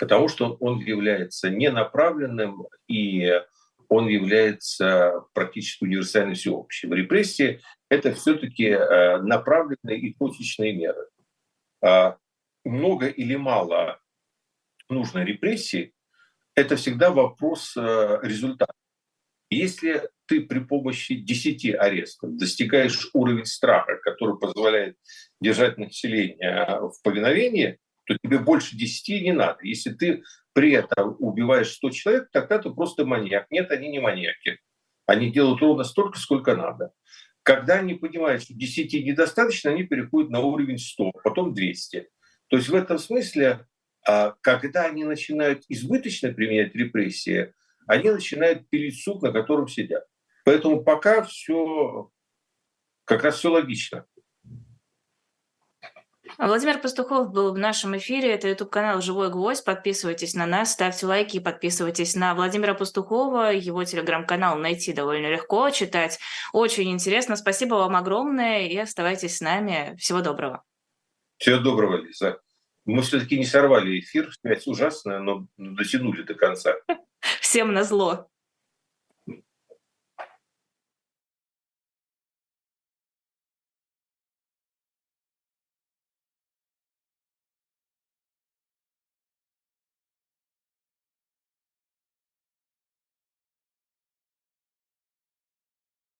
потому 0.00 0.28
что 0.28 0.56
он 0.60 0.80
является 0.80 1.50
ненаправленным 1.50 2.66
и 2.88 3.38
он 3.88 4.08
является 4.08 5.26
практически 5.34 5.84
универсальным 5.84 6.34
всеобщим. 6.34 6.94
Репрессии– 6.94 7.60
это 7.90 8.14
все-таки 8.14 8.64
э, 8.64 9.18
направленные 9.18 9.98
и 9.98 10.14
точечные 10.14 10.72
меры. 10.72 11.06
А 11.84 12.16
много 12.64 13.08
или 13.08 13.36
мало 13.36 14.00
нужной 14.88 15.24
репрессии– 15.24 15.92
это 16.54 16.76
всегда 16.76 17.10
вопрос 17.10 17.76
э, 17.76 18.20
результата. 18.22 18.72
Если 19.50 20.08
ты 20.26 20.40
при 20.42 20.60
помощи 20.60 21.16
10 21.16 21.74
арестов 21.74 22.36
достигаешь 22.36 23.10
уровень 23.12 23.44
страха, 23.44 23.96
который 23.96 24.38
позволяет 24.38 24.96
держать 25.42 25.76
население 25.76 26.64
в 26.80 26.94
повиновении– 27.02 27.78
то 28.10 28.18
тебе 28.24 28.40
больше 28.40 28.76
10 28.76 29.22
не 29.22 29.32
надо. 29.32 29.60
Если 29.62 29.90
ты 29.90 30.24
при 30.52 30.72
этом 30.72 31.14
убиваешь 31.20 31.70
100 31.74 31.90
человек, 31.90 32.28
тогда 32.32 32.58
ты 32.58 32.68
просто 32.70 33.06
маньяк. 33.06 33.46
Нет, 33.52 33.70
они 33.70 33.88
не 33.88 34.00
маньяки. 34.00 34.58
Они 35.06 35.30
делают 35.30 35.60
ровно 35.60 35.84
столько, 35.84 36.18
сколько 36.18 36.56
надо. 36.56 36.90
Когда 37.44 37.74
они 37.74 37.94
понимают, 37.94 38.42
что 38.42 38.52
10 38.52 39.06
недостаточно, 39.06 39.70
они 39.70 39.84
переходят 39.84 40.28
на 40.28 40.40
уровень 40.40 40.78
100, 40.78 41.12
потом 41.22 41.54
200. 41.54 42.08
То 42.48 42.56
есть 42.56 42.68
в 42.68 42.74
этом 42.74 42.98
смысле, 42.98 43.68
а, 44.04 44.34
когда 44.40 44.86
они 44.86 45.04
начинают 45.04 45.62
избыточно 45.68 46.32
применять 46.32 46.74
репрессии, 46.74 47.54
они 47.86 48.10
начинают 48.10 48.68
пилить 48.70 49.00
суп, 49.00 49.22
на 49.22 49.30
котором 49.30 49.68
сидят. 49.68 50.02
Поэтому 50.44 50.82
пока 50.82 51.22
все 51.22 52.10
как 53.04 53.22
раз 53.22 53.36
все 53.38 53.52
логично. 53.52 54.04
Владимир 56.38 56.78
Пастухов 56.80 57.30
был 57.32 57.52
в 57.52 57.58
нашем 57.58 57.96
эфире. 57.96 58.32
Это 58.32 58.48
YouTube-канал 58.48 59.00
«Живой 59.00 59.30
гвоздь». 59.30 59.64
Подписывайтесь 59.64 60.34
на 60.34 60.46
нас, 60.46 60.72
ставьте 60.72 61.06
лайки, 61.06 61.40
подписывайтесь 61.40 62.14
на 62.14 62.34
Владимира 62.34 62.74
Пастухова. 62.74 63.52
Его 63.52 63.84
телеграм-канал 63.84 64.56
найти 64.56 64.92
довольно 64.92 65.28
легко, 65.28 65.70
читать 65.70 66.18
очень 66.52 66.90
интересно. 66.90 67.36
Спасибо 67.36 67.74
вам 67.74 67.96
огромное 67.96 68.66
и 68.66 68.76
оставайтесь 68.76 69.38
с 69.38 69.40
нами. 69.40 69.96
Всего 69.98 70.20
доброго. 70.20 70.62
Всего 71.38 71.58
доброго, 71.58 71.96
Лиза. 71.96 72.38
Мы 72.84 73.02
все-таки 73.02 73.38
не 73.38 73.44
сорвали 73.44 74.00
эфир, 74.00 74.30
связь 74.32 74.66
ужасная, 74.66 75.20
но 75.20 75.46
дотянули 75.56 76.22
до 76.22 76.34
конца. 76.34 76.74
Всем 77.40 77.72
на 77.72 77.84
зло. 77.84 78.28